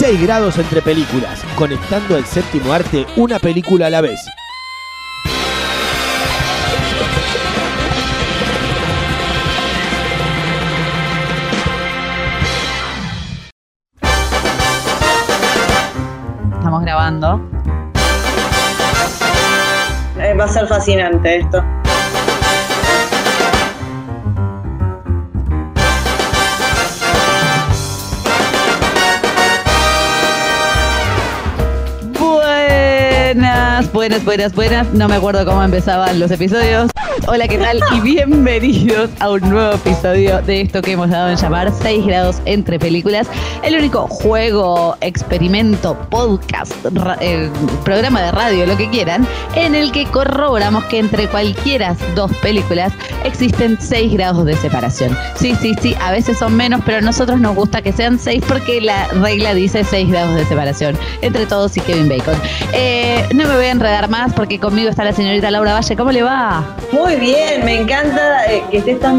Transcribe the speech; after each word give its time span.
6 0.00 0.22
grados 0.22 0.56
entre 0.56 0.80
películas, 0.80 1.44
conectando 1.56 2.16
al 2.16 2.24
séptimo 2.24 2.72
arte 2.72 3.04
una 3.16 3.38
película 3.38 3.88
a 3.88 3.90
la 3.90 4.00
vez. 4.00 4.18
Estamos 16.54 16.80
grabando. 16.80 17.50
Eh, 20.18 20.34
va 20.34 20.44
a 20.44 20.48
ser 20.48 20.66
fascinante 20.66 21.40
esto. 21.40 21.62
Buenas, 33.32 33.92
buenas, 33.92 34.24
buenas, 34.24 34.54
buenas. 34.56 34.92
No 34.92 35.08
me 35.08 35.14
acuerdo 35.14 35.44
cómo 35.44 35.62
empezaban 35.62 36.18
los 36.18 36.32
episodios. 36.32 36.90
Hola, 37.28 37.46
¿qué 37.46 37.58
tal? 37.58 37.78
Y 37.94 38.00
bienvenidos 38.00 39.08
a 39.20 39.30
un 39.30 39.40
nuevo 39.48 39.74
episodio 39.74 40.42
de 40.42 40.62
esto 40.62 40.82
que 40.82 40.92
hemos 40.92 41.10
dado 41.10 41.30
en 41.30 41.36
llamar 41.36 41.72
6 41.72 42.06
grados 42.06 42.42
entre 42.44 42.80
películas. 42.80 43.28
El 43.62 43.76
único 43.76 44.08
juego, 44.08 44.96
experimento, 45.00 45.96
podcast, 46.10 46.72
eh, 47.20 47.48
programa 47.84 48.20
de 48.22 48.32
radio, 48.32 48.66
lo 48.66 48.76
que 48.76 48.90
quieran, 48.90 49.28
en 49.54 49.76
el 49.76 49.92
que 49.92 50.06
corroboramos 50.06 50.84
que 50.86 50.98
entre 50.98 51.28
cualquiera 51.28 51.96
dos 52.16 52.34
películas 52.38 52.92
existen 53.24 53.78
6 53.80 54.12
grados 54.12 54.44
de 54.44 54.56
separación. 54.56 55.16
Sí, 55.36 55.54
sí, 55.60 55.74
sí, 55.80 55.94
a 56.00 56.10
veces 56.10 56.38
son 56.38 56.56
menos, 56.56 56.80
pero 56.84 56.98
a 56.98 57.02
nosotros 57.02 57.38
nos 57.38 57.54
gusta 57.54 57.80
que 57.82 57.92
sean 57.92 58.18
6 58.18 58.42
porque 58.48 58.80
la 58.80 59.06
regla 59.08 59.54
dice 59.54 59.84
6 59.84 60.08
grados 60.08 60.34
de 60.34 60.44
separación 60.46 60.98
entre 61.22 61.46
todos 61.46 61.76
y 61.76 61.80
Kevin 61.80 62.08
Bacon. 62.08 62.34
Eh, 62.72 63.19
no 63.34 63.46
me 63.46 63.54
voy 63.54 63.64
a 63.66 63.70
enredar 63.70 64.08
más 64.08 64.32
porque 64.34 64.58
conmigo 64.58 64.90
está 64.90 65.04
la 65.04 65.12
señorita 65.12 65.50
Laura 65.50 65.74
Valle. 65.74 65.96
¿Cómo 65.96 66.12
le 66.12 66.22
va? 66.22 66.64
Muy 66.92 67.16
bien, 67.16 67.64
me 67.64 67.80
encanta 67.80 68.46
eh, 68.50 68.62
que 68.70 68.78
estés 68.78 69.00
tan 69.00 69.18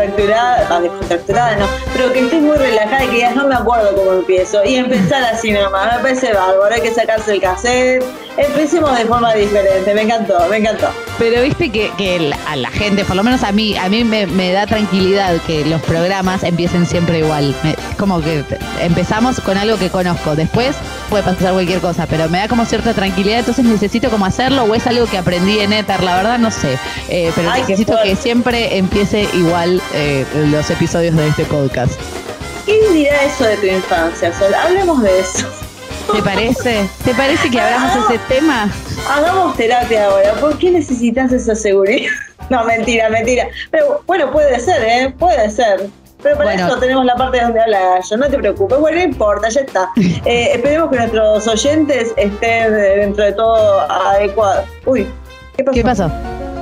descontracturada, 0.00 0.66
ah, 0.70 0.80
descontracturada 0.80 1.56
no, 1.56 1.66
pero 1.94 2.12
que 2.12 2.20
estés 2.20 2.42
muy 2.42 2.56
relajada 2.56 3.04
y 3.04 3.08
que 3.08 3.14
digas, 3.16 3.34
no 3.36 3.46
me 3.48 3.54
acuerdo 3.54 3.94
cómo 3.94 4.12
empiezo. 4.12 4.64
Y 4.64 4.76
empezar 4.76 5.22
así 5.24 5.52
nomás, 5.52 5.96
me 5.96 6.02
parece 6.02 6.32
bárbaro, 6.32 6.74
hay 6.74 6.80
que 6.80 6.92
sacarse 6.94 7.32
el 7.34 7.40
cassette. 7.40 8.04
Empecemos 8.36 8.96
de 8.98 9.06
forma 9.06 9.32
diferente, 9.32 9.94
me 9.94 10.02
encantó, 10.02 10.38
me 10.50 10.58
encantó. 10.58 10.88
Pero 11.18 11.40
viste 11.42 11.72
que, 11.72 11.90
que 11.96 12.34
a 12.46 12.56
la 12.56 12.68
gente, 12.70 13.02
por 13.06 13.16
lo 13.16 13.22
menos 13.24 13.42
a 13.42 13.50
mí, 13.50 13.74
a 13.78 13.88
mí 13.88 14.04
me, 14.04 14.26
me 14.26 14.52
da 14.52 14.66
tranquilidad 14.66 15.34
que 15.46 15.64
los 15.64 15.80
programas 15.82 16.42
empiecen 16.44 16.84
siempre 16.84 17.20
igual. 17.20 17.54
Me- 17.62 17.74
como 17.96 18.20
que 18.20 18.44
empezamos 18.82 19.40
con 19.40 19.56
algo 19.56 19.78
que 19.78 19.88
conozco, 19.88 20.36
después 20.36 20.76
puede 21.08 21.22
pasar 21.22 21.52
cualquier 21.54 21.80
cosa, 21.80 22.06
pero 22.06 22.28
me 22.28 22.38
da 22.38 22.48
como 22.48 22.66
cierta 22.66 22.92
tranquilidad, 22.92 23.38
entonces 23.38 23.64
necesito 23.64 24.10
como 24.10 24.26
hacerlo 24.26 24.64
o 24.64 24.74
es 24.74 24.86
algo 24.86 25.06
que 25.06 25.16
aprendí 25.16 25.60
en 25.60 25.72
Ether, 25.72 26.02
la 26.02 26.16
verdad 26.16 26.38
no 26.38 26.50
sé. 26.50 26.78
Eh, 27.08 27.32
pero 27.34 27.50
Ay, 27.50 27.62
necesito 27.62 27.96
que 28.02 28.16
siempre 28.16 28.76
empiece 28.76 29.26
igual 29.32 29.80
eh, 29.94 30.24
los 30.50 30.68
episodios 30.70 31.14
de 31.16 31.28
este 31.28 31.44
podcast. 31.44 31.92
¿Quién 32.64 32.92
dirá 32.92 33.22
eso 33.24 33.44
de 33.44 33.56
tu 33.56 33.66
infancia, 33.66 34.32
Sol? 34.36 34.52
Hablemos 34.54 35.02
de 35.02 35.20
eso. 35.20 35.46
¿Te 36.12 36.22
parece? 36.22 36.88
¿Te 37.04 37.14
parece 37.14 37.50
que 37.50 37.60
abramos 37.60 37.92
ese 38.10 38.18
tema? 38.28 38.68
Hagamos 39.08 39.56
terapia 39.56 40.06
ahora. 40.06 40.34
¿Por 40.34 40.56
qué 40.58 40.70
necesitas 40.70 41.32
esa 41.32 41.54
seguridad? 41.54 42.10
No, 42.48 42.62
mentira, 42.64 43.08
mentira. 43.08 43.48
Pero 43.72 44.02
bueno, 44.06 44.30
puede 44.30 44.60
ser, 44.60 44.80
¿eh? 44.84 45.12
Puede 45.18 45.50
ser. 45.50 45.88
Pero 46.22 46.36
para 46.36 46.50
Bueno. 46.52 46.66
eso 46.68 46.78
tenemos 46.78 47.04
la 47.04 47.16
parte 47.16 47.40
donde 47.40 47.60
habla 47.60 48.00
yo, 48.08 48.16
no 48.16 48.28
te 48.28 48.38
preocupes. 48.38 48.78
Bueno, 48.78 48.98
no 48.98 49.02
importa, 49.04 49.48
ya 49.48 49.62
está. 49.62 49.90
Eh, 49.96 50.50
esperemos 50.54 50.90
que 50.90 50.96
nuestros 50.96 51.46
oyentes 51.48 52.12
estén 52.16 52.72
dentro 52.72 53.24
de 53.24 53.32
todo 53.32 53.80
adecuados. 53.90 54.64
Uy, 54.84 55.08
¿qué 55.56 55.64
pasó? 55.64 55.74
¿Qué 55.74 55.82
pasó? 55.82 56.10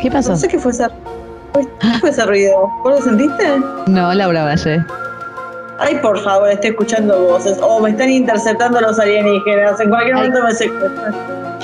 ¿Qué 0.00 0.10
pasó? 0.10 0.30
No 0.30 0.36
sé 0.36 0.48
qué 0.48 0.58
fue 0.58 0.72
Uy, 0.72 0.78
¿qué 1.54 1.98
fue 2.00 2.10
ese 2.10 2.24
ruido. 2.26 2.68
¿Vos 2.82 2.94
lo 2.94 3.02
sentiste? 3.02 3.44
No, 3.86 4.12
Laura 4.12 4.44
Valle. 4.44 4.84
Ay, 5.78 5.96
por 5.96 6.18
favor, 6.20 6.48
estoy 6.50 6.70
escuchando 6.70 7.18
voces. 7.26 7.58
O 7.60 7.80
me 7.80 7.90
están 7.90 8.10
interceptando 8.10 8.80
los 8.80 8.98
alienígenas. 8.98 9.80
En 9.80 9.88
cualquier 9.88 10.16
Ay. 10.16 10.22
momento 10.28 10.44
me 10.44 10.54
secuestran. 10.54 11.14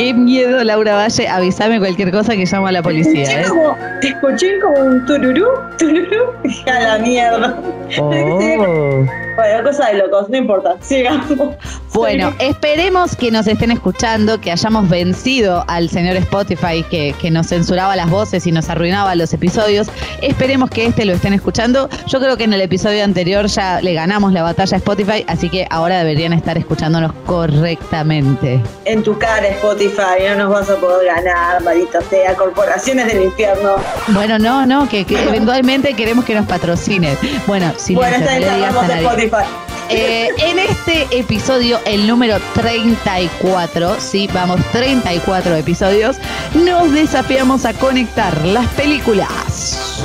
Qué 0.00 0.14
miedo, 0.14 0.64
Laura 0.64 0.96
Valle. 0.96 1.28
Avísame 1.28 1.78
cualquier 1.78 2.10
cosa 2.10 2.32
que 2.34 2.46
llamo 2.46 2.68
a 2.68 2.72
la 2.72 2.82
policía. 2.82 3.22
Escuché 3.22 3.42
¿eh? 3.42 3.48
como, 3.50 3.76
escuché 4.00 4.58
como 4.60 4.78
un 4.78 5.04
tururú, 5.04 5.46
tururú, 5.78 6.32
de 6.42 6.72
la 6.72 6.98
mierda. 6.98 7.54
Oh. 7.98 9.04
Bueno, 9.36 9.62
cosa 9.64 9.86
de 9.86 9.94
locos, 9.94 10.28
no 10.28 10.36
importa, 10.36 10.76
sigamos. 10.82 11.24
Bueno, 11.94 12.32
esperemos 12.40 13.16
que 13.16 13.30
nos 13.30 13.46
estén 13.46 13.70
escuchando, 13.70 14.38
que 14.38 14.52
hayamos 14.52 14.88
vencido 14.88 15.64
al 15.66 15.88
señor 15.88 16.16
Spotify 16.16 16.84
que, 16.90 17.14
que 17.18 17.30
nos 17.30 17.46
censuraba 17.46 17.96
las 17.96 18.10
voces 18.10 18.46
y 18.46 18.52
nos 18.52 18.68
arruinaba 18.68 19.14
los 19.14 19.32
episodios. 19.32 19.88
Esperemos 20.20 20.68
que 20.68 20.84
este 20.84 21.06
lo 21.06 21.14
estén 21.14 21.32
escuchando. 21.32 21.88
Yo 22.06 22.20
creo 22.20 22.36
que 22.36 22.44
en 22.44 22.52
el 22.52 22.60
episodio 22.60 23.02
anterior 23.02 23.46
ya 23.46 23.80
le 23.80 23.94
ganamos 23.94 24.34
la 24.34 24.42
batalla 24.42 24.76
a 24.76 24.78
Spotify, 24.78 25.24
así 25.26 25.48
que 25.48 25.66
ahora 25.70 25.98
deberían 25.98 26.34
estar 26.34 26.58
escuchándonos 26.58 27.12
correctamente. 27.24 28.60
En 28.84 29.02
tu 29.02 29.16
cara, 29.18 29.48
Spotify, 29.48 29.89
no 29.96 30.36
nos 30.36 30.50
vas 30.50 30.70
a 30.70 30.76
poder 30.76 31.06
ganar, 31.06 31.62
maldita 31.62 32.00
sea, 32.02 32.34
corporaciones 32.34 33.06
del 33.06 33.24
infierno. 33.24 33.76
Bueno, 34.08 34.38
no, 34.38 34.66
no, 34.66 34.88
que, 34.88 35.04
que 35.04 35.22
eventualmente 35.22 35.94
queremos 35.94 36.24
que 36.24 36.34
nos 36.34 36.46
patrocinen. 36.46 37.16
Bueno, 37.46 37.72
si 37.76 37.94
bueno, 37.94 38.16
está 38.16 38.34
a 38.34 38.40
nadie. 38.86 39.06
Spotify. 39.06 39.44
Eh, 39.92 40.28
en 40.38 40.58
este 40.60 41.08
episodio, 41.18 41.80
el 41.84 42.06
número 42.06 42.36
34, 42.54 43.96
sí, 43.98 44.28
vamos, 44.32 44.60
34 44.70 45.56
episodios, 45.56 46.16
nos 46.54 46.92
desafiamos 46.92 47.64
a 47.64 47.72
conectar 47.74 48.46
las 48.46 48.68
películas. 48.74 50.04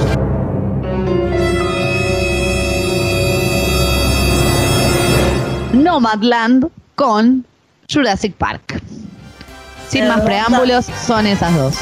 Nomadland 5.74 6.69
con 6.95 7.45
Jurassic 7.88 8.34
Park. 8.34 8.75
Sin 9.88 10.07
más 10.07 10.22
preámbulos, 10.22 10.85
son 11.06 11.28
esas 11.28 11.56
dos. 11.56 11.75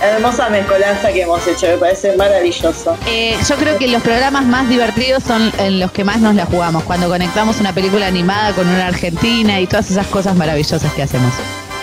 Hermosa 0.00 0.50
mezcolanza 0.50 1.12
que 1.12 1.22
hemos 1.22 1.46
hecho, 1.46 1.66
me 1.66 1.78
parece 1.78 2.16
maravilloso. 2.16 2.96
Eh, 3.06 3.36
yo 3.48 3.56
creo 3.56 3.78
que 3.78 3.86
los 3.88 4.02
programas 4.02 4.44
más 4.44 4.68
divertidos 4.68 5.22
son 5.22 5.52
en 5.58 5.80
los 5.80 5.92
que 5.92 6.04
más 6.04 6.20
nos 6.20 6.34
la 6.34 6.46
jugamos, 6.46 6.82
cuando 6.82 7.08
conectamos 7.08 7.60
una 7.60 7.72
película 7.72 8.06
animada 8.06 8.52
con 8.52 8.68
una 8.68 8.88
argentina 8.88 9.60
y 9.60 9.66
todas 9.66 9.90
esas 9.90 10.06
cosas 10.08 10.34
maravillosas 10.36 10.92
que 10.92 11.02
hacemos. 11.02 11.32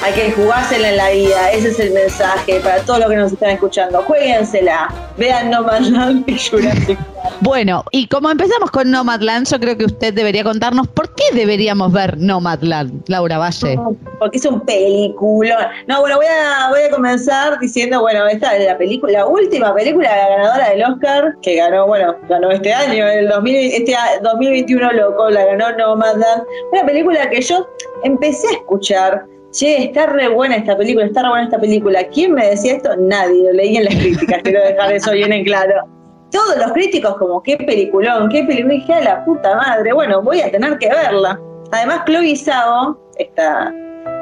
Hay 0.03 0.13
que 0.13 0.31
jugársela 0.31 0.89
en 0.89 0.97
la 0.97 1.09
vida, 1.11 1.51
ese 1.51 1.67
es 1.69 1.79
el 1.79 1.91
mensaje 1.93 2.59
para 2.61 2.79
todos 2.79 2.99
los 3.01 3.09
que 3.09 3.15
nos 3.17 3.31
están 3.33 3.51
escuchando. 3.51 4.01
Jueguensela, 4.01 4.91
vean 5.15 5.51
Nomadland 5.51 6.27
y 6.27 6.39
Jurassic. 6.39 6.97
Bueno, 7.41 7.83
y 7.91 8.07
como 8.07 8.31
empezamos 8.31 8.71
con 8.71 8.89
Nomadland, 8.89 9.47
yo 9.47 9.59
creo 9.59 9.77
que 9.77 9.85
usted 9.85 10.11
debería 10.11 10.43
contarnos 10.43 10.87
por 10.87 11.13
qué 11.13 11.23
deberíamos 11.35 11.91
ver 11.93 12.17
Nomadland, 12.17 13.03
Laura 13.07 13.37
Valle. 13.37 13.77
Porque 14.17 14.37
es 14.39 14.45
un 14.45 14.61
película. 14.61 15.69
No, 15.87 15.99
bueno, 16.01 16.15
voy 16.15 16.25
a, 16.25 16.69
voy 16.69 16.81
a 16.81 16.89
comenzar 16.89 17.59
diciendo, 17.59 18.01
bueno, 18.01 18.25
esta 18.27 18.57
es 18.57 18.65
la 18.65 18.77
película, 18.79 19.13
la 19.19 19.25
última 19.27 19.71
película 19.75 20.09
la 20.15 20.29
ganadora 20.29 20.69
del 20.71 20.83
Oscar, 20.83 21.35
que 21.43 21.57
ganó, 21.57 21.85
bueno, 21.85 22.15
ganó 22.27 22.49
este 22.49 22.73
año, 22.73 23.07
el 23.07 23.27
2000, 23.29 23.55
este 23.73 23.95
a- 23.95 24.19
2021 24.23 24.93
loco, 24.93 25.29
la 25.29 25.45
ganó 25.45 25.71
Nomadland. 25.77 26.41
Una 26.71 26.85
película 26.87 27.29
que 27.29 27.39
yo 27.41 27.67
empecé 28.03 28.47
a 28.47 28.51
escuchar. 28.53 29.25
Che, 29.51 29.83
está 29.83 30.05
re 30.05 30.29
buena 30.29 30.55
esta 30.55 30.77
película, 30.77 31.05
está 31.05 31.23
re 31.23 31.29
buena 31.29 31.43
esta 31.43 31.59
película. 31.59 32.03
¿Quién 32.07 32.33
me 32.33 32.47
decía 32.47 32.75
esto? 32.75 32.95
Nadie, 32.97 33.43
lo 33.43 33.53
leí 33.53 33.75
en 33.75 33.85
las 33.85 33.95
críticas, 33.95 34.41
quiero 34.43 34.61
dejar 34.61 34.93
eso 34.93 35.11
bien 35.11 35.33
en 35.33 35.43
claro. 35.43 35.87
Todos 36.31 36.57
los 36.57 36.71
críticos 36.71 37.17
como, 37.17 37.43
qué 37.43 37.57
peliculón, 37.57 38.29
qué 38.29 38.45
película, 38.45 38.73
dije, 38.75 38.93
a 38.93 39.01
la 39.01 39.25
puta 39.25 39.53
madre, 39.55 39.91
bueno, 39.91 40.21
voy 40.21 40.39
a 40.39 40.49
tener 40.49 40.77
que 40.77 40.87
verla. 40.87 41.37
Además, 41.71 42.03
Chloe 42.05 42.37
Zhao, 42.37 42.97
esta, 43.17 43.73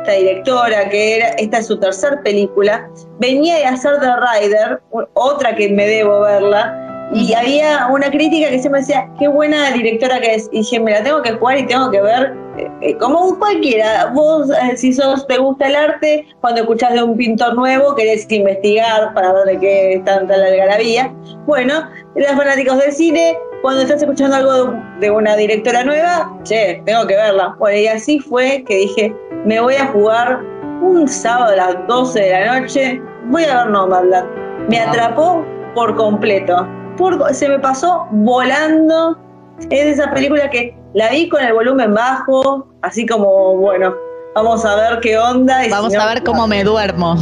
esta 0.02 0.12
directora, 0.14 0.90
que 0.90 1.18
era, 1.18 1.28
esta 1.38 1.60
es 1.60 1.68
su 1.68 1.80
tercer 1.80 2.20
película, 2.24 2.90
venía 3.20 3.58
de 3.58 3.66
hacer 3.66 4.00
The 4.00 4.08
Rider, 4.08 4.82
otra 5.14 5.56
que 5.56 5.70
me 5.70 5.86
debo 5.86 6.22
verla, 6.22 6.89
y 7.12 7.34
había 7.34 7.88
una 7.88 8.12
crítica 8.12 8.50
que 8.50 8.60
siempre 8.60 8.82
decía, 8.82 9.10
qué 9.18 9.28
buena 9.28 9.72
directora 9.72 10.20
que 10.20 10.36
es. 10.36 10.50
Y 10.52 10.60
dije, 10.60 10.80
me 10.80 10.92
la 10.92 11.04
tengo 11.04 11.22
que 11.24 11.32
jugar 11.32 11.58
y 11.58 11.66
tengo 11.66 11.90
que 11.90 12.02
ver 12.02 12.36
eh, 12.58 12.70
eh, 12.82 12.98
como 12.98 13.38
cualquiera. 13.40 14.12
Vos, 14.14 14.50
eh, 14.50 14.78
si 14.78 14.94
sos, 14.94 15.26
te 15.26 15.38
gusta 15.38 15.68
el 15.68 15.76
arte, 15.76 16.28
cuando 16.42 16.62
escuchás 16.62 16.94
de 16.94 17.04
un 17.04 17.18
pintor 17.18 17.56
nuevo, 17.56 17.96
querés 17.96 18.32
investigar 18.32 19.14
para 19.16 19.34
ver 19.34 19.46
de 19.46 19.60
qué 19.60 19.94
es 19.94 20.06
tanta 20.06 20.38
la 20.38 20.48
algarabía. 20.48 21.12
Bueno, 21.48 21.90
los 22.16 22.32
fanáticos 22.32 22.78
del 22.78 22.92
cine, 22.92 23.36
cuando 23.64 23.82
estás 23.82 24.02
escuchando 24.02 24.36
algo 24.36 24.54
de, 24.54 24.80
de 25.00 25.12
una 25.12 25.36
directora 25.36 25.84
nueva, 25.84 26.32
che, 26.44 26.82
tengo 26.86 27.08
que 27.08 27.16
verla. 27.16 27.56
Bueno, 27.58 27.78
y 27.78 27.88
así 27.88 28.20
fue 28.20 28.64
que 28.68 28.76
dije, 28.76 29.16
me 29.46 29.60
voy 29.60 29.76
a 29.76 29.88
jugar 29.88 30.42
un 30.84 31.08
sábado 31.08 31.54
a 31.54 31.56
las 31.56 31.88
12 31.88 32.20
de 32.20 32.32
la 32.32 32.60
noche, 32.60 33.02
voy 33.26 33.46
a 33.46 33.64
ver 33.64 33.72
Nomadland. 33.72 34.30
Me 34.70 34.80
atrapó 34.80 35.44
por 35.74 35.96
completo. 35.96 36.68
Por- 37.00 37.34
se 37.34 37.48
me 37.50 37.58
pasó 37.60 38.06
volando. 38.12 39.18
Es 39.62 39.70
de 39.86 39.92
esa 39.92 40.12
película 40.12 40.50
que 40.50 40.78
la 40.94 41.10
vi 41.10 41.28
con 41.30 41.42
el 41.44 41.54
volumen 41.54 41.94
bajo, 41.94 42.68
así 42.82 43.06
como, 43.08 43.56
bueno, 43.58 43.94
vamos 44.36 44.64
a 44.66 44.76
ver 44.76 45.00
qué 45.00 45.18
onda. 45.18 45.62
y 45.64 45.66
si 45.66 45.72
Vamos 45.72 45.94
no- 45.94 46.02
a 46.02 46.06
ver 46.14 46.24
cómo 46.24 46.46
me 46.48 46.64
duermo. 46.64 47.16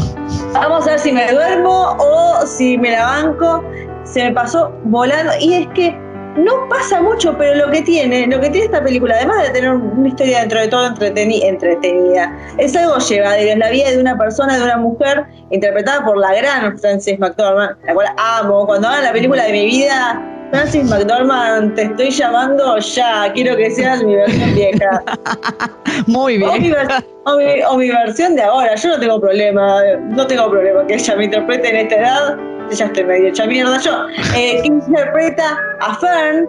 Vamos 0.54 0.86
a 0.88 0.92
ver 0.92 1.00
si 1.00 1.12
me 1.12 1.32
duermo 1.32 1.96
o 2.00 2.46
si 2.46 2.78
me 2.78 2.92
la 2.92 3.06
banco. 3.06 3.64
Se 4.04 4.24
me 4.24 4.32
pasó 4.32 4.72
volando. 4.86 5.32
Y 5.40 5.54
es 5.54 5.68
que 5.70 5.98
no 6.38 6.68
pasa 6.70 7.02
mucho, 7.02 7.36
pero 7.38 7.56
lo 7.66 7.72
que 7.72 7.82
tiene, 7.82 8.28
lo 8.28 8.40
que 8.40 8.50
tiene 8.50 8.66
esta 8.66 8.84
película, 8.84 9.16
además 9.16 9.44
de 9.44 9.50
tener 9.50 9.72
una 9.72 10.08
historia 10.08 10.40
dentro 10.42 10.60
de 10.60 10.68
todo 10.68 10.88
entreteni- 10.88 11.44
entretenida, 11.44 12.32
es 12.58 12.76
algo 12.76 12.98
llevadero. 13.00 13.52
Es 13.52 13.58
la 13.58 13.70
vida 13.70 13.92
de 13.92 14.00
una 14.00 14.18
persona, 14.18 14.58
de 14.58 14.64
una 14.64 14.78
mujer, 14.78 15.26
interpretada 15.50 16.06
por 16.06 16.18
la 16.18 16.34
gran 16.36 16.78
Frances 16.80 17.18
McDormand, 17.20 17.76
la 17.86 17.94
cual 17.94 18.08
amo. 18.18 18.66
Cuando 18.66 18.88
hagan 18.88 19.04
la 19.06 19.12
película 19.14 19.44
de 19.46 19.52
mi 19.52 19.66
vida, 19.66 20.22
Frances 20.52 20.86
McDormand, 20.86 21.76
te 21.76 21.84
estoy 21.84 22.10
llamando 22.12 22.78
ya. 22.78 23.32
Quiero 23.34 23.58
que 23.58 23.70
seas 23.72 24.02
mi 24.04 24.16
versión 24.16 24.56
vieja. 24.56 25.04
Muy 26.08 26.42
O 26.44 26.54
mi, 26.54 26.60
bien. 26.60 26.74
vers- 26.76 27.04
o 27.26 27.36
mi- 27.38 27.62
o 27.70 27.78
mi 27.78 27.90
versión 27.90 28.36
de 28.36 28.44
ahora, 28.44 28.76
yo 28.76 28.90
no 28.90 29.00
tengo 29.00 29.20
problema, 29.20 29.82
no 30.10 30.26
tengo 30.28 30.50
problema 30.50 30.86
que 30.88 30.94
ella 30.96 31.16
me 31.16 31.26
interprete 31.26 31.70
en 31.70 31.76
esta 31.78 31.96
edad, 31.96 32.38
ya 32.72 32.86
estoy 32.86 33.04
medio 33.04 33.28
hecha 33.30 33.46
mierda 33.46 33.78
yo. 33.80 34.08
Eh, 34.36 34.62
que 34.62 34.68
interpreta 34.68 35.58
a 35.80 35.96
Fern, 35.96 36.48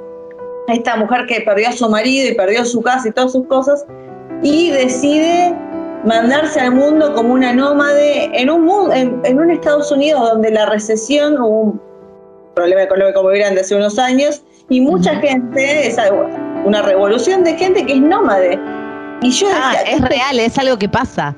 esta 0.69 0.97
mujer 0.97 1.27
que 1.27 1.41
perdió 1.43 1.69
a 1.69 1.73
su 1.73 1.89
marido 1.89 2.29
y 2.31 2.35
perdió 2.35 2.65
su 2.65 2.83
casa 2.83 3.09
y 3.09 3.13
todas 3.13 3.33
sus 3.33 3.47
cosas, 3.47 3.85
y 4.43 4.71
decide 4.71 5.55
mandarse 6.05 6.61
al 6.61 6.73
mundo 6.73 7.13
como 7.15 7.33
una 7.35 7.53
nómade 7.53 8.31
en 8.39 8.51
un, 8.51 8.65
mu- 8.65 8.93
en, 8.93 9.21
en 9.25 9.39
un 9.41 9.51
Estados 9.51 9.91
Unidos 9.91 10.21
donde 10.31 10.51
la 10.51 10.67
recesión, 10.67 11.37
hubo 11.39 11.61
un 11.63 11.81
problema 12.55 12.83
económico 12.83 13.23
muy 13.23 13.39
grande 13.39 13.61
hace 13.63 13.75
unos 13.75 13.99
años, 13.99 14.43
y 14.69 14.81
mucha 14.81 15.15
gente, 15.17 15.87
es 15.89 15.97
una 16.65 16.83
revolución 16.83 17.43
de 17.45 17.55
gente 17.55 17.85
que 17.87 17.95
es 17.95 18.01
nómade. 18.01 18.59
Y 19.23 19.31
yo 19.31 19.49
Ah, 19.53 19.73
decía, 19.79 19.95
es 19.97 20.01
real, 20.03 20.39
es 20.39 20.59
algo 20.59 20.77
que 20.79 20.89
pasa. 20.89 21.35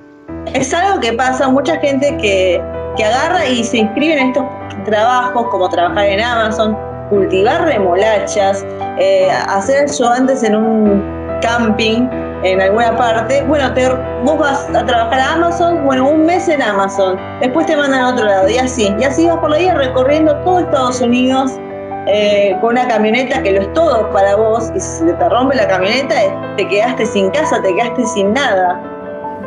es 0.53 0.75
algo 0.75 1.01
que 1.01 1.13
pasa, 1.15 1.49
mucha 1.49 1.77
gente 1.79 2.15
que, 2.21 2.61
agarra 3.03 3.47
y 3.47 3.65
se 3.65 3.79
inscribe 3.79 4.19
en 4.19 4.29
estos 4.29 4.45
trabajos, 4.85 5.47
como 5.51 5.69
trabajar 5.69 6.07
en 6.07 6.21
Amazon, 6.21 6.77
cultivar 7.11 7.65
remolachas, 7.65 8.65
eh, 8.99 9.31
hacer 9.49 9.89
ayudantes 9.91 10.43
en 10.43 10.57
un 10.57 11.03
camping 11.43 12.09
en 12.43 12.61
alguna 12.61 12.97
parte. 12.97 13.43
Bueno, 13.45 13.73
te, 13.75 13.89
vos 14.25 14.39
vas 14.39 14.69
a 14.75 14.85
trabajar 14.85 15.21
a 15.21 15.35
Amazon, 15.35 15.85
bueno, 15.85 16.09
un 16.09 16.27
mes 16.27 16.49
en 16.49 16.63
Amazon, 16.63 17.19
después 17.41 17.67
te 17.67 17.77
mandan 17.77 18.01
a 18.01 18.09
otro 18.11 18.27
lado, 18.27 18.49
y 18.49 18.59
así. 18.59 18.95
Y 18.99 19.05
así 19.05 19.27
vas 19.27 19.39
por 19.39 19.51
la 19.51 19.59
vida 19.59 19.75
recorriendo 19.75 20.35
todo 20.45 20.61
Estados 20.61 21.01
Unidos. 21.01 21.59
eh, 22.07 22.57
con 22.61 22.71
una 22.71 22.89
camioneta 22.89 23.43
que 23.43 23.53
lo 23.53 23.61
es 23.61 23.73
todo 23.75 24.11
para 24.11 24.35
vos 24.37 24.71
y 24.75 24.81
si 24.81 25.05
te 25.05 25.29
rompe 25.29 25.55
la 25.55 25.69
camioneta 25.69 26.15
te 26.57 26.67
quedaste 26.69 27.07
sin 27.07 27.31
casa, 27.31 27.61
te 27.63 27.75
quedaste 27.75 28.07
sin 28.07 28.33
nada. 28.33 28.81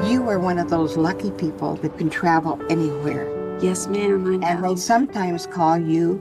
You 0.10 0.30
are 0.30 0.38
one 0.38 0.60
of 0.60 0.70
those 0.70 0.98
lucky 0.98 1.32
people 1.32 1.76
that 1.82 1.98
can 1.98 2.10
travel 2.10 2.60
anywhere. 2.70 3.33
Yes, 3.62 3.88
ma'am, 3.88 4.42
I 4.44 4.46
And 4.48 4.62
know. 4.62 4.70
they 4.74 4.76
sometimes 4.80 5.48
call 5.48 5.78
you 5.78 6.20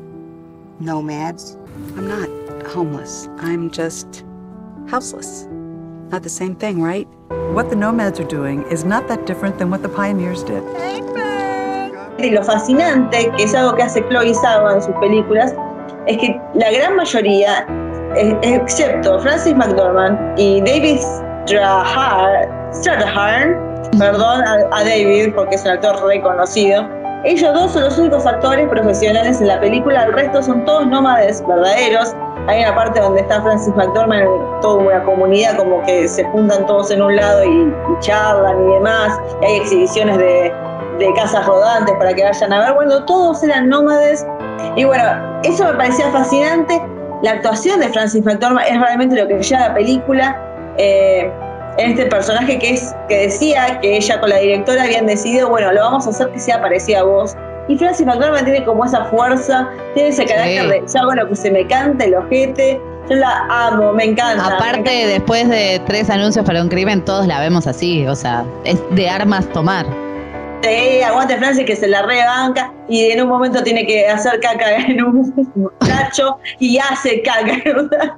nomads. 0.80 1.56
I'm 1.96 2.06
not 2.08 2.28
homeless. 2.68 3.28
I'm 3.40 3.70
just 3.70 4.24
houseless. 4.88 5.48
Not 6.10 6.22
the 6.22 6.28
same 6.28 6.54
thing, 6.54 6.80
right? 6.82 7.08
What 7.54 7.68
the 7.70 7.76
nomads 7.76 8.20
are 8.20 8.24
doing 8.28 8.62
is 8.70 8.84
not 8.84 9.08
that 9.08 9.26
different 9.26 9.58
than 9.58 9.70
what 9.70 9.82
the 9.82 9.88
pioneers 9.88 10.42
did. 10.44 10.62
Y 12.18 12.30
lo 12.30 12.42
fascinante, 12.44 13.32
que 13.36 13.44
es 13.44 13.54
algo 13.54 13.74
que 13.76 13.82
hace 13.82 14.02
Chloe 14.08 14.32
Zhao 14.34 14.70
en 14.74 14.82
sus 14.82 14.94
películas, 15.00 15.52
es 16.06 16.18
que 16.18 16.40
la 16.54 16.70
gran 16.70 16.94
mayoría, 16.96 17.66
excepto 18.42 19.18
Francis 19.20 19.54
McDormand 19.56 20.38
y 20.38 20.60
David 20.60 20.98
Strahar- 21.46 22.48
Strathairn, 22.72 23.56
perdón 23.98 24.42
a, 24.42 24.54
a 24.76 24.84
David 24.84 25.32
porque 25.34 25.56
es 25.56 25.62
un 25.64 25.70
actor 25.72 25.96
reconocido, 26.06 26.86
ellos 27.24 27.54
dos 27.54 27.72
son 27.72 27.84
los 27.84 27.98
únicos 27.98 28.26
actores 28.26 28.68
profesionales 28.68 29.40
en 29.40 29.46
la 29.46 29.60
película, 29.60 30.04
el 30.04 30.12
resto 30.12 30.42
son 30.42 30.64
todos 30.64 30.86
nómades 30.88 31.44
verdaderos. 31.46 32.16
Hay 32.48 32.62
una 32.62 32.74
parte 32.74 33.00
donde 33.00 33.20
está 33.20 33.40
Francis 33.40 33.72
McDormand, 33.76 34.26
toda 34.60 34.82
una 34.82 35.04
comunidad 35.04 35.56
como 35.56 35.80
que 35.82 36.08
se 36.08 36.24
juntan 36.24 36.66
todos 36.66 36.90
en 36.90 37.00
un 37.00 37.14
lado 37.14 37.44
y, 37.44 37.72
charlan 38.00 38.68
y 38.68 38.72
demás, 38.72 39.20
hay 39.42 39.56
exhibiciones 39.58 40.18
de, 40.18 40.52
casas 41.16 41.46
rodantes 41.46 41.94
para 41.96 42.14
que 42.14 42.22
vayan 42.22 42.52
a 42.52 42.60
ver. 42.60 42.74
Bueno, 42.74 43.04
todos 43.04 43.42
eran 43.42 43.68
nómades. 43.68 44.24
Y 44.76 44.84
bueno, 44.84 45.04
eso 45.42 45.64
me 45.64 45.74
parecía 45.74 46.08
fascinante. 46.12 46.80
La 47.22 47.32
actuación 47.32 47.80
de 47.80 47.88
Francis 47.88 48.24
McDormand 48.24 48.66
es 48.68 48.80
realmente 48.80 49.16
lo 49.16 49.26
que 49.26 49.42
lleva 49.42 49.68
la 49.68 49.74
película. 49.74 50.40
eh, 50.78 51.28
este 51.78 52.06
personaje 52.06 52.58
que 52.58 52.70
es 52.70 52.94
que 53.08 53.18
decía 53.18 53.78
que 53.80 53.96
ella 53.96 54.20
con 54.20 54.30
la 54.30 54.38
directora 54.38 54.84
habían 54.84 55.06
decidido, 55.06 55.48
bueno, 55.48 55.72
lo 55.72 55.80
vamos 55.80 56.06
a 56.06 56.10
hacer 56.10 56.30
que 56.30 56.38
sea 56.38 56.60
parecida 56.60 57.00
a 57.00 57.02
vos. 57.04 57.36
Y 57.68 57.78
Francis 57.78 58.06
McDormand 58.06 58.44
tiene 58.44 58.64
como 58.64 58.84
esa 58.84 59.04
fuerza, 59.06 59.68
tiene 59.94 60.10
ese 60.10 60.24
carácter 60.26 60.68
de 60.68 60.98
hago 60.98 61.14
lo 61.14 61.28
que 61.28 61.36
se 61.36 61.50
me 61.50 61.66
cante 61.66 62.04
el 62.04 62.14
ojete. 62.14 62.80
Yo 63.08 63.16
la 63.16 63.46
amo, 63.50 63.92
me 63.92 64.04
encanta. 64.04 64.48
me 64.48 64.54
Aparte, 64.54 64.78
encanta. 64.78 65.06
después 65.08 65.48
de 65.48 65.80
tres 65.86 66.10
anuncios 66.10 66.44
para 66.44 66.62
un 66.62 66.68
crimen, 66.68 67.04
todos 67.04 67.26
la 67.26 67.40
vemos 67.40 67.66
así. 67.66 68.06
O 68.06 68.14
sea, 68.14 68.44
es 68.64 68.80
de 68.90 69.08
armas 69.08 69.46
tomar. 69.52 69.86
Sí, 70.62 71.02
aguante 71.02 71.36
Francis 71.38 71.64
que 71.64 71.74
se 71.74 71.88
la 71.88 72.02
rebanca 72.02 72.72
y 72.88 73.10
en 73.10 73.22
un 73.22 73.28
momento 73.28 73.62
tiene 73.64 73.84
que 73.84 74.06
hacer 74.06 74.38
caca 74.40 74.76
en 74.88 75.02
un 75.04 75.70
tacho 75.80 76.38
y 76.58 76.78
hace 76.78 77.22
caca. 77.22 77.58
¿verdad? 77.64 78.12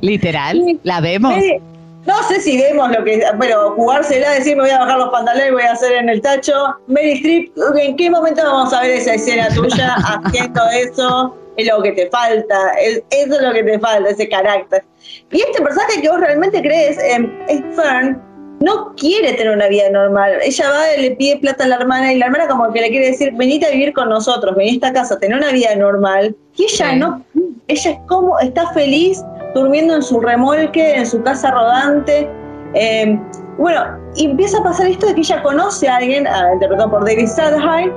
Literal, 0.00 0.80
la 0.82 1.00
vemos. 1.00 1.36
Eh, 1.36 1.60
No 2.06 2.22
sé 2.28 2.40
si 2.40 2.56
vemos 2.60 2.90
lo 2.90 3.04
que, 3.04 3.20
bueno, 3.36 3.72
jugársela, 3.74 4.30
decir 4.30 4.56
me 4.56 4.62
voy 4.62 4.70
a 4.70 4.78
bajar 4.78 4.98
los 4.98 5.08
pantalones 5.10 5.48
y 5.48 5.52
voy 5.52 5.62
a 5.62 5.72
hacer 5.72 5.92
en 5.92 6.08
el 6.08 6.20
tacho. 6.20 6.52
Mary 6.86 7.12
Streep, 7.14 7.52
¿en 7.80 7.96
qué 7.96 8.10
momento 8.10 8.42
vamos 8.44 8.72
a 8.72 8.82
ver 8.82 8.90
esa 8.92 9.14
escena 9.14 9.48
tuya 9.48 9.94
haciendo 10.24 10.62
eso? 10.70 11.36
Es 11.56 11.66
lo 11.66 11.82
que 11.82 11.92
te 11.92 12.08
falta, 12.10 12.72
es- 12.80 13.02
eso 13.10 13.34
es 13.36 13.42
lo 13.42 13.52
que 13.52 13.62
te 13.64 13.78
falta, 13.80 14.10
ese 14.10 14.28
carácter. 14.28 14.84
Y 15.32 15.40
este 15.40 15.60
personaje 15.62 16.00
que 16.00 16.08
vos 16.08 16.20
realmente 16.20 16.60
crees, 16.62 16.98
eh, 16.98 17.28
es 17.48 17.60
Fern, 17.74 18.22
no 18.60 18.94
quiere 18.96 19.32
tener 19.34 19.52
una 19.54 19.66
vida 19.68 19.88
normal. 19.90 20.38
Ella 20.42 20.70
va 20.70 20.94
y 20.96 21.02
le 21.02 21.10
pide 21.16 21.38
plata 21.38 21.64
a 21.64 21.68
la 21.68 21.76
hermana 21.76 22.12
y 22.12 22.18
la 22.18 22.26
hermana 22.26 22.46
como 22.46 22.72
que 22.72 22.80
le 22.82 22.88
quiere 22.90 23.06
decir, 23.08 23.32
venite 23.34 23.66
a 23.66 23.70
vivir 23.70 23.92
con 23.94 24.08
nosotros, 24.10 24.54
vení 24.56 24.70
a 24.70 24.74
esta 24.74 24.92
casa, 24.92 25.18
tener 25.18 25.36
una 25.38 25.50
vida 25.50 25.74
normal. 25.74 26.36
Y 26.56 26.64
ella 26.64 26.90
Sí. 26.90 26.96
no, 26.98 27.22
ella 27.68 27.90
es 27.90 27.98
como, 28.06 28.38
está 28.38 28.70
feliz 28.72 29.22
durmiendo 29.56 29.94
en 29.94 30.02
su 30.02 30.20
remolque, 30.20 30.94
en 30.94 31.06
su 31.06 31.22
casa 31.22 31.50
rodante. 31.50 32.30
Eh, 32.74 33.18
bueno, 33.58 33.98
y 34.14 34.26
empieza 34.26 34.58
a 34.58 34.62
pasar 34.62 34.86
esto 34.86 35.06
de 35.06 35.14
que 35.14 35.20
ella 35.20 35.42
conoce 35.42 35.88
a 35.88 35.96
alguien, 35.96 36.26
ah, 36.26 36.50
interpretado 36.52 36.90
por 36.90 37.04
David 37.04 37.26
Strathairn, 37.26 37.92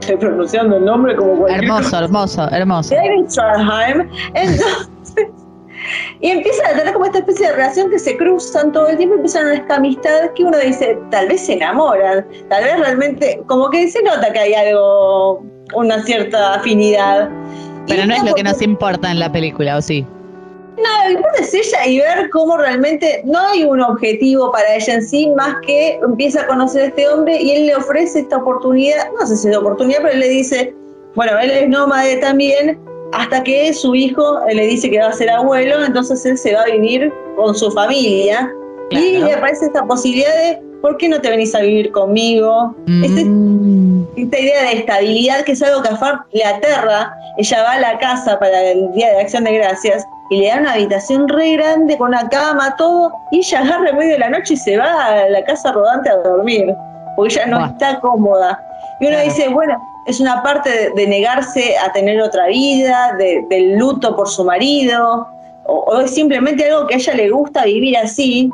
estoy 0.00 0.16
pronunciando 0.16 0.76
el 0.76 0.84
nombre 0.84 1.16
como 1.16 1.38
cualquier 1.38 1.64
Hermoso, 1.64 1.98
hermoso, 1.98 2.48
hermoso. 2.50 2.94
David 2.94 3.28
Strathairn. 3.28 4.10
Entonces, 4.34 5.28
y 6.20 6.30
empiezan 6.30 6.66
a 6.66 6.78
tener 6.78 6.92
como 6.92 7.06
esta 7.06 7.18
especie 7.18 7.48
de 7.48 7.52
relación 7.54 7.90
que 7.90 7.98
se 7.98 8.16
cruzan 8.16 8.72
todo 8.72 8.88
el 8.88 8.96
tiempo, 8.96 9.16
empiezan 9.16 9.50
esta 9.52 9.76
amistad 9.76 10.30
que 10.36 10.44
uno 10.44 10.56
dice, 10.58 10.98
tal 11.10 11.28
vez 11.28 11.44
se 11.46 11.54
enamoran, 11.54 12.24
tal 12.48 12.64
vez 12.64 12.78
realmente, 12.78 13.42
como 13.46 13.68
que 13.70 13.88
se 13.88 14.02
nota 14.02 14.32
que 14.32 14.38
hay 14.38 14.54
algo, 14.54 15.44
una 15.74 16.02
cierta 16.04 16.54
afinidad. 16.54 17.28
Pero 17.88 18.04
Y 18.04 18.06
no 18.06 18.14
es 18.14 18.22
lo 18.22 18.34
que 18.34 18.44
nos 18.44 18.62
importa 18.62 19.10
en 19.10 19.18
la 19.18 19.32
película, 19.32 19.76
¿o 19.76 19.82
sí? 19.82 20.06
No, 20.82 21.02
lo 21.02 21.06
que 21.08 21.12
importa 21.14 21.40
es 21.40 21.54
ella 21.54 21.86
y 21.86 21.98
ver 21.98 22.30
cómo 22.30 22.56
realmente 22.56 23.22
no 23.24 23.38
hay 23.38 23.64
un 23.64 23.80
objetivo 23.80 24.50
para 24.52 24.74
ella 24.74 24.94
en 24.94 25.06
sí, 25.06 25.28
más 25.36 25.56
que 25.66 25.98
empieza 26.04 26.42
a 26.42 26.46
conocer 26.46 26.82
a 26.82 26.86
este 26.86 27.08
hombre 27.08 27.40
y 27.40 27.52
él 27.52 27.66
le 27.66 27.76
ofrece 27.76 28.20
esta 28.20 28.38
oportunidad, 28.38 29.08
no 29.18 29.26
sé 29.26 29.36
si 29.36 29.48
es 29.48 29.56
oportunidad, 29.56 29.98
pero 30.02 30.14
él 30.14 30.20
le 30.20 30.28
dice, 30.28 30.74
bueno, 31.14 31.38
él 31.38 31.50
es 31.50 31.68
nómade 31.68 32.16
también, 32.16 32.78
hasta 33.12 33.42
que 33.42 33.72
su 33.74 33.94
hijo 33.94 34.40
eh, 34.48 34.54
le 34.54 34.66
dice 34.66 34.90
que 34.90 34.98
va 34.98 35.08
a 35.08 35.12
ser 35.12 35.30
abuelo, 35.30 35.84
entonces 35.84 36.24
él 36.26 36.38
se 36.38 36.54
va 36.54 36.62
a 36.62 36.66
vivir 36.66 37.12
con 37.36 37.54
su 37.54 37.70
familia. 37.70 38.50
Y 38.90 39.18
le 39.18 39.32
aparece 39.32 39.66
esta 39.66 39.84
posibilidad 39.86 40.34
de, 40.34 40.60
¿por 40.82 40.96
qué 40.98 41.08
no 41.08 41.20
te 41.20 41.30
venís 41.30 41.54
a 41.54 41.60
vivir 41.60 41.90
conmigo? 41.92 42.74
Este- 43.02 43.24
Mm. 43.24 44.06
esta 44.16 44.38
idea 44.38 44.62
de 44.64 44.72
estabilidad 44.78 45.44
que 45.44 45.52
es 45.52 45.62
algo 45.62 45.82
que 45.82 45.88
a 45.88 45.96
Far 45.96 46.20
le 46.32 46.44
aterra. 46.44 47.14
Ella 47.38 47.62
va 47.62 47.72
a 47.72 47.80
la 47.80 47.98
casa 47.98 48.38
para 48.38 48.70
el 48.70 48.92
Día 48.92 49.10
de 49.12 49.20
Acción 49.20 49.44
de 49.44 49.54
Gracias 49.54 50.04
y 50.32 50.40
le 50.40 50.48
da 50.48 50.58
una 50.60 50.72
habitación 50.72 51.28
re 51.28 51.52
grande 51.52 51.98
con 51.98 52.08
una 52.08 52.28
cama, 52.28 52.74
todo, 52.76 53.12
y 53.30 53.38
ella 53.38 53.60
agarra 53.60 53.90
en 53.90 53.98
medio 53.98 54.12
de 54.12 54.18
la 54.18 54.30
noche 54.30 54.54
y 54.54 54.56
se 54.56 54.76
va 54.78 55.06
a 55.06 55.28
la 55.28 55.44
casa 55.44 55.72
rodante 55.72 56.08
a 56.08 56.16
dormir, 56.16 56.74
porque 57.16 57.34
ella 57.34 57.46
no 57.46 57.66
está 57.66 58.00
cómoda. 58.00 58.58
Y 59.00 59.06
uno 59.06 59.16
Claro. 59.16 59.24
dice, 59.28 59.48
bueno, 59.48 59.82
es 60.06 60.20
una 60.20 60.42
parte 60.42 60.70
de, 60.70 60.90
de 60.90 61.06
negarse 61.06 61.76
a 61.76 61.92
tener 61.92 62.20
otra 62.22 62.46
vida, 62.46 63.14
de- 63.18 63.44
del 63.50 63.76
luto 63.76 64.16
por 64.16 64.28
su 64.28 64.44
marido, 64.44 65.26
o, 65.64 65.74
o 65.80 66.00
es 66.00 66.14
simplemente 66.14 66.64
algo 66.70 66.86
que 66.86 66.94
a 66.94 66.98
ella 66.98 67.14
le 67.14 67.30
gusta 67.30 67.64
vivir 67.64 67.96
así. 67.98 68.50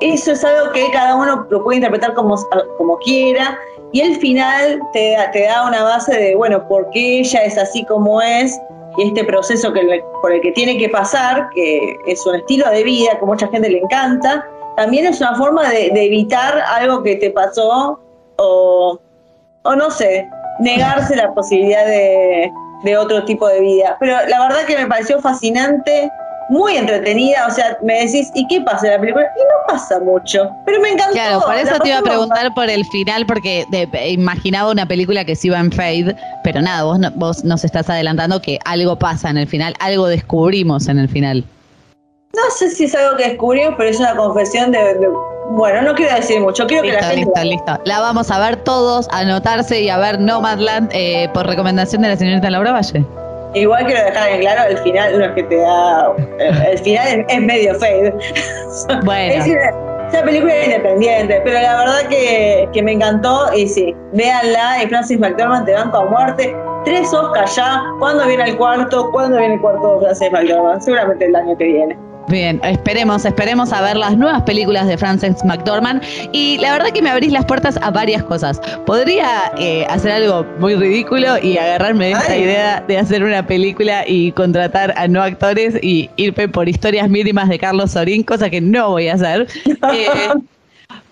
Eso 0.00 0.32
es 0.32 0.44
algo 0.44 0.72
que 0.72 0.90
cada 0.92 1.14
uno 1.14 1.46
lo 1.48 1.62
puede 1.62 1.76
interpretar 1.76 2.14
como, 2.14 2.34
como 2.78 2.98
quiera. 2.98 3.56
Y 3.92 4.00
el 4.00 4.16
final 4.16 4.80
te, 4.92 5.12
da- 5.12 5.30
te 5.30 5.44
da 5.44 5.66
una 5.66 5.82
base 5.84 6.14
de, 6.16 6.34
bueno, 6.36 6.66
por 6.68 6.90
qué 6.90 7.20
ella 7.20 7.44
es 7.44 7.56
así 7.56 7.84
como 7.84 8.20
es 8.20 8.58
y 8.96 9.08
este 9.08 9.24
proceso 9.24 9.72
que 9.72 10.02
por 10.22 10.32
el 10.32 10.40
que 10.40 10.52
tiene 10.52 10.78
que 10.78 10.88
pasar, 10.88 11.48
que 11.54 11.96
es 12.06 12.24
un 12.26 12.36
estilo 12.36 12.68
de 12.70 12.84
vida 12.84 13.18
que 13.18 13.26
mucha 13.26 13.48
gente 13.48 13.68
le 13.68 13.78
encanta, 13.78 14.46
también 14.76 15.06
es 15.06 15.20
una 15.20 15.34
forma 15.34 15.68
de, 15.70 15.90
de 15.90 16.04
evitar 16.04 16.58
algo 16.68 17.02
que 17.02 17.16
te 17.16 17.30
pasó 17.30 18.00
o, 18.36 18.98
o 19.62 19.76
no 19.76 19.90
sé, 19.90 20.28
negarse 20.60 21.16
la 21.16 21.32
posibilidad 21.34 21.86
de, 21.86 22.50
de 22.84 22.96
otro 22.96 23.24
tipo 23.24 23.46
de 23.48 23.60
vida. 23.60 23.96
Pero 24.00 24.16
la 24.28 24.40
verdad 24.40 24.64
que 24.66 24.76
me 24.76 24.86
pareció 24.86 25.20
fascinante, 25.20 26.10
muy 26.48 26.76
entretenida, 26.76 27.46
o 27.48 27.50
sea, 27.50 27.76
me 27.82 27.94
decís, 28.04 28.30
¿y 28.34 28.46
qué 28.46 28.60
pasa 28.60 28.86
en 28.86 28.92
la 28.94 29.00
película? 29.00 29.24
Y 29.36 29.40
no 29.40 29.66
pasa 29.74 29.98
mucho, 29.98 30.48
pero 30.64 30.80
me 30.80 30.90
encantó. 30.90 31.12
Claro, 31.14 31.40
por 31.40 31.54
eso 31.56 31.78
te 31.80 31.88
iba 31.88 31.98
a 31.98 32.02
preguntar 32.02 32.54
por 32.54 32.70
el 32.70 32.84
final, 32.86 33.26
porque 33.26 33.64
de- 33.70 33.88
imaginaba 34.10 34.70
una 34.70 34.86
película 34.86 35.24
que 35.24 35.34
se 35.34 35.48
iba 35.48 35.58
en 35.58 35.72
fade, 35.72 36.14
pero 36.44 36.62
nada, 36.62 36.84
vos, 36.84 36.98
no- 36.98 37.10
vos 37.16 37.44
nos 37.44 37.64
estás 37.64 37.90
adelantando 37.90 38.40
que 38.40 38.58
algo 38.64 38.96
pasa 38.96 39.28
en 39.30 39.38
el 39.38 39.48
final, 39.48 39.74
algo 39.80 40.06
descubrimos 40.06 40.86
en 40.88 40.98
el 41.00 41.08
final. 41.08 41.44
No 42.34 42.42
sé 42.56 42.70
si 42.70 42.84
es 42.84 42.94
algo 42.94 43.16
que 43.16 43.30
descubrimos, 43.30 43.74
pero 43.76 43.88
es 43.90 43.98
una 43.98 44.14
confesión 44.14 44.70
de, 44.70 44.78
de- 44.78 45.08
bueno, 45.50 45.82
no 45.82 45.94
quiero 45.94 46.14
decir 46.14 46.40
mucho, 46.40 46.66
quiero 46.66 46.82
que 46.82 46.88
Listo, 46.90 47.02
la 47.04 47.08
gente 47.14 47.44
listo, 47.44 47.66
listo. 47.72 47.82
La 47.86 48.00
vamos 48.00 48.30
a 48.30 48.38
ver 48.38 48.56
todos, 48.56 49.08
a 49.10 49.20
anotarse 49.20 49.80
y 49.80 49.88
a 49.88 49.96
ver 49.96 50.20
Nomadland 50.20 50.90
eh, 50.92 51.28
por 51.32 51.46
recomendación 51.46 52.02
de 52.02 52.08
la 52.08 52.16
señorita 52.16 52.50
Laura 52.50 52.72
Valle. 52.72 53.04
Igual 53.54 53.86
quiero 53.86 54.04
dejar 54.04 54.30
en 54.30 54.40
claro, 54.40 54.70
el 54.70 54.78
final 54.78 55.18
no 55.18 55.24
es 55.24 55.30
que 55.32 55.42
te 55.44 55.56
da. 55.56 56.12
El, 56.38 56.66
el 56.66 56.78
final 56.78 57.08
es, 57.08 57.24
es 57.28 57.40
medio 57.40 57.74
fade. 57.74 58.14
Bueno. 59.04 59.32
Es 59.32 59.46
una, 59.46 59.72
una 60.10 60.22
película 60.22 60.64
independiente, 60.64 61.40
pero 61.44 61.60
la 61.60 61.78
verdad 61.78 62.08
que, 62.08 62.68
que 62.72 62.82
me 62.82 62.92
encantó 62.92 63.52
y 63.54 63.66
sí, 63.66 63.94
véanla 64.12 64.82
y 64.82 64.86
Francis 64.88 65.18
McDormand 65.18 65.66
te 65.66 65.72
banco 65.72 65.98
a 65.98 66.04
muerte. 66.04 66.56
Tres 66.84 67.12
Oscars 67.12 67.56
ya. 67.56 67.82
¿Cuándo 67.98 68.26
viene 68.26 68.44
el 68.44 68.56
cuarto? 68.56 69.10
¿Cuándo 69.10 69.38
viene 69.38 69.54
el 69.54 69.60
cuarto 69.60 69.94
de 69.94 70.06
Francis 70.06 70.32
McDormand? 70.32 70.80
Seguramente 70.82 71.24
el 71.24 71.34
año 71.34 71.56
que 71.56 71.64
viene. 71.64 71.98
Bien, 72.28 72.60
esperemos, 72.64 73.24
esperemos 73.24 73.72
a 73.72 73.80
ver 73.82 73.96
las 73.96 74.16
nuevas 74.16 74.42
películas 74.42 74.88
de 74.88 74.98
Frances 74.98 75.44
McDormand. 75.44 76.02
Y 76.32 76.58
la 76.58 76.72
verdad 76.72 76.88
que 76.90 77.00
me 77.00 77.10
abrís 77.10 77.32
las 77.32 77.44
puertas 77.44 77.78
a 77.80 77.90
varias 77.90 78.22
cosas. 78.24 78.60
Podría 78.84 79.52
eh, 79.58 79.86
hacer 79.88 80.10
algo 80.10 80.44
muy 80.58 80.74
ridículo 80.74 81.38
y 81.40 81.56
agarrarme 81.56 82.06
de 82.06 82.12
esta 82.12 82.32
Ay. 82.32 82.42
idea 82.42 82.84
de 82.86 82.98
hacer 82.98 83.22
una 83.22 83.46
película 83.46 84.04
y 84.06 84.32
contratar 84.32 84.92
a 84.96 85.06
no 85.06 85.22
actores 85.22 85.76
y 85.82 86.10
irme 86.16 86.48
por 86.48 86.68
historias 86.68 87.08
mínimas 87.08 87.48
de 87.48 87.58
Carlos 87.58 87.92
Sorín, 87.92 88.24
cosa 88.24 88.50
que 88.50 88.60
no 88.60 88.90
voy 88.90 89.08
a 89.08 89.14
hacer. 89.14 89.46
Eh, 89.92 90.08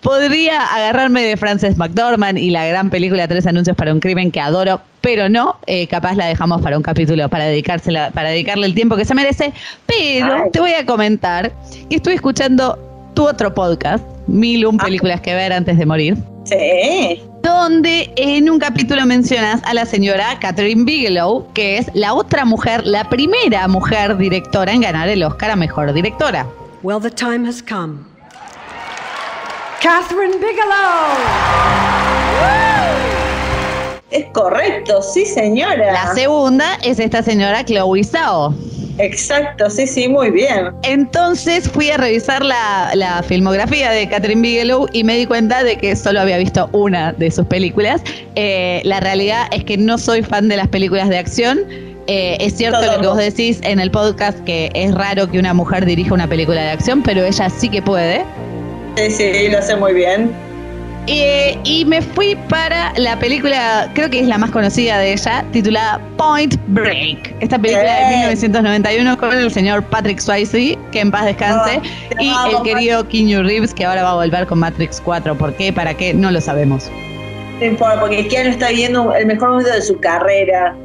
Podría 0.05 0.61
agarrarme 0.61 1.23
de 1.23 1.35
Frances 1.35 1.77
McDormand 1.77 2.37
y 2.37 2.51
la 2.51 2.63
gran 2.67 2.91
película 2.91 3.27
Tres 3.27 3.47
anuncios 3.47 3.75
para 3.75 3.91
un 3.91 3.99
crimen 3.99 4.29
que 4.29 4.39
adoro, 4.39 4.79
pero 5.01 5.29
no, 5.29 5.55
eh, 5.65 5.87
capaz 5.87 6.13
la 6.13 6.27
dejamos 6.27 6.61
para 6.61 6.77
un 6.77 6.83
capítulo 6.83 7.27
para 7.27 7.45
dedicársela, 7.45 8.11
para 8.11 8.29
dedicarle 8.29 8.67
el 8.67 8.75
tiempo 8.75 8.97
que 8.97 9.03
se 9.03 9.15
merece. 9.15 9.51
Pero 9.87 10.43
Ay. 10.43 10.51
te 10.53 10.59
voy 10.59 10.73
a 10.73 10.85
comentar 10.85 11.51
que 11.89 11.95
estuve 11.95 12.13
escuchando 12.13 12.77
tu 13.15 13.27
otro 13.27 13.51
podcast, 13.55 14.05
Mil 14.27 14.67
un 14.67 14.79
Ah. 14.79 14.83
películas 14.83 15.21
que 15.21 15.33
ver 15.33 15.51
antes 15.51 15.75
de 15.75 15.85
morir, 15.87 16.17
Sí. 16.43 17.23
donde 17.41 18.11
en 18.15 18.47
un 18.47 18.59
capítulo 18.59 19.03
mencionas 19.07 19.59
a 19.63 19.73
la 19.73 19.87
señora 19.87 20.37
Catherine 20.39 20.83
Bigelow, 20.83 21.47
que 21.55 21.79
es 21.79 21.89
la 21.95 22.13
otra 22.13 22.45
mujer, 22.45 22.85
la 22.85 23.09
primera 23.09 23.67
mujer 23.67 24.17
directora 24.17 24.71
en 24.71 24.81
ganar 24.81 25.09
el 25.09 25.23
Oscar 25.23 25.49
a 25.49 25.55
mejor 25.55 25.93
directora. 25.93 26.45
Well, 26.83 27.01
the 27.01 27.09
time 27.09 27.47
has 27.47 27.63
come. 27.63 28.14
Catherine 29.85 30.33
Bigelow! 30.37 31.13
Es 34.09 34.25
correcto, 34.33 34.99
sí, 35.03 35.27
señora. 35.27 35.91
La 35.91 36.15
segunda 36.15 36.79
es 36.83 36.97
esta 36.97 37.21
señora 37.21 37.63
Chloe 37.63 38.03
Zhao. 38.03 38.51
Exacto, 38.97 39.69
sí, 39.69 39.85
sí, 39.85 40.09
muy 40.09 40.31
bien. 40.31 40.71
Entonces 40.81 41.69
fui 41.69 41.91
a 41.91 41.97
revisar 41.97 42.43
la, 42.43 42.93
la 42.95 43.21
filmografía 43.21 43.91
de 43.91 44.09
Catherine 44.09 44.41
Bigelow 44.41 44.87
y 44.91 45.03
me 45.03 45.17
di 45.17 45.27
cuenta 45.27 45.63
de 45.63 45.77
que 45.77 45.95
solo 45.95 46.19
había 46.19 46.39
visto 46.39 46.67
una 46.71 47.13
de 47.13 47.29
sus 47.29 47.45
películas. 47.45 48.01
Eh, 48.33 48.81
la 48.85 49.01
realidad 49.01 49.45
es 49.51 49.65
que 49.65 49.77
no 49.77 49.99
soy 49.99 50.23
fan 50.23 50.47
de 50.47 50.57
las 50.57 50.67
películas 50.67 51.09
de 51.09 51.19
acción. 51.19 51.59
Eh, 52.07 52.37
es 52.39 52.55
cierto 52.55 52.81
lo 52.81 53.01
que 53.01 53.07
vos 53.07 53.17
decís 53.17 53.59
en 53.61 53.79
el 53.79 53.91
podcast 53.91 54.39
que 54.45 54.71
es 54.73 54.95
raro 54.95 55.29
que 55.29 55.37
una 55.37 55.53
mujer 55.53 55.85
dirija 55.85 56.11
una 56.11 56.27
película 56.27 56.63
de 56.63 56.69
acción, 56.71 57.03
pero 57.03 57.23
ella 57.23 57.51
sí 57.51 57.69
que 57.69 57.83
puede. 57.83 58.25
Sí, 58.95 59.11
sí, 59.11 59.47
lo 59.49 59.57
hace 59.57 59.75
muy 59.75 59.93
bien. 59.93 60.31
Eh, 61.07 61.57
y 61.63 61.85
me 61.85 62.01
fui 62.01 62.35
para 62.49 62.91
la 62.97 63.19
película, 63.19 63.91
creo 63.93 64.09
que 64.09 64.21
es 64.21 64.27
la 64.27 64.39
más 64.39 64.49
conocida 64.49 64.97
de 64.97 65.13
ella, 65.13 65.45
titulada 65.51 66.01
Point 66.17 66.55
Break. 66.67 67.35
Esta 67.41 67.59
película 67.59 67.93
de 67.93 68.07
Bien. 68.07 68.19
1991 68.21 69.17
con 69.17 69.37
el 69.37 69.51
señor 69.51 69.83
Patrick 69.83 70.19
Swayze, 70.19 70.77
que 70.91 70.99
en 70.99 71.11
paz 71.11 71.25
descanse, 71.25 71.79
y 72.19 72.29
amo, 72.29 72.57
el 72.57 72.63
querido 72.63 73.07
Keanu 73.07 73.43
Reeves, 73.43 73.73
que 73.73 73.85
ahora 73.85 74.01
va 74.01 74.11
a 74.11 74.15
volver 74.15 74.47
con 74.47 74.59
Matrix 74.59 74.99
4. 74.99 75.37
¿Por 75.37 75.53
qué? 75.53 75.71
¿Para 75.71 75.93
qué? 75.93 76.13
No 76.13 76.31
lo 76.31 76.41
sabemos. 76.41 76.89
No 77.59 77.65
importa, 77.65 77.99
porque 77.99 78.27
Keanu 78.27 78.49
está 78.49 78.69
viviendo 78.69 79.13
el 79.13 79.27
mejor 79.27 79.49
momento 79.49 79.71
de 79.71 79.81
su 79.81 79.99
carrera. 79.99 80.75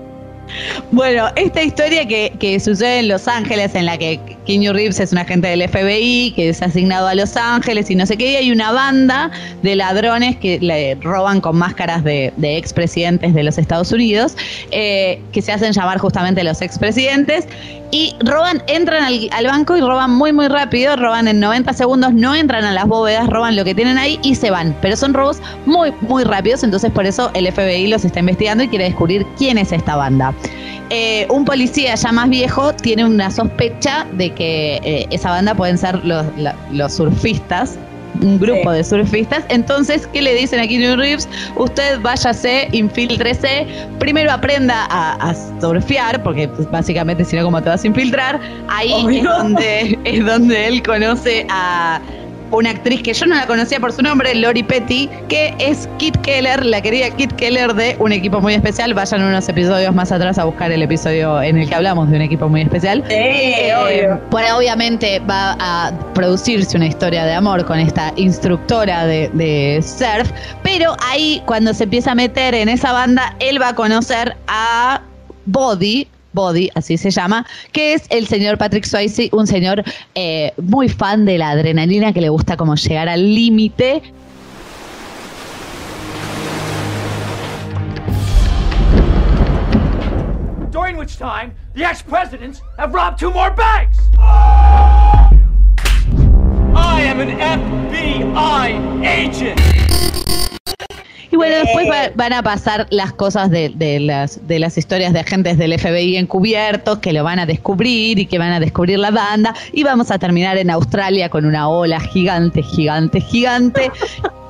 Bueno, 0.92 1.28
esta 1.36 1.62
historia 1.62 2.06
que, 2.06 2.60
sucede 2.60 3.00
en 3.00 3.08
Los 3.08 3.28
Ángeles, 3.28 3.74
en 3.74 3.86
la 3.86 3.96
que 3.96 4.20
Keanu 4.46 4.72
Reeves 4.72 4.98
es 5.00 5.12
un 5.12 5.18
agente 5.18 5.48
del 5.48 5.68
FBI 5.68 6.32
que 6.34 6.48
es 6.48 6.62
asignado 6.62 7.06
a 7.06 7.14
Los 7.14 7.36
Ángeles 7.36 7.90
y 7.90 7.94
no 7.94 8.06
sé 8.06 8.16
qué, 8.16 8.32
y 8.32 8.36
hay 8.36 8.50
una 8.50 8.72
banda 8.72 9.30
de 9.62 9.76
ladrones 9.76 10.36
que 10.36 10.58
le 10.60 10.96
roban 10.96 11.40
con 11.40 11.56
máscaras 11.56 12.02
de, 12.04 12.32
de 12.36 12.56
expresidentes 12.56 13.34
de 13.34 13.42
los 13.42 13.58
Estados 13.58 13.92
Unidos, 13.92 14.36
eh, 14.70 15.20
que 15.32 15.42
se 15.42 15.52
hacen 15.52 15.72
llamar 15.72 15.98
justamente 15.98 16.42
los 16.42 16.60
expresidentes, 16.60 17.46
y 17.92 18.14
roban, 18.20 18.62
entran 18.68 19.02
al, 19.02 19.28
al 19.32 19.46
banco 19.46 19.76
y 19.76 19.80
roban 19.80 20.12
muy, 20.12 20.32
muy 20.32 20.48
rápido, 20.48 20.94
roban 20.96 21.26
en 21.28 21.40
90 21.40 21.72
segundos, 21.72 22.12
no 22.12 22.34
entran 22.34 22.64
a 22.64 22.72
las 22.72 22.86
bóvedas, 22.86 23.28
roban 23.28 23.56
lo 23.56 23.64
que 23.64 23.74
tienen 23.74 23.98
ahí 23.98 24.18
y 24.22 24.34
se 24.34 24.50
van. 24.50 24.76
Pero 24.80 24.96
son 24.96 25.12
robos 25.12 25.38
muy, 25.66 25.92
muy 26.02 26.24
rápidos, 26.24 26.62
entonces 26.62 26.90
por 26.92 27.06
eso 27.06 27.30
el 27.34 27.50
FBI 27.50 27.88
los 27.88 28.04
está 28.04 28.20
investigando 28.20 28.64
y 28.64 28.68
quiere 28.68 28.84
descubrir 28.84 29.26
quién 29.36 29.58
es 29.58 29.72
esta 29.72 29.96
banda. 29.96 30.32
Eh, 30.92 31.26
un 31.30 31.44
policía 31.44 31.94
ya 31.94 32.10
más 32.10 32.28
viejo 32.28 32.72
tiene 32.74 33.04
una 33.04 33.30
sospecha 33.30 34.06
de 34.12 34.30
que 34.30 34.80
eh, 34.82 35.06
esa 35.10 35.30
banda 35.30 35.54
pueden 35.54 35.78
ser 35.78 36.04
los, 36.04 36.26
la- 36.36 36.56
los 36.72 36.94
surfistas, 36.94 37.78
un 38.20 38.40
grupo 38.40 38.72
Sí. 38.72 38.76
de 38.78 38.84
surfistas. 38.84 39.44
Entonces, 39.50 40.08
¿qué 40.12 40.20
le 40.20 40.34
dicen 40.34 40.58
a 40.58 40.66
Keanu 40.66 40.96
Reeves? 40.96 41.28
Usted 41.56 42.00
váyase, 42.00 42.68
infiltrese, 42.72 43.66
primero 44.00 44.32
aprenda 44.32 44.86
a, 44.90 45.12
a 45.30 45.34
surfear, 45.60 46.20
porque 46.24 46.48
pues, 46.48 46.68
básicamente 46.68 47.24
si 47.24 47.36
no, 47.36 47.44
¿cómo 47.44 47.62
te 47.62 47.68
vas 47.68 47.84
a 47.84 47.86
infiltrar? 47.86 48.40
Ahí 48.68 49.18
es 49.18 49.22
donde, 49.22 49.96
es 50.04 50.26
donde 50.26 50.66
él 50.66 50.82
conoce 50.82 51.46
a 51.50 52.00
una 52.50 52.70
actriz 52.70 53.02
que 53.02 53.12
yo 53.14 53.26
no 53.26 53.34
la 53.34 53.46
conocía 53.46 53.78
por 53.80 53.92
su 53.92 54.02
nombre, 54.02 54.34
Lori 54.34 54.62
Petty, 54.62 55.08
que 55.28 55.54
es 55.58 55.88
Kit 55.98 56.16
Keller, 56.18 56.64
la 56.66 56.80
querida 56.80 57.10
Kit 57.10 57.32
Keller 57.32 57.74
de 57.74 57.96
un 57.98 58.12
equipo 58.12 58.40
muy 58.40 58.54
especial. 58.54 58.92
Vayan 58.94 59.22
unos 59.22 59.48
episodios 59.48 59.94
más 59.94 60.10
atrás 60.12 60.38
a 60.38 60.44
buscar 60.44 60.72
el 60.72 60.82
episodio 60.82 61.40
en 61.42 61.58
el 61.58 61.68
que 61.68 61.74
hablamos 61.74 62.10
de 62.10 62.16
un 62.16 62.22
equipo 62.22 62.48
muy 62.48 62.62
especial. 62.62 63.04
Sí, 63.08 63.14
Eh, 63.14 63.72
obvio. 63.76 64.20
bueno, 64.30 64.56
obviamente 64.58 65.20
va 65.20 65.56
a 65.60 65.92
producirse 66.14 66.76
una 66.76 66.86
historia 66.86 67.24
de 67.24 67.34
amor 67.34 67.64
con 67.64 67.78
esta 67.78 68.12
instructora 68.16 69.06
de, 69.06 69.30
de 69.34 69.80
surf, 69.82 70.30
pero 70.62 70.96
ahí 71.08 71.42
cuando 71.46 71.72
se 71.74 71.84
empieza 71.84 72.12
a 72.12 72.14
meter 72.14 72.54
en 72.54 72.68
esa 72.68 72.92
banda, 72.92 73.34
él 73.40 73.60
va 73.60 73.68
a 73.68 73.74
conocer 73.74 74.36
a 74.48 75.02
Body. 75.46 76.06
Body, 76.32 76.70
así 76.74 76.96
se 76.96 77.10
llama, 77.10 77.46
que 77.72 77.94
es 77.94 78.04
el 78.10 78.26
señor 78.26 78.58
Patrick 78.58 78.84
Swayze, 78.84 79.30
un 79.32 79.46
señor 79.46 79.82
eh, 80.14 80.52
muy 80.62 80.88
fan 80.88 81.24
de 81.24 81.38
la 81.38 81.50
adrenalina, 81.50 82.12
que 82.12 82.20
le 82.20 82.28
gusta 82.28 82.56
como 82.56 82.74
llegar 82.74 83.08
al 83.08 83.34
límite. 83.34 84.02
During 90.70 90.96
which 90.96 91.16
time, 91.18 91.52
the 91.74 91.84
ex-presidents 91.84 92.62
have 92.78 92.94
robbed 92.94 93.18
two 93.18 93.30
more 93.30 93.50
banks! 93.50 93.98
I 96.72 97.02
am 97.02 97.20
am 97.20 97.28
an 97.28 97.36
FBI 97.38 99.04
agent. 99.04 99.89
Y 101.32 101.36
bueno, 101.36 101.56
después 101.56 101.88
va- 101.88 102.10
van 102.16 102.32
a 102.32 102.42
pasar 102.42 102.86
las 102.90 103.12
cosas 103.12 103.50
de, 103.50 103.70
de 103.74 104.00
las, 104.00 104.46
de 104.48 104.58
las 104.58 104.76
historias 104.76 105.12
de 105.12 105.20
agentes 105.20 105.58
del 105.58 105.78
FBI 105.78 106.16
encubiertos 106.16 106.98
que 106.98 107.12
lo 107.12 107.22
van 107.22 107.38
a 107.38 107.46
descubrir 107.46 108.18
y 108.18 108.26
que 108.26 108.38
van 108.38 108.52
a 108.52 108.58
descubrir 108.60 108.98
la 108.98 109.10
banda. 109.10 109.54
Y 109.72 109.84
vamos 109.84 110.10
a 110.10 110.18
terminar 110.18 110.58
en 110.58 110.70
Australia 110.70 111.28
con 111.28 111.44
una 111.46 111.68
ola 111.68 112.00
gigante, 112.00 112.62
gigante, 112.62 113.20
gigante. 113.20 113.90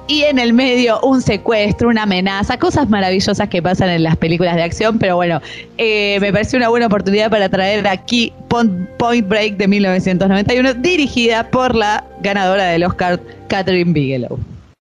Y 0.09 0.23
en 0.23 0.39
el 0.41 0.53
medio 0.53 0.99
un 1.03 1.23
secuestro, 1.23 1.89
una 1.89 2.03
amenaza, 2.03 2.59
cosas 2.59 2.89
maravillosas 2.89 3.49
que 3.49 3.63
pasan 3.63 3.91
en 3.91 4.03
las 4.03 4.17
películas 4.17 4.57
de 4.57 4.63
acción. 4.65 4.99
Pero 4.99 5.15
bueno, 5.17 5.41
eh, 5.79 6.19
me 6.21 6.33
pareció 6.33 6.57
una 6.57 6.69
buena 6.69 6.87
oportunidad 6.87 7.31
para 7.31 7.49
traer 7.49 7.87
aquí 7.87 8.33
Point 8.49 9.29
Break 9.29 9.57
de 9.57 9.69
1991, 9.69 10.75
dirigida 10.75 11.49
por 11.51 11.77
la 11.77 12.05
ganadora 12.23 12.65
del 12.65 12.83
Oscar, 12.85 13.21
Catherine 13.47 13.93
Bigelow. 13.93 14.39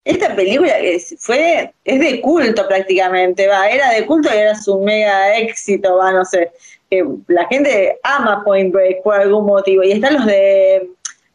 Esta 0.04 0.34
película 0.34 0.76
que 0.78 0.96
es- 0.96 1.14
fue, 1.20 1.72
es 1.84 2.00
de 2.00 2.20
culto 2.20 2.66
prácticamente, 2.66 3.46
va, 3.46 3.68
era 3.68 3.90
de 3.90 4.04
culto 4.04 4.28
y 4.34 4.36
era 4.36 4.54
su 4.56 4.80
mega 4.80 5.36
éxito, 5.38 5.96
va, 5.96 6.10
no 6.12 6.24
sé, 6.24 6.50
que 6.90 7.04
la 7.28 7.46
gente 7.46 7.98
ama 8.02 8.42
Point 8.44 8.72
Break 8.72 9.02
por 9.04 9.14
algún 9.14 9.46
motivo, 9.46 9.82
y 9.84 9.92
están 9.92 10.14
los 10.14 10.26
de, 10.26 10.88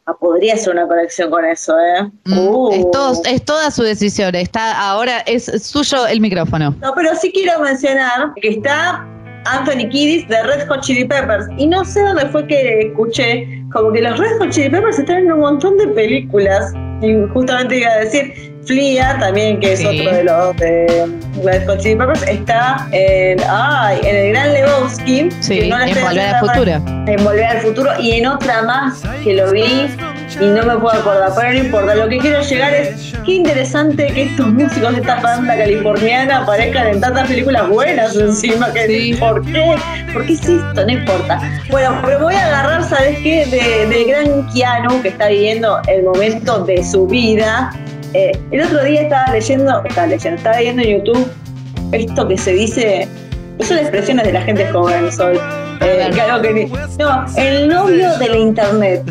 ah, 0.04 0.14
podría 0.20 0.56
ser 0.58 0.74
una 0.74 0.86
conexión 0.86 1.30
con 1.30 1.44
eso, 1.46 1.74
¿eh? 1.80 2.02
Mm, 2.26 2.38
Uh. 2.48 2.72
Es, 2.72 2.90
todo- 2.90 3.22
es 3.24 3.44
toda 3.44 3.70
su 3.70 3.82
decisión. 3.82 4.34
Está 4.34 4.78
ahora 4.78 5.20
es 5.20 5.46
suyo 5.64 6.06
el 6.06 6.20
micrófono. 6.20 6.76
No, 6.82 6.92
pero 6.94 7.14
sí 7.16 7.32
quiero 7.32 7.58
mencionar 7.60 8.32
que 8.40 8.48
está 8.50 9.02
Anthony 9.46 9.88
Kiddis 9.88 10.28
de 10.28 10.42
Red 10.42 10.68
Hot 10.68 10.82
Chili 10.82 11.06
Peppers, 11.06 11.46
y 11.56 11.66
no 11.66 11.84
sé 11.86 12.02
dónde 12.02 12.26
fue 12.26 12.46
que 12.46 12.80
escuché, 12.80 13.46
como 13.72 13.92
que 13.92 14.02
los 14.02 14.18
Red 14.18 14.38
Hot 14.40 14.50
Chili 14.50 14.68
Peppers 14.68 14.98
están 14.98 15.18
en 15.18 15.32
un 15.32 15.40
montón 15.40 15.78
de 15.78 15.88
películas, 15.88 16.72
y 17.02 17.14
justamente 17.32 17.76
iba 17.78 17.90
a 17.90 17.98
decir, 17.98 18.52
Flia, 18.64 19.16
también 19.18 19.60
que 19.60 19.72
es 19.72 19.78
Sí. 19.80 19.86
otro 19.86 20.14
de 20.14 20.24
los 20.24 20.56
de 20.56 21.08
Red 21.42 21.66
Hot 21.66 21.78
Chili 21.78 21.96
Peppers, 21.96 22.22
está 22.28 22.86
en, 22.92 23.38
ay, 23.48 23.98
en 24.04 24.16
el 24.16 24.32
Gran 24.32 24.52
Lebowski, 24.52 25.28
Sí, 25.40 25.60
que 25.60 25.66
no 25.68 25.78
la 25.78 25.88
en 25.88 25.94
Volver 26.04 26.20
al 26.20 26.40
Futuro. 26.40 26.72
En 27.06 27.24
Volver 27.24 27.44
al 27.44 27.58
Futuro, 27.60 27.90
y 27.98 28.12
en 28.12 28.26
otra 28.26 28.62
más 28.62 29.02
que 29.24 29.34
lo 29.34 29.50
vi 29.52 29.86
y 30.40 30.46
no 30.46 30.64
me 30.64 30.76
puedo 30.76 30.96
acordar, 30.96 31.32
pero 31.36 31.52
no 31.52 31.58
importa, 31.58 31.94
lo 31.94 32.08
que 32.08 32.18
quiero 32.18 32.40
llegar 32.42 32.74
es, 32.74 33.12
qué 33.24 33.32
interesante 33.32 34.06
que 34.06 34.22
estos 34.24 34.46
músicos 34.48 34.92
de 34.92 35.00
esta 35.00 35.20
banda 35.20 35.56
californiana 35.56 36.38
aparezcan 36.38 36.88
en 36.88 37.00
tantas 37.00 37.28
películas 37.28 37.68
buenas 37.68 38.16
encima, 38.16 38.72
que 38.72 38.86
Sí. 38.86 39.14
¿por 39.14 39.44
qué? 39.44 39.76
¿Por 40.12 40.26
qué 40.26 40.32
es 40.32 40.40
esto? 40.40 40.84
No 40.84 40.90
importa. 40.90 41.40
Bueno, 41.70 42.00
pero 42.04 42.20
voy 42.20 42.34
a 42.34 42.46
agarrar, 42.46 42.84
¿sabes 42.84 43.18
qué? 43.18 43.46
De, 43.46 43.86
del 43.86 44.06
gran 44.06 44.46
Keanu, 44.52 45.02
que 45.02 45.08
está 45.08 45.28
viviendo 45.28 45.80
el 45.88 46.04
momento 46.04 46.64
de 46.64 46.84
su 46.84 47.06
vida. 47.06 47.72
Eh, 48.14 48.32
el 48.50 48.62
otro 48.62 48.84
día 48.84 49.02
estaba 49.02 49.32
leyendo, 49.32 49.84
estaba 49.84 50.06
leyendo, 50.06 50.36
estaba 50.36 50.58
viendo 50.58 50.82
en 50.82 50.98
YouTube 50.98 51.30
esto 51.92 52.28
que 52.28 52.36
se 52.36 52.52
dice, 52.52 53.08
son 53.60 53.78
expresiones 53.78 54.26
de 54.26 54.32
la 54.32 54.42
gente 54.42 54.66
joven, 54.70 55.10
Sol. 55.10 55.38
Eh, 55.80 56.10
que 56.42 56.70
no, 56.98 57.26
el 57.36 57.68
novio 57.68 58.18
de 58.18 58.28
la 58.28 58.36
internet. 58.36 59.02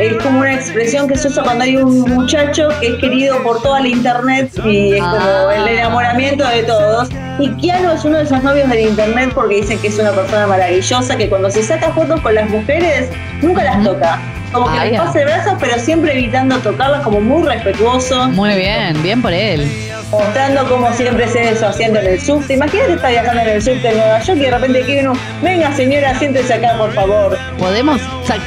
Es 0.00 0.14
como 0.22 0.40
una 0.40 0.54
expresión 0.54 1.06
que 1.08 1.16
se 1.16 1.28
usa 1.28 1.42
cuando 1.42 1.64
hay 1.64 1.76
un 1.76 2.00
muchacho 2.00 2.68
que 2.80 2.88
es 2.88 2.94
querido 2.96 3.42
por 3.42 3.60
toda 3.62 3.80
la 3.80 3.88
internet 3.88 4.50
y 4.64 4.94
es 4.94 5.00
como 5.00 5.16
Ah. 5.16 5.54
el 5.56 5.68
enamoramiento 5.68 6.46
de 6.48 6.62
todos. 6.62 7.08
Y 7.38 7.50
Keanu 7.60 7.92
es 7.92 8.04
uno 8.04 8.16
de 8.18 8.24
esos 8.24 8.42
novios 8.42 8.68
del 8.70 8.80
internet 8.80 9.30
porque 9.34 9.56
dicen 9.56 9.78
que 9.78 9.88
es 9.88 9.98
una 9.98 10.12
persona 10.12 10.46
maravillosa, 10.46 11.16
que 11.16 11.28
cuando 11.28 11.50
se 11.50 11.62
saca 11.62 11.90
fotos 11.92 12.20
con 12.20 12.34
las 12.34 12.48
mujeres, 12.48 13.08
nunca 13.42 13.62
las 13.64 13.82
toca. 13.84 14.18
Como 14.52 14.72
que 14.72 14.78
Ah, 14.78 14.84
les 14.86 15.00
pasa 15.00 15.20
el 15.20 15.26
brazo, 15.26 15.56
pero 15.60 15.78
siempre 15.78 16.12
evitando 16.12 16.56
tocarlas, 16.58 17.02
como 17.02 17.20
muy 17.20 17.46
respetuoso 17.46 18.28
Muy 18.30 18.54
bien, 18.54 19.00
bien 19.02 19.22
por 19.22 19.32
él. 19.32 19.70
Mostrando 20.10 20.68
como 20.68 20.92
siempre 20.92 21.28
se 21.28 21.50
eso 21.50 21.68
haciendo 21.68 22.00
en 22.00 22.06
el 22.06 22.20
subte. 22.20 22.54
Imagínate 22.54 22.94
estar 22.94 23.10
viajando 23.10 23.42
en 23.42 23.48
el 23.48 23.62
subte 23.62 23.88
de 23.88 23.94
Nueva 23.94 24.20
York 24.20 24.38
y 24.38 24.44
de 24.44 24.50
repente 24.50 24.82
quiere 24.82 25.08
uno, 25.08 25.18
venga 25.42 25.72
señora, 25.72 26.14
siéntese 26.18 26.54
acá 26.54 26.76
por 26.76 26.92
favor. 26.92 27.38
Podemos 27.58 28.00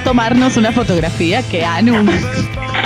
tomarnos 0.04 0.58
una 0.58 0.72
fotografía 0.72 1.42
que 1.44 1.64
Anu. 1.64 2.06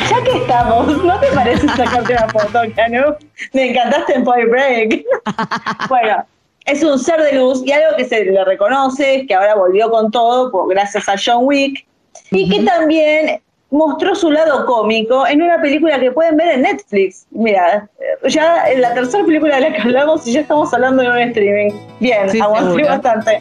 Ya 0.09 0.23
que 0.23 0.37
estamos, 0.37 1.03
¿no 1.03 1.19
te 1.19 1.27
parece 1.27 1.67
sacarte 1.67 2.13
una 2.13 2.29
foto, 2.29 2.61
Canu? 2.75 3.15
Me 3.51 3.71
encantaste 3.71 4.13
en 4.13 4.23
Point 4.23 4.49
Break. 4.49 5.03
bueno, 5.89 6.25
es 6.63 6.81
un 6.81 6.97
ser 6.97 7.21
de 7.21 7.33
luz 7.33 7.61
y 7.65 7.73
algo 7.73 7.97
que 7.97 8.05
se 8.05 8.23
le 8.23 8.45
reconoce, 8.45 9.25
que 9.27 9.33
ahora 9.33 9.55
volvió 9.55 9.89
con 9.89 10.09
todo 10.09 10.49
por, 10.49 10.69
gracias 10.69 11.09
a 11.09 11.15
John 11.17 11.39
Wick, 11.41 11.85
y 12.31 12.49
que 12.49 12.63
también 12.63 13.41
mostró 13.69 14.15
su 14.15 14.31
lado 14.31 14.65
cómico 14.65 15.27
en 15.27 15.41
una 15.41 15.61
película 15.61 15.99
que 15.99 16.11
pueden 16.11 16.37
ver 16.37 16.49
en 16.49 16.61
Netflix. 16.61 17.27
Mira, 17.31 17.89
eh, 17.99 18.29
ya 18.29 18.69
en 18.69 18.81
la 18.81 18.93
tercera 18.93 19.25
película 19.25 19.55
de 19.55 19.61
la 19.61 19.73
que 19.73 19.81
hablamos 19.81 20.25
y 20.27 20.33
ya 20.33 20.41
estamos 20.41 20.73
hablando 20.73 21.03
de 21.03 21.09
un 21.09 21.17
streaming. 21.17 21.71
Bien, 21.99 22.29
Sí, 22.29 22.39
aguanté 22.39 22.83
bastante. 22.83 23.39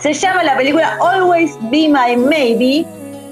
Se 0.00 0.12
llama 0.14 0.44
la 0.44 0.56
película 0.56 0.96
Always 1.02 1.58
Be 1.70 1.88
My 1.88 2.16
Maybe, 2.16 2.86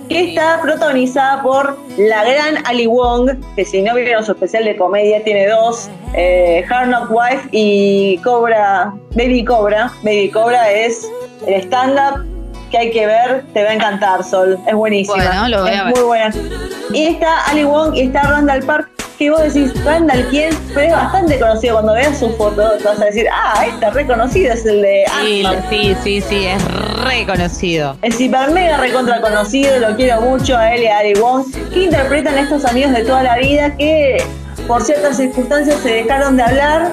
que 0.08 0.30
está 0.30 0.60
protagonizada 0.60 1.42
por 1.42 1.78
la 1.96 2.24
gran 2.24 2.66
Ali 2.66 2.86
Wong, 2.86 3.30
que 3.56 3.64
si 3.64 3.80
no 3.80 3.94
vieron 3.94 4.24
su 4.24 4.32
especial 4.32 4.64
de 4.64 4.76
comedia, 4.76 5.22
tiene 5.24 5.46
dos, 5.48 5.88
eh, 6.14 6.64
Hard 6.68 6.88
Knock 6.88 7.10
Wife 7.10 7.48
y 7.52 8.18
Cobra, 8.18 8.92
Baby 9.14 9.44
Cobra. 9.44 9.90
Baby 10.02 10.30
Cobra 10.30 10.70
es 10.70 11.10
el 11.46 11.62
stand-up 11.62 12.37
que 12.70 12.78
hay 12.78 12.90
que 12.90 13.06
ver, 13.06 13.44
te 13.52 13.64
va 13.64 13.70
a 13.70 13.74
encantar, 13.74 14.24
Sol, 14.24 14.58
es 14.66 14.74
buenísima. 14.74 15.16
Bueno, 15.16 15.48
lo 15.48 15.62
voy 15.62 15.72
es 15.72 15.78
a 15.80 15.84
ver. 15.84 15.94
muy 15.94 16.04
buena. 16.04 16.34
Y 16.92 17.06
está 17.06 17.44
Ali 17.46 17.64
Wong 17.64 17.94
y 17.94 18.02
está 18.02 18.22
Randall 18.22 18.62
Park, 18.64 18.90
que 19.18 19.30
vos 19.30 19.42
decís, 19.42 19.72
Randall, 19.84 20.26
¿quién? 20.30 20.50
Pero 20.74 20.86
es 20.88 20.92
bastante 20.92 21.38
conocido. 21.38 21.74
Cuando 21.74 21.94
veas 21.94 22.18
su 22.18 22.30
foto, 22.36 22.70
te 22.78 22.84
vas 22.84 23.00
a 23.00 23.04
decir, 23.06 23.26
ah, 23.32 23.64
este 23.66 23.90
reconocido 23.90 24.52
es 24.52 24.64
el 24.64 24.82
de 24.82 25.04
Sí, 25.20 25.44
sí, 25.70 25.96
sí, 26.02 26.20
sí, 26.20 26.46
es 26.46 26.64
reconocido. 27.04 27.96
Es 28.02 28.20
hiper 28.20 28.50
mega 28.50 28.76
recontra 28.76 29.20
conocido, 29.20 29.78
lo 29.78 29.96
quiero 29.96 30.20
mucho 30.20 30.56
a 30.56 30.74
él 30.74 30.82
y 30.82 30.86
a 30.86 30.98
Ari 30.98 31.14
Wong, 31.14 31.44
que 31.72 31.84
interpretan 31.84 32.34
a 32.36 32.40
estos 32.42 32.64
amigos 32.64 32.92
de 32.92 33.04
toda 33.04 33.22
la 33.22 33.36
vida 33.38 33.76
que 33.76 34.22
por 34.66 34.82
ciertas 34.82 35.16
circunstancias 35.16 35.80
se 35.82 35.88
dejaron 35.88 36.36
de 36.36 36.42
hablar 36.42 36.92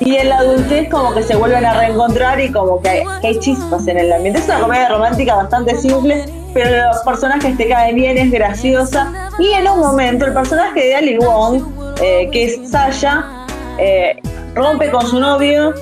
y 0.00 0.16
en 0.16 0.28
la 0.28 0.38
adultez 0.38 0.88
como 0.90 1.14
que 1.14 1.22
se 1.22 1.36
vuelven 1.36 1.64
a 1.64 1.80
reencontrar 1.80 2.40
y 2.40 2.52
como 2.52 2.80
que 2.82 2.88
hay, 2.88 3.02
que 3.20 3.28
hay 3.28 3.38
chispas 3.38 3.86
en 3.88 3.98
el 3.98 4.12
ambiente. 4.12 4.40
Es 4.40 4.46
una 4.46 4.60
comedia 4.60 4.88
romántica 4.88 5.36
bastante 5.36 5.74
simple, 5.76 6.24
pero 6.52 6.88
los 6.88 6.98
personajes 6.98 7.56
te 7.56 7.68
caen 7.68 7.96
bien, 7.96 8.18
es 8.18 8.30
graciosa. 8.30 9.30
Y 9.38 9.52
en 9.52 9.68
un 9.68 9.80
momento 9.80 10.26
el 10.26 10.32
personaje 10.32 10.80
de 10.80 10.94
Ali 10.94 11.18
Wong, 11.18 11.62
eh, 12.02 12.28
que 12.30 12.44
es 12.44 12.70
Sasha, 12.70 13.46
eh, 13.78 14.20
rompe 14.54 14.90
con 14.90 15.06
su 15.06 15.18
novio 15.18 15.74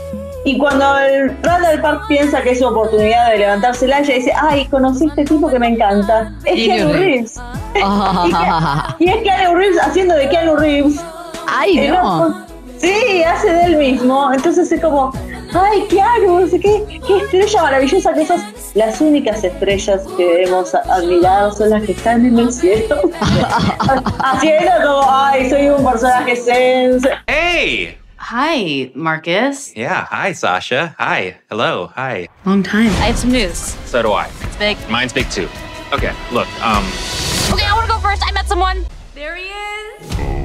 y 0.45 0.59
cuando 0.59 0.99
el 0.99 1.37
Randall 1.43 1.81
Park 1.81 2.03
piensa 2.07 2.43
que 2.43 2.51
es 2.51 2.59
su 2.59 2.67
oportunidad 2.67 3.31
de 3.31 3.39
levantársela, 3.39 4.01
ella 4.01 4.15
dice, 4.15 4.33
ay, 4.39 4.67
conocí 4.67 5.07
a 5.07 5.09
este 5.09 5.25
tipo 5.25 5.49
que 5.49 5.59
me 5.59 5.69
encanta. 5.69 6.35
Es 6.45 6.55
Keanu 6.67 6.93
Reeves. 6.93 7.35
Reeves. 7.37 7.41
Y, 8.99 9.09
es 9.09 9.23
Keanu 9.23 9.55
Reeves 9.55 9.81
haciendo 9.81 10.15
de 10.15 10.29
Keanu 10.29 10.57
Reeves. 10.57 11.01
Ay, 11.49 11.89
no. 11.89 12.44
Sí, 12.85 13.23
hace 13.23 13.51
de 13.53 13.65
él 13.65 13.77
mismo. 13.77 14.31
Entonces 14.33 14.71
es 14.71 14.81
como, 14.81 15.11
ay, 15.55 15.87
sé 16.51 16.61
qué, 16.61 17.01
qué 17.07 17.17
estrella 17.19 17.63
maravillosa 17.63 18.13
que 18.13 18.27
sos. 18.27 18.41
Las 18.75 19.01
únicas 19.01 19.43
estrellas 19.43 20.03
que 20.17 20.25
debemos 20.25 20.75
a- 20.75 20.81
admirar 20.95 21.53
son 21.53 21.71
las 21.71 21.83
que 21.85 21.93
están 21.93 22.27
en 22.27 22.39
el 22.39 22.53
cielo. 22.53 23.01
Haciendo 24.21 24.71
como, 24.83 25.07
ay, 25.11 25.49
soy 25.49 25.69
un 25.69 25.85
personaje 25.85 26.37
sense. 26.37 27.09
Hey! 27.27 27.99
Hi, 28.19 28.91
Marcus. 28.95 29.73
Yeah, 29.75 30.07
hi, 30.11 30.33
Sasha. 30.33 30.95
Hi. 30.99 31.37
Hello. 31.51 31.91
Hi. 31.95 32.27
Long 32.47 32.63
time. 32.63 32.89
I 33.03 33.09
have 33.13 33.19
some 33.19 33.31
news. 33.33 33.77
So 33.87 34.03
do 34.03 34.13
I. 34.13 34.29
It's 34.43 34.57
big. 34.57 34.77
Mine's 34.91 35.13
big 35.13 35.29
too. 35.31 35.49
Okay, 35.93 36.13
look, 36.33 36.49
um, 36.63 36.85
Okay, 37.53 37.67
I 37.67 37.73
want 37.75 37.87
to 37.87 37.93
go 37.93 37.99
first. 38.01 38.23
I 38.27 38.33
met 38.33 38.47
someone. 38.49 38.85
There 39.15 39.37
he 39.37 39.45
is. 39.45 40.44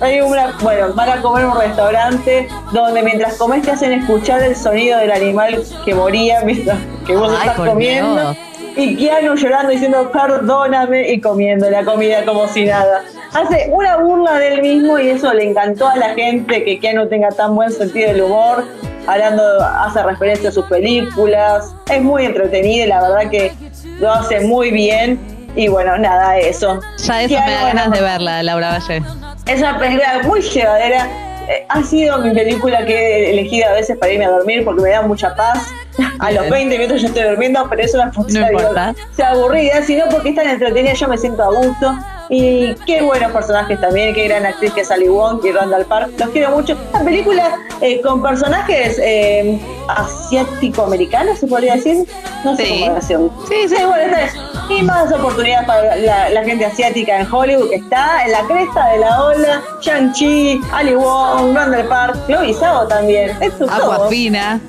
Hay 0.00 0.20
una, 0.20 0.56
bueno, 0.60 0.92
van 0.94 1.08
a 1.08 1.22
comer 1.22 1.44
en 1.44 1.50
un 1.50 1.60
restaurante 1.60 2.48
donde 2.72 3.02
mientras 3.02 3.34
comes 3.34 3.62
te 3.62 3.70
hacen 3.70 3.92
escuchar 3.92 4.42
el 4.42 4.54
sonido 4.54 4.98
del 4.98 5.12
animal 5.12 5.62
que 5.84 5.94
moría 5.94 6.42
mientras 6.42 6.78
que 7.06 7.16
vos 7.16 7.30
Ay, 7.30 7.38
estás 7.38 7.56
por 7.56 7.68
comiendo. 7.68 8.20
Dios. 8.20 8.36
Y 8.76 8.96
Keanu 8.96 9.34
llorando 9.34 9.72
diciendo 9.72 10.10
perdóname 10.12 11.10
y 11.10 11.20
comiendo 11.20 11.68
la 11.70 11.84
comida 11.84 12.24
como 12.24 12.46
si 12.48 12.64
nada. 12.64 13.02
Hace 13.32 13.68
una 13.72 13.96
burla 13.98 14.38
de 14.38 14.54
él 14.54 14.62
mismo 14.62 14.98
y 14.98 15.08
eso 15.10 15.32
le 15.34 15.48
encantó 15.50 15.88
a 15.88 15.96
la 15.96 16.14
gente 16.14 16.64
que 16.64 16.78
Keanu 16.78 17.08
tenga 17.08 17.30
tan 17.30 17.54
buen 17.54 17.70
sentido 17.72 18.08
del 18.12 18.22
humor. 18.22 18.64
Hablando, 19.06 19.42
hace 19.62 20.02
referencia 20.02 20.50
a 20.50 20.52
sus 20.52 20.66
películas. 20.66 21.74
Es 21.90 22.02
muy 22.02 22.26
entretenido 22.26 22.84
y 22.84 22.88
la 22.88 23.00
verdad 23.02 23.30
que 23.30 23.52
lo 23.98 24.10
hace 24.12 24.40
muy 24.40 24.70
bien. 24.70 25.18
Y 25.56 25.68
bueno, 25.68 25.98
nada, 25.98 26.38
eso. 26.38 26.80
Ya 26.98 27.22
eso 27.22 27.34
me 27.44 27.50
da 27.52 27.64
ganas 27.66 27.90
de 27.90 28.00
verla, 28.00 28.42
Laura 28.42 28.70
Valle. 28.78 29.02
es 29.46 29.60
una 29.60 29.78
película 29.78 30.20
muy 30.24 30.40
llevadera. 30.40 31.06
Eh, 31.48 31.66
Ha 31.68 31.82
sido 31.82 32.18
mi 32.18 32.30
película 32.32 32.84
que 32.86 32.94
he 32.94 33.30
elegido 33.30 33.68
a 33.68 33.72
veces 33.72 33.96
para 33.98 34.12
irme 34.12 34.24
a 34.26 34.30
dormir 34.30 34.64
porque 34.64 34.82
me 34.82 34.90
da 34.90 35.02
mucha 35.02 35.34
paz. 35.34 35.72
A 36.20 36.30
los 36.30 36.48
20 36.48 36.78
minutos 36.78 37.02
ya 37.02 37.08
estoy 37.08 37.24
durmiendo, 37.24 37.66
pero 37.68 37.82
es 37.82 37.92
una 37.94 38.12
función 38.12 38.44
No 38.44 38.50
importa. 38.52 38.94
sea 39.16 39.30
aburrida, 39.30 39.82
sino 39.82 40.04
porque 40.08 40.30
es 40.30 40.34
tan 40.36 40.48
entretenida, 40.48 40.92
yo 40.94 41.08
me 41.08 41.18
siento 41.18 41.42
a 41.42 41.48
gusto. 41.48 41.92
Y 42.32 42.74
qué 42.86 43.02
buenos 43.02 43.32
personajes 43.32 43.80
también, 43.80 44.14
qué 44.14 44.28
gran 44.28 44.46
actriz 44.46 44.72
que 44.72 44.82
es 44.82 44.90
Ali 44.92 45.08
Wong 45.08 45.40
y 45.44 45.50
Randall 45.50 45.84
Park. 45.86 46.10
Los 46.16 46.28
quiero 46.30 46.50
mucho. 46.52 46.78
Una 46.94 47.02
película 47.04 47.58
eh, 47.80 48.00
con 48.02 48.22
personajes 48.22 49.00
eh, 49.02 49.58
asiático-americanos, 49.88 51.38
se 51.40 51.46
podría 51.48 51.74
decir. 51.74 52.06
No 52.44 52.56
sé 52.56 52.64
Sí. 52.66 52.84
cómo. 52.86 53.00
Sí, 53.48 53.54
sí. 53.68 53.76
Sí, 53.76 53.84
bueno, 53.84 54.02
esta 54.04 54.22
es. 54.22 54.34
Y 54.70 54.82
más 54.82 55.12
oportunidades 55.12 55.66
para 55.66 55.96
la, 55.96 56.30
la 56.30 56.44
gente 56.44 56.64
asiática 56.64 57.18
en 57.20 57.32
Hollywood 57.32 57.70
que 57.70 57.76
está 57.76 58.24
en 58.24 58.32
la 58.32 58.42
cresta 58.44 58.88
de 58.90 58.98
la 58.98 59.22
ola. 59.24 59.62
Shang-Chi, 59.82 60.60
Ali 60.72 60.94
Wong, 60.94 61.54
Randall 61.54 61.88
Park, 61.88 62.16
Chloe 62.26 62.54
Zhao 62.54 62.86
también. 62.86 63.36
Es 63.40 63.58
todo. 63.58 63.70
Aquafina. 63.70 64.60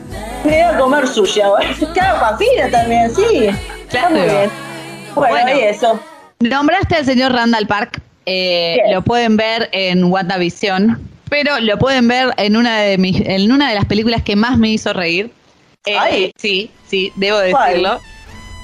Me 0.44 0.52
voy 0.52 0.60
a 0.62 0.78
comer 0.78 1.08
sushi 1.08 1.42
ahora. 1.42 1.70
Aquafina 2.16 2.70
también, 2.72 3.16
sí. 3.16 3.50
Está 3.88 4.10
muy 4.10 4.22
bien. 4.22 4.50
Bueno, 5.14 5.36
Bueno. 5.36 5.60
y 5.60 5.64
eso. 5.64 6.00
Nombraste 6.40 6.96
al 6.96 7.06
señor 7.06 7.34
Randall 7.34 7.68
Park. 7.68 8.02
eh, 8.26 8.78
lo 8.92 9.04
pueden 9.04 9.38
ver 9.38 9.70
en 9.72 10.06
WandaVision, 10.06 11.00
pero 11.30 11.60
lo 11.60 11.78
pueden 11.78 12.08
ver 12.08 12.32
en 12.38 12.56
una 12.58 12.80
de 12.82 12.98
mis, 12.98 13.22
en 13.22 13.52
una 13.52 13.70
de 13.70 13.76
las 13.76 13.86
películas 13.86 14.24
que 14.24 14.36
más 14.36 14.58
me 14.58 14.70
hizo 14.70 14.94
reír. 14.94 15.32
Eh. 15.86 16.32
Sí, 16.38 16.72
sí, 16.88 17.12
debo 17.16 17.38
¿Cuál? 17.52 18.00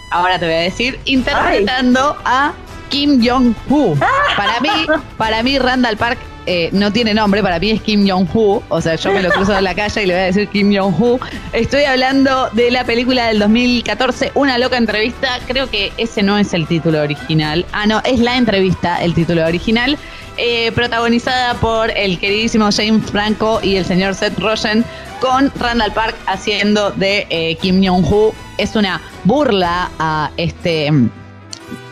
Ahora 0.09 0.39
te 0.39 0.45
voy 0.45 0.55
a 0.55 0.59
decir, 0.59 0.99
interpretando 1.05 2.17
a 2.23 2.53
Kim 2.89 3.21
Jong-hoo. 3.21 3.97
Para 4.35 4.59
mí, 4.61 4.69
para 5.17 5.43
mí 5.43 5.59
Randall 5.59 5.97
Park 5.97 6.19
eh, 6.45 6.69
no 6.71 6.93
tiene 6.93 7.13
nombre, 7.13 7.43
para 7.43 7.59
mí 7.59 7.71
es 7.71 7.81
Kim 7.81 8.07
Jong-hoo. 8.07 8.63
O 8.69 8.81
sea, 8.81 8.95
yo 8.95 9.11
me 9.11 9.21
lo 9.21 9.29
cruzo 9.31 9.57
en 9.57 9.65
la 9.65 9.75
calle 9.75 10.03
y 10.03 10.05
le 10.05 10.13
voy 10.13 10.21
a 10.21 10.25
decir 10.27 10.47
Kim 10.47 10.73
Jong-hoo. 10.73 11.19
Estoy 11.51 11.83
hablando 11.83 12.49
de 12.53 12.71
la 12.71 12.85
película 12.85 13.27
del 13.27 13.39
2014, 13.39 14.31
Una 14.33 14.57
loca 14.57 14.77
entrevista. 14.77 15.39
Creo 15.45 15.69
que 15.69 15.91
ese 15.97 16.23
no 16.23 16.37
es 16.37 16.53
el 16.53 16.65
título 16.65 17.01
original. 17.01 17.65
Ah, 17.73 17.85
no, 17.85 18.01
es 18.05 18.19
la 18.19 18.37
entrevista, 18.37 19.03
el 19.03 19.13
título 19.13 19.45
original. 19.45 19.97
Eh, 20.37 20.71
protagonizada 20.73 21.55
por 21.55 21.89
el 21.91 22.19
queridísimo 22.19 22.69
James 22.75 23.09
Franco 23.11 23.59
y 23.63 23.75
el 23.75 23.85
señor 23.85 24.15
Seth 24.15 24.37
Rogen, 24.39 24.83
con 25.19 25.51
Randall 25.59 25.91
Park 25.93 26.15
haciendo 26.27 26.91
de 26.91 27.25
eh, 27.29 27.55
Kim 27.61 27.83
Jong-hoo. 27.83 28.33
Es 28.57 28.75
una 28.75 29.01
burla 29.23 29.89
a 29.99 30.29
este 30.37 30.91
mm, 30.91 31.09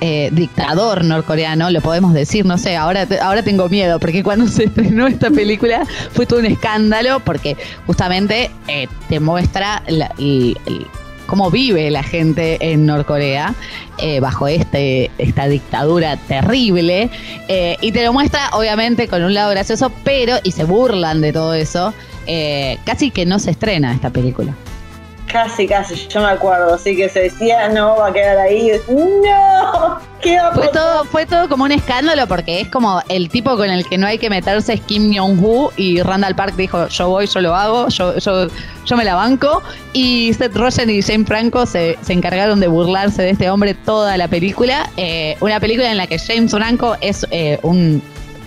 eh, 0.02 0.30
dictador 0.32 1.04
norcoreano, 1.04 1.70
lo 1.72 1.82
podemos 1.82 2.14
decir, 2.14 2.46
no 2.46 2.58
sé, 2.58 2.76
ahora, 2.76 3.08
ahora 3.22 3.44
tengo 3.44 3.68
miedo, 3.70 4.00
porque 4.00 4.24
cuando 4.24 4.48
se 4.50 4.66
estrenó 4.66 5.08
esta 5.08 5.30
película 5.32 5.86
fue 6.12 6.26
todo 6.26 6.40
un 6.40 6.46
escándalo, 6.46 7.20
porque 7.22 7.58
justamente 7.88 8.52
te 9.10 9.20
muestra 9.20 9.82
la- 9.88 10.14
cómo 11.26 11.52
vive 11.52 11.90
la 11.92 12.04
gente 12.04 12.58
en 12.60 12.86
Norcorea 12.86 13.56
eh, 13.98 14.20
bajo 14.20 14.48
este, 14.48 15.12
esta 15.18 15.48
dictadura 15.48 16.18
terrible, 16.18 17.10
eh, 17.48 17.78
y 17.82 17.92
te 17.92 18.04
lo 18.04 18.14
muestra 18.14 18.50
obviamente 18.54 19.08
con 19.08 19.24
un 19.24 19.34
lado 19.34 19.52
gracioso, 19.52 19.92
pero, 20.04 20.38
y 20.44 20.52
se 20.52 20.64
burlan 20.64 21.22
de 21.22 21.34
todo 21.34 21.54
eso, 21.54 21.94
eh, 22.28 22.78
casi 22.86 23.12
que 23.12 23.26
no 23.26 23.40
se 23.40 23.52
estrena 23.52 23.94
esta 23.94 24.10
película. 24.10 24.54
Casi, 25.36 25.68
casi, 25.68 25.96
yo 26.08 26.22
me 26.22 26.28
acuerdo. 26.28 26.76
Así 26.76 26.96
que 26.96 27.10
se 27.10 27.24
decía, 27.24 27.68
no, 27.68 27.98
va 27.98 28.08
a 28.08 28.14
quedar 28.14 28.38
ahí. 28.38 28.72
¡No! 28.88 30.00
¿Qué 30.22 30.38
va 30.38 30.48
a 30.48 30.54
Fue 30.54 30.70
todo, 30.70 31.04
fue 31.04 31.26
todo 31.26 31.50
como 31.50 31.66
un 31.66 31.74
escándalo 31.74 32.26
porque 32.26 32.62
es 32.62 32.70
como 32.70 33.02
el 33.10 33.28
tipo 33.28 33.58
con 33.58 33.70
el 33.70 33.86
que 33.86 33.98
no 33.98 34.08
hay 34.08 34.18
que 34.18 34.30
meterse 34.30 34.76
es 34.76 34.80
Kim 34.80 35.14
Jong-un 35.14 35.72
y 35.76 36.02
Randall 36.02 36.38
Park 36.38 36.56
dijo 36.56 36.88
yo 36.88 37.10
voy, 37.10 37.28
yo 37.28 37.42
lo 37.42 37.54
hago, 37.54 37.90
yo, 37.90 38.18
yo, 38.18 38.48
yo 38.86 38.96
me 38.96 39.04
la 39.04 39.16
banco 39.16 39.62
y 39.92 40.34
Seth 40.34 40.56
Rogen 40.56 40.90
y 40.90 41.02
James 41.02 41.28
Franco 41.28 41.66
se, 41.66 41.98
se 42.02 42.14
encargaron 42.14 42.62
de 42.62 42.70
burlarse 42.70 43.22
de 43.22 43.32
este 43.32 43.50
hombre 43.50 43.74
toda 43.74 44.16
la 44.16 44.30
película. 44.30 44.90
Eh, 44.96 45.36
una 45.42 45.60
película 45.60 45.92
en 45.92 45.98
la 45.98 46.08
que 46.08 46.18
James 46.18 46.50
Franco 46.50 46.96
es 47.02 47.28
eh, 47.32 47.60
un 47.62 48.02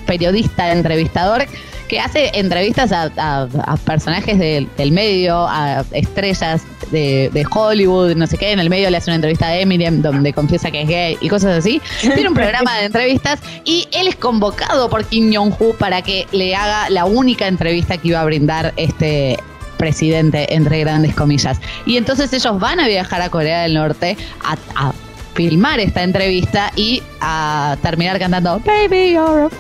periodista, 0.06 0.72
entrevistador 0.72 1.46
que 1.88 1.98
hace 2.00 2.30
entrevistas 2.34 2.92
a, 2.92 3.10
a- 3.16 3.48
a 3.66 3.76
personajes 3.78 4.38
del, 4.38 4.68
del 4.76 4.92
medio, 4.92 5.46
a 5.48 5.84
estrellas 5.92 6.62
de, 6.92 7.30
de 7.32 7.46
Hollywood, 7.50 8.14
no 8.14 8.26
sé 8.26 8.36
qué. 8.38 8.52
En 8.52 8.60
el 8.60 8.70
medio 8.70 8.88
le 8.90 8.96
hace 8.98 9.10
una 9.10 9.16
entrevista 9.16 9.46
a 9.46 9.56
Eminem 9.56 10.00
donde 10.02 10.32
confiesa 10.32 10.70
que 10.70 10.82
es 10.82 10.88
gay 10.88 11.16
y 11.20 11.28
cosas 11.28 11.58
así. 11.58 11.80
Tiene 12.00 12.28
un 12.28 12.34
programa 12.34 12.76
de 12.78 12.84
entrevistas 12.86 13.40
y 13.64 13.88
él 13.92 14.06
es 14.08 14.16
convocado 14.16 14.88
por 14.88 15.04
Kim 15.06 15.32
Jong-un 15.34 15.74
para 15.76 16.02
que 16.02 16.26
le 16.32 16.54
haga 16.54 16.88
la 16.90 17.04
única 17.06 17.46
entrevista 17.48 17.96
que 17.96 18.08
iba 18.08 18.20
a 18.20 18.24
brindar 18.24 18.72
este 18.76 19.38
presidente, 19.78 20.54
entre 20.54 20.80
grandes 20.80 21.14
comillas. 21.14 21.60
Y 21.86 21.96
entonces 21.96 22.32
ellos 22.32 22.58
van 22.58 22.80
a 22.80 22.88
viajar 22.88 23.22
a 23.22 23.30
Corea 23.30 23.62
del 23.62 23.74
Norte 23.74 24.16
a, 24.44 24.56
a 24.88 24.92
filmar 25.34 25.78
esta 25.78 26.02
entrevista 26.02 26.72
y 26.74 27.00
a 27.20 27.76
terminar 27.80 28.18
cantando 28.18 28.60
Baby, 28.64 29.12
you're 29.12 29.44
a 29.46 29.50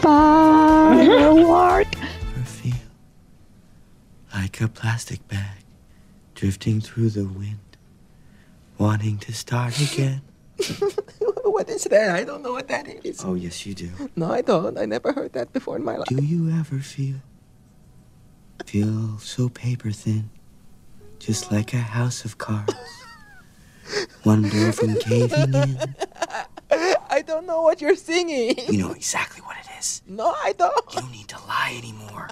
firework. 0.96 1.86
like 4.42 4.60
a 4.60 4.68
plastic 4.68 5.26
bag 5.26 5.64
drifting 6.34 6.80
through 6.80 7.10
the 7.10 7.24
wind, 7.24 7.58
wanting 8.78 9.18
to 9.18 9.32
start 9.32 9.74
again. 9.80 10.22
What 11.58 11.68
is 11.70 11.84
that? 11.84 12.14
I 12.14 12.22
don't 12.22 12.42
know 12.42 12.52
what 12.52 12.68
that 12.68 12.86
is. 13.04 13.24
Oh, 13.24 13.34
yes, 13.34 13.66
you 13.66 13.74
do. 13.74 13.90
No, 14.14 14.30
I 14.30 14.42
don't. 14.42 14.78
I 14.78 14.84
never 14.84 15.12
heard 15.12 15.32
that 15.32 15.52
before 15.52 15.74
in 15.74 15.82
my 15.82 15.96
life. 15.96 16.06
Do 16.06 16.22
you 16.22 16.50
ever 16.50 16.78
feel 16.78 17.16
feel 18.64 19.18
so 19.18 19.48
paper 19.48 19.90
thin, 19.90 20.30
just 21.18 21.50
like 21.50 21.74
a 21.74 21.78
house 21.78 22.24
of 22.24 22.38
cards? 22.38 22.74
Wonder 24.24 24.70
from 24.70 24.94
caving 25.00 25.52
in. 25.52 25.78
I 27.10 27.22
don't 27.26 27.46
know 27.46 27.62
what 27.62 27.80
you're 27.80 27.96
singing. 27.96 28.54
You 28.68 28.78
know 28.78 28.92
exactly 28.92 29.42
what 29.42 29.56
it 29.58 29.66
is. 29.80 30.02
No, 30.06 30.30
I 30.30 30.52
don't. 30.52 30.94
You 30.94 31.00
don't 31.00 31.10
need 31.10 31.28
to 31.28 31.38
lie 31.48 31.74
anymore. 31.76 32.28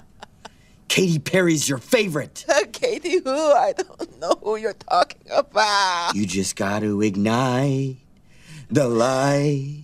Katy 0.87 1.19
Perry's 1.19 1.67
your 1.67 1.77
favorite. 1.79 2.45
Katie, 2.71 3.19
who? 3.19 3.29
I 3.29 3.73
don't 3.73 4.19
know 4.19 4.35
who 4.41 4.55
you're 4.55 4.73
talking 4.73 5.21
about. 5.31 6.11
You 6.15 6.25
just 6.25 6.55
got 6.55 6.79
to 6.79 7.01
ignite 7.01 7.97
the 8.69 8.87
light 8.87 9.83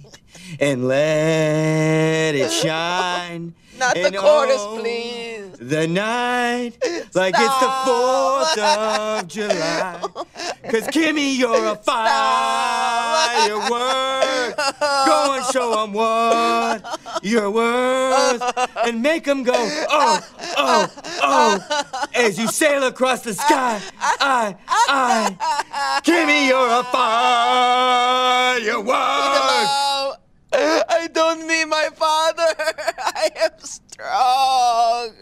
and 0.60 0.88
let 0.88 2.36
it 2.36 2.52
shine. 2.64 3.54
Not 3.84 3.96
the 3.96 4.12
chorus, 4.18 4.58
oh, 4.60 4.78
please. 4.80 5.52
The 5.60 5.88
night, 5.88 6.72
like 7.14 7.36
it's 7.38 7.60
the 7.60 7.68
4th 7.86 8.58
of 8.58 9.28
July. 9.28 10.00
Cause 10.72 10.88
Kimmy, 10.88 11.36
you're 11.38 11.66
a 11.68 11.76
firework. 11.76 13.74
Go 14.80 15.34
and 15.36 15.46
show 15.54 15.84
'em 15.84 15.94
what 15.94 17.00
you're 17.22 17.52
worth. 17.52 18.42
And 18.86 19.02
make 19.02 19.28
'em 19.28 19.44
go, 19.44 19.54
oh, 19.56 20.20
oh, 20.58 20.88
oh. 21.22 21.60
As 22.14 22.38
you 22.40 22.48
sail 22.48 22.84
across 22.84 23.22
the 23.22 23.34
sky, 23.34 23.82
I, 24.00 24.56
I. 24.70 25.36
Kimmy, 26.04 26.48
you're 26.48 26.80
a 26.80 26.84
firework. 26.84 28.94
No, 28.96 30.16
I 30.54 31.08
don't 31.12 31.46
mean 31.48 31.70
my 31.70 31.90
father. 31.96 32.54
I 33.24 33.32
am 33.46 33.52
strong. 33.64 35.14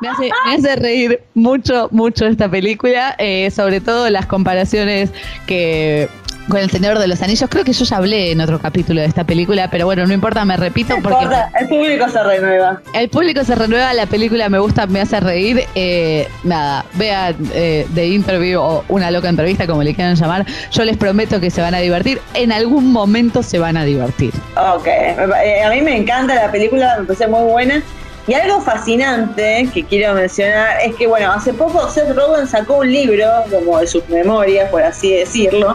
Me 0.00 0.08
hace, 0.08 0.30
me 0.46 0.54
hace 0.54 0.76
reír 0.76 1.22
mucho, 1.34 1.88
mucho 1.90 2.24
esta 2.26 2.48
película, 2.50 3.14
eh, 3.18 3.50
sobre 3.50 3.80
todo 3.80 4.08
las 4.08 4.24
comparaciones 4.26 5.10
que 5.46 6.08
con 6.48 6.58
El 6.60 6.70
Señor 6.70 6.98
de 6.98 7.06
los 7.06 7.22
Anillos. 7.22 7.48
Creo 7.50 7.64
que 7.64 7.72
yo 7.72 7.84
ya 7.84 7.96
hablé 7.96 8.32
en 8.32 8.40
otro 8.40 8.58
capítulo 8.58 9.00
de 9.00 9.06
esta 9.06 9.24
película, 9.24 9.68
pero 9.70 9.86
bueno, 9.86 10.06
no 10.06 10.12
importa, 10.12 10.44
me 10.44 10.56
repito 10.56 10.94
porque 11.02 11.24
Importa, 11.24 11.50
el 11.58 11.68
público 11.68 12.08
se 12.08 12.22
renueva. 12.22 12.80
el 12.92 13.08
público 13.08 13.44
se 13.44 13.54
renueva, 13.54 13.92
la 13.94 14.06
película 14.06 14.48
me 14.48 14.58
gusta, 14.58 14.86
me 14.86 15.00
hace 15.00 15.20
reír. 15.20 15.64
eh, 15.74 16.28
nada, 16.42 16.84
vean 16.94 17.34
eh, 17.54 17.86
The 17.94 18.06
Interview 18.08 18.60
o 18.60 18.84
Una 18.88 19.10
Loca 19.10 19.28
Entrevista, 19.28 19.66
como 19.66 19.82
le 19.82 19.94
quieran 19.94 20.16
llamar. 20.16 20.44
Yo 20.70 20.84
les 20.84 20.96
prometo 20.96 21.40
que 21.40 21.50
se 21.50 21.60
van 21.62 21.74
a 21.74 21.78
divertir. 21.78 22.20
En 22.34 22.52
algún 22.52 22.92
momento 22.92 23.42
se 23.42 23.58
van 23.58 23.76
a 23.76 23.84
divertir. 23.84 24.32
Ok, 24.56 24.86
eh, 24.86 25.62
a 25.64 25.70
mí 25.70 25.80
me 25.82 25.96
encanta 25.96 26.34
la 26.34 26.50
película, 26.50 26.96
me 27.00 27.06
parece 27.06 27.26
muy 27.26 27.42
buena. 27.50 27.82
Y 28.26 28.32
algo 28.32 28.60
fascinante 28.62 29.68
que 29.74 29.84
quiero 29.84 30.14
mencionar 30.14 30.78
es 30.82 30.94
que, 30.94 31.06
bueno, 31.06 31.30
hace 31.30 31.52
poco 31.52 31.90
Seth 31.90 32.14
Rogen 32.16 32.46
sacó 32.46 32.78
un 32.78 32.90
libro, 32.90 33.26
como 33.50 33.78
de 33.80 33.86
sus 33.86 34.08
memorias, 34.08 34.70
por 34.70 34.82
así 34.82 35.12
decirlo. 35.12 35.74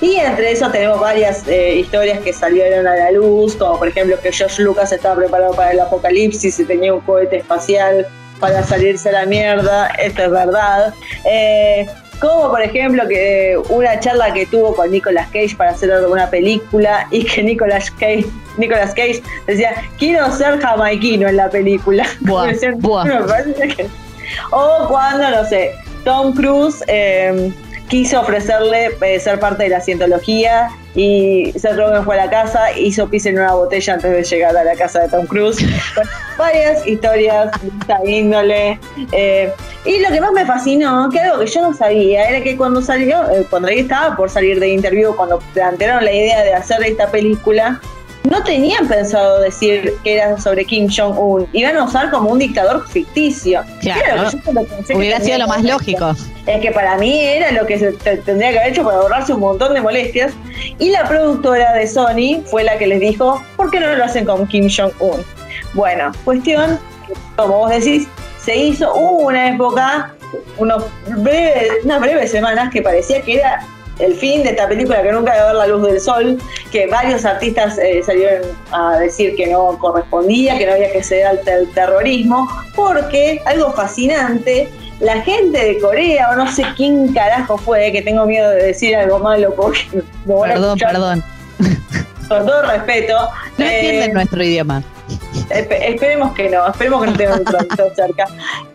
Y 0.00 0.16
entre 0.16 0.52
eso 0.52 0.70
tenemos 0.70 0.98
varias 0.98 1.46
eh, 1.46 1.76
historias 1.76 2.20
que 2.20 2.32
salieron 2.32 2.86
a 2.86 2.96
la 2.96 3.10
luz, 3.10 3.54
como 3.56 3.78
por 3.78 3.88
ejemplo 3.88 4.18
que 4.20 4.32
George 4.32 4.62
Lucas 4.62 4.92
estaba 4.92 5.16
preparado 5.16 5.54
para 5.54 5.72
el 5.72 5.80
apocalipsis 5.80 6.58
y 6.58 6.64
tenía 6.64 6.94
un 6.94 7.00
cohete 7.00 7.38
espacial 7.38 8.06
para 8.38 8.62
salirse 8.62 9.10
a 9.10 9.12
la 9.12 9.26
mierda, 9.26 9.88
esto 9.98 10.22
es 10.22 10.30
verdad. 10.30 10.94
Eh, 11.26 11.86
como 12.18 12.50
por 12.50 12.62
ejemplo 12.62 13.06
que 13.08 13.58
una 13.68 13.98
charla 14.00 14.32
que 14.32 14.46
tuvo 14.46 14.74
con 14.74 14.90
Nicolas 14.90 15.26
Cage 15.28 15.54
para 15.56 15.70
hacer 15.70 15.90
una 16.06 16.28
película 16.28 17.06
y 17.10 17.24
que 17.24 17.42
Nicolas 17.42 17.90
Cage, 17.90 18.26
Nicolas 18.56 18.94
Cage 18.94 19.22
decía, 19.46 19.74
quiero 19.98 20.30
ser 20.32 20.60
jamaiquino 20.60 21.28
en 21.28 21.36
la 21.36 21.50
película. 21.50 22.06
Buah, 22.20 22.46
decían, 22.46 22.78
buah. 22.78 23.04
O 24.52 24.86
cuando, 24.88 25.30
no 25.30 25.44
sé, 25.46 25.72
Tom 26.04 26.32
Cruise 26.34 26.84
eh, 26.86 27.52
quiso 27.90 28.20
ofrecerle 28.20 28.96
eh, 29.02 29.18
ser 29.18 29.40
parte 29.40 29.64
de 29.64 29.68
la 29.68 29.80
cientología 29.80 30.68
y 30.94 31.52
Seth 31.56 31.76
Rogen 31.76 32.04
fue 32.04 32.18
a 32.18 32.24
la 32.24 32.30
casa, 32.30 32.72
hizo 32.78 33.08
pis 33.08 33.26
en 33.26 33.38
una 33.38 33.52
botella 33.52 33.94
antes 33.94 34.10
de 34.10 34.22
llegar 34.22 34.56
a 34.56 34.64
la 34.64 34.74
casa 34.76 35.00
de 35.00 35.08
Tom 35.08 35.26
Cruise. 35.26 35.58
Con 35.94 36.06
varias 36.38 36.86
historias 36.86 37.50
de 37.60 37.68
esta 37.80 38.00
índole. 38.04 38.78
Eh, 39.12 39.52
y 39.84 39.98
lo 40.00 40.08
que 40.10 40.20
más 40.20 40.32
me 40.32 40.46
fascinó, 40.46 41.08
que 41.10 41.20
algo 41.20 41.40
que 41.40 41.46
yo 41.46 41.62
no 41.62 41.74
sabía, 41.74 42.28
era 42.28 42.42
que 42.42 42.56
cuando 42.56 42.80
salió, 42.80 43.28
eh, 43.30 43.46
cuando 43.50 43.68
ahí 43.68 43.80
estaba 43.80 44.16
por 44.16 44.30
salir 44.30 44.60
de 44.60 44.68
interview, 44.68 45.14
cuando 45.14 45.40
plantearon 45.52 46.04
la 46.04 46.12
idea 46.12 46.42
de 46.42 46.54
hacer 46.54 46.82
esta 46.84 47.08
película, 47.08 47.80
no 48.24 48.42
tenían 48.44 48.86
pensado 48.86 49.40
decir 49.40 49.94
que 50.04 50.14
era 50.16 50.38
sobre 50.38 50.64
Kim 50.64 50.88
Jong-un. 50.94 51.48
Iban 51.52 51.76
a 51.78 51.84
usar 51.84 52.10
como 52.10 52.30
un 52.30 52.38
dictador 52.38 52.86
ficticio. 52.88 53.62
Claro. 53.80 54.00
Era 54.04 54.16
lo 54.16 54.20
que 54.30 54.36
yo 54.36 54.42
siempre 54.42 54.64
pensé 54.64 54.92
que 54.92 54.98
Hubiera 54.98 55.20
sido 55.20 55.38
lo 55.38 55.46
más 55.48 55.62
lógico. 55.64 56.14
es 56.46 56.60
que 56.60 56.70
para 56.70 56.96
mí 56.98 57.18
era 57.18 57.50
lo 57.52 57.66
que 57.66 57.78
se 57.78 57.92
te- 57.92 58.18
tendría 58.18 58.50
que 58.52 58.58
haber 58.58 58.72
hecho 58.72 58.84
para 58.84 58.98
ahorrarse 58.98 59.32
un 59.32 59.40
montón 59.40 59.72
de 59.74 59.80
molestias. 59.80 60.32
Y 60.78 60.90
la 60.90 61.08
productora 61.08 61.72
de 61.72 61.86
Sony 61.86 62.42
fue 62.44 62.62
la 62.64 62.76
que 62.76 62.86
les 62.86 63.00
dijo, 63.00 63.42
¿por 63.56 63.70
qué 63.70 63.80
no 63.80 63.94
lo 63.94 64.04
hacen 64.04 64.24
con 64.26 64.46
Kim 64.46 64.68
Jong-un? 64.68 65.24
Bueno, 65.74 66.12
cuestión, 66.24 66.78
como 67.36 67.58
vos 67.58 67.70
decís, 67.70 68.06
se 68.44 68.56
hizo, 68.56 68.92
una 68.94 69.48
época, 69.50 70.14
unos 70.58 70.84
breves, 71.08 71.68
unas 71.84 72.00
breves 72.00 72.30
semanas 72.30 72.70
que 72.72 72.82
parecía 72.82 73.22
que 73.22 73.34
era 73.36 73.66
el 74.00 74.14
fin 74.14 74.42
de 74.42 74.50
esta 74.50 74.68
película 74.68 75.02
que 75.02 75.12
nunca 75.12 75.32
a 75.32 75.46
ver 75.46 75.54
la 75.54 75.66
luz 75.66 75.86
del 75.86 76.00
sol, 76.00 76.38
que 76.70 76.86
varios 76.86 77.24
artistas 77.24 77.78
eh, 77.78 78.02
salieron 78.04 78.42
a 78.72 78.98
decir 78.98 79.34
que 79.36 79.46
no 79.48 79.78
correspondía, 79.78 80.56
que 80.58 80.66
no 80.66 80.72
había 80.72 80.90
que 80.92 81.02
ceder 81.02 81.26
al 81.26 81.40
ter- 81.40 81.66
terrorismo, 81.74 82.48
porque 82.74 83.40
algo 83.46 83.72
fascinante, 83.72 84.68
la 85.00 85.20
gente 85.22 85.58
de 85.64 85.78
Corea, 85.78 86.30
o 86.32 86.36
no 86.36 86.50
sé 86.52 86.64
quién 86.76 87.12
carajo 87.12 87.56
fue, 87.58 87.90
que 87.92 88.02
tengo 88.02 88.26
miedo 88.26 88.50
de 88.50 88.62
decir 88.66 88.94
algo 88.96 89.18
malo 89.18 89.54
porque 89.54 89.80
a 90.28 90.42
Perdón, 90.44 90.78
perdón. 90.78 91.24
con 92.28 92.46
todo 92.46 92.62
respeto. 92.62 93.14
No 93.58 93.64
eh, 93.64 93.76
entienden 93.80 94.12
nuestro 94.14 94.42
idioma. 94.42 94.82
Espe- 95.50 95.78
esperemos 95.94 96.32
que 96.34 96.48
no, 96.48 96.66
esperemos 96.68 97.02
que 97.04 97.10
no 97.10 97.16
tengan 97.16 97.38
un 97.40 97.44
traductor 97.44 97.92
cerca. 97.96 98.26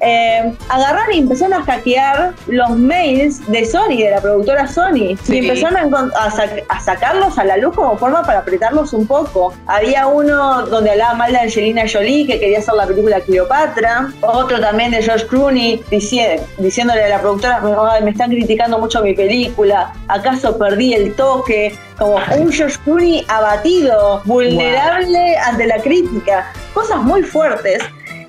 Eh, 0.01 0.53
agarraron 0.69 1.13
y 1.13 1.19
empezaron 1.19 1.53
a 1.53 1.63
hackear 1.63 2.33
los 2.47 2.69
mails 2.71 3.45
de 3.51 3.65
Sony, 3.65 3.97
de 3.97 4.11
la 4.11 4.21
productora 4.21 4.67
Sony, 4.67 5.15
Sí. 5.23 5.35
y 5.35 5.37
empezaron 5.39 5.77
a, 5.77 5.83
encon- 5.85 6.11
a 6.19 6.29
sac- 6.29 6.63
a 6.69 6.79
sacarlos 6.79 7.37
a 7.39 7.43
la 7.45 7.57
luz 7.57 7.75
como 7.75 7.97
forma 7.97 8.23
para 8.23 8.39
apretarlos 8.39 8.93
un 8.93 9.07
poco. 9.07 9.53
Había 9.67 10.07
uno 10.07 10.65
donde 10.67 10.91
hablaba 10.91 11.13
mal 11.15 11.31
de 11.31 11.39
Angelina 11.39 11.83
Jolie, 11.91 12.27
que 12.27 12.39
quería 12.39 12.59
hacer 12.59 12.73
la 12.75 12.85
película 12.85 13.19
Cleopatra, 13.21 14.09
otro 14.21 14.59
también 14.59 14.91
de 14.91 15.01
George 15.01 15.25
Clooney, 15.27 15.81
dici- 15.89 16.39
diciéndole 16.57 17.03
a 17.05 17.09
la 17.09 17.19
productora, 17.21 17.61
"Ay, 17.91 18.03
me 18.03 18.11
están 18.11 18.29
criticando 18.29 18.77
mucho 18.79 19.01
mi 19.01 19.13
película, 19.13 19.93
¿acaso 20.07 20.57
perdí 20.57 20.93
el 20.93 21.13
toque? 21.15 21.73
Como 21.97 22.15
un 22.37 22.51
George 22.51 22.77
Clooney 22.83 23.25
abatido, 23.27 24.21
vulnerable 24.25 25.37
ante 25.37 25.65
la 25.67 25.77
crítica, 25.77 26.51
cosas 26.73 26.97
muy 27.01 27.23
fuertes. 27.23 27.81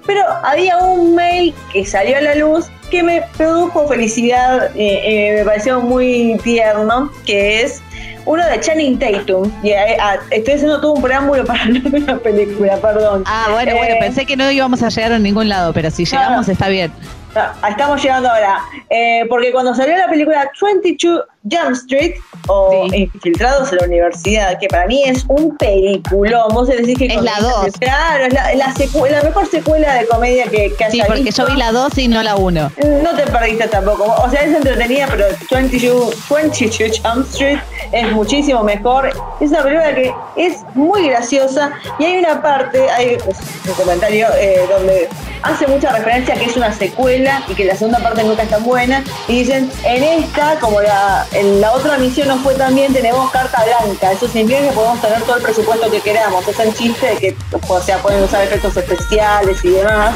Pero 0.07 0.23
había 0.45 0.79
un 0.79 1.17
mail 1.17 1.53
que 1.73 1.85
salió 1.85 2.17
a 2.17 2.21
la 2.21 2.35
luz 2.37 2.67
que 2.91 3.03
me 3.03 3.23
produjo 3.37 3.89
felicidad, 3.89 4.67
eh, 4.77 5.01
eh, 5.05 5.35
me 5.39 5.45
pareció 5.45 5.81
muy 5.81 6.39
tierno, 6.45 7.11
que 7.27 7.63
es 7.63 7.83
uno 8.25 8.45
de 8.47 8.61
Channing 8.61 8.99
Tatum. 9.01 9.51
Y 9.65 9.71
eh, 9.71 9.97
ah, 10.01 10.17
estoy 10.31 10.55
haciendo 10.55 10.81
todo 10.81 10.93
un 10.93 11.03
preámbulo 11.03 11.45
para 11.45 11.65
la 11.69 12.17
película, 12.19 12.77
perdón. 12.77 13.25
Ah, 13.27 13.49
bueno, 13.51 13.75
bueno, 13.77 13.95
Eh, 13.95 13.99
pensé 14.01 14.25
que 14.25 14.37
no 14.37 14.49
íbamos 14.49 14.81
a 14.85 14.89
llegar 14.91 15.13
a 15.13 15.19
ningún 15.19 15.49
lado, 15.49 15.73
pero 15.73 15.91
si 15.91 16.05
llegamos 16.05 16.47
no. 16.47 16.53
está 16.53 16.69
bien. 16.69 16.93
Ah, 17.35 17.53
Estamos 17.69 18.01
llegando 18.03 18.29
ahora. 18.31 18.61
Eh, 18.89 19.27
porque 19.29 19.51
cuando 19.53 19.75
salió 19.75 19.97
la 19.97 20.09
película 20.09 20.49
22 20.63 21.23
Jump 21.51 21.73
Street 21.73 22.15
o 22.49 22.87
Infiltrados 22.93 23.73
en 23.73 23.79
la 23.79 23.85
Universidad, 23.87 24.59
que 24.61 24.69
para 24.69 24.87
mí 24.87 25.03
es 25.05 25.25
un 25.29 25.57
peliculón. 25.57 26.49
Vos 26.53 26.69
decís 26.69 26.97
que 26.99 27.07
Es 27.07 27.23
la 27.23 27.39
dos. 27.41 27.67
Claro, 27.81 28.25
es 28.27 28.33
la, 28.33 28.55
la, 28.55 28.75
secu- 28.75 29.09
la 29.09 29.23
mejor 29.23 29.49
secuela 29.51 29.95
de 29.95 30.07
comedia 30.07 30.45
que, 30.45 30.73
que 30.77 30.91
Sí, 30.91 31.01
haya 31.01 31.07
porque 31.07 31.23
visto. 31.23 31.47
yo 31.47 31.53
vi 31.53 31.59
la 31.59 31.73
2 31.73 31.99
y 31.99 32.09
no 32.09 32.23
la 32.23 32.37
1. 32.37 32.73
No 33.03 33.15
te 33.17 33.23
perdiste 33.25 33.67
tampoco. 33.69 34.05
O 34.05 34.31
sea, 34.31 34.43
es 34.43 34.55
entretenida, 34.55 35.07
pero 35.11 35.25
22, 35.51 36.15
22 36.31 37.01
Jump 37.03 37.27
Street 37.33 37.59
es 37.93 38.13
muchísimo 38.13 38.63
mejor. 38.63 39.11
Es 39.41 39.51
una 39.51 39.63
película 39.63 39.95
que 39.95 40.13
es 40.37 40.59
muy 40.75 41.09
graciosa 41.09 41.73
y 41.99 42.05
hay 42.05 42.19
una 42.19 42.41
parte, 42.43 42.89
hay 42.91 43.17
pues, 43.25 43.39
un 43.67 43.75
comentario 43.75 44.29
eh, 44.39 44.61
donde 44.71 45.09
hace 45.43 45.67
mucha 45.67 45.91
referencia 45.93 46.35
a 46.35 46.39
que 46.39 46.47
es 46.47 46.57
una 46.57 46.73
secuela 46.73 47.43
y 47.49 47.55
que 47.55 47.65
la 47.65 47.77
segunda 47.77 47.99
parte 48.01 48.23
nunca 48.25 48.43
es 48.43 48.51
tan 48.51 48.65
buena. 48.65 49.03
Y 49.29 49.41
dicen, 49.41 49.71
en 49.85 50.03
esta, 50.03 50.59
como 50.61 50.81
la, 50.81 51.27
en 51.37 51.61
la 51.61 51.73
otra 51.73 51.99
misión 51.99 52.29
no 52.29 52.39
fue 52.39 52.55
tan 52.55 52.75
bien, 52.75 52.93
tenemos 52.93 53.31
carta 53.31 53.63
blanca. 53.65 54.13
Eso 54.13 54.27
significa 54.27 54.63
que 54.63 54.73
podemos 54.73 55.01
tener 55.01 55.21
todo 55.23 55.37
el 55.37 55.43
presupuesto 55.43 55.91
que 55.91 56.01
queramos. 56.01 56.47
Es 56.49 56.59
el 56.59 56.75
chiste 56.75 57.07
de 57.07 57.17
que 57.17 57.37
o 57.69 57.81
sea, 57.81 57.99
pueden 57.99 58.25
usar 58.25 58.45
efectos 58.45 58.77
especiales 58.77 59.63
y 59.65 59.71
demás. 59.71 60.15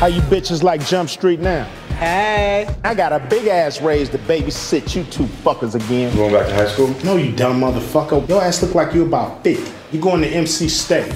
How 0.00 0.08
you 0.08 0.22
bitches 0.22 0.62
like 0.62 0.82
Jump 0.84 1.08
Street 1.08 1.40
now? 1.40 1.66
Hey. 2.00 2.66
I 2.82 2.94
got 2.94 3.12
a 3.12 3.20
big 3.28 3.46
ass 3.46 3.82
raise 3.82 4.08
to 4.08 4.18
babysit 4.18 4.96
you 4.96 5.04
two 5.04 5.26
fuckers 5.44 5.74
again. 5.74 6.16
Going 6.16 6.32
back 6.32 6.46
to 6.48 6.54
high 6.54 6.66
school? 6.66 6.94
No, 7.04 7.16
you 7.16 7.30
dumb 7.32 7.60
motherfucker. 7.60 8.26
Your 8.28 8.42
ass 8.42 8.62
look 8.62 8.74
like 8.74 8.94
you 8.94 9.04
about 9.04 9.44
50. 9.44 9.70
You 9.92 10.00
going 10.00 10.22
to 10.22 10.28
MC 10.28 10.68
State. 10.68 11.14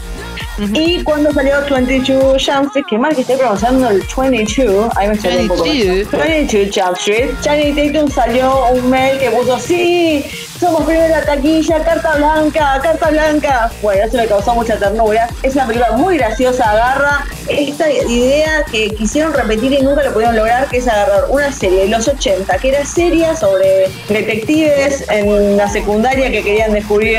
Y 0.58 1.02
cuando 1.02 1.32
salió 1.32 1.56
22 1.68 2.44
Jump 2.44 2.66
Street, 2.66 2.84
que 2.88 2.98
mal 2.98 3.14
que 3.14 3.22
estoy 3.22 3.36
pronunciando 3.36 3.90
el 3.90 4.04
22, 4.16 4.92
ahí 4.96 5.08
me 5.08 5.16
salió 5.16 5.40
un 5.40 5.48
poco. 5.48 5.64
22. 5.64 6.10
22 6.10 6.74
Jump 6.74 6.96
Street. 6.98 7.30
Channing 7.40 7.74
Tatum 7.74 8.10
salió 8.10 8.66
un 8.72 8.88
mail 8.88 9.18
que 9.18 9.30
puso, 9.30 9.58
sí, 9.58 10.24
somos 10.60 10.86
la 10.86 11.24
taquilla, 11.24 11.82
carta 11.82 12.16
blanca, 12.16 12.80
carta 12.82 13.10
blanca. 13.10 13.70
Bueno, 13.82 14.04
eso 14.04 14.16
me 14.16 14.26
causó 14.26 14.54
mucha 14.54 14.78
ternura. 14.78 15.28
Es 15.42 15.54
una 15.54 15.66
película 15.66 15.92
muy 15.92 16.16
graciosa, 16.18 16.70
agarra 16.70 17.24
esta 17.48 17.90
idea 17.90 18.64
que 18.70 18.90
quisieron 18.94 19.34
repetir 19.34 19.72
y 19.72 19.82
nunca 19.82 20.04
lo 20.04 20.12
pudieron 20.12 20.36
lograr, 20.36 20.68
que 20.68 20.78
es 20.78 20.88
agarrar 20.88 21.24
una 21.30 21.52
serie 21.52 21.80
de 21.80 21.88
los 21.88 22.06
80, 22.06 22.56
que 22.58 22.68
era 22.68 22.84
seria 22.84 23.36
sobre 23.36 23.90
detectives 24.08 25.04
en 25.10 25.56
la 25.56 25.68
secundaria 25.68 26.30
que 26.30 26.42
querían 26.42 26.72
descubrir 26.72 27.18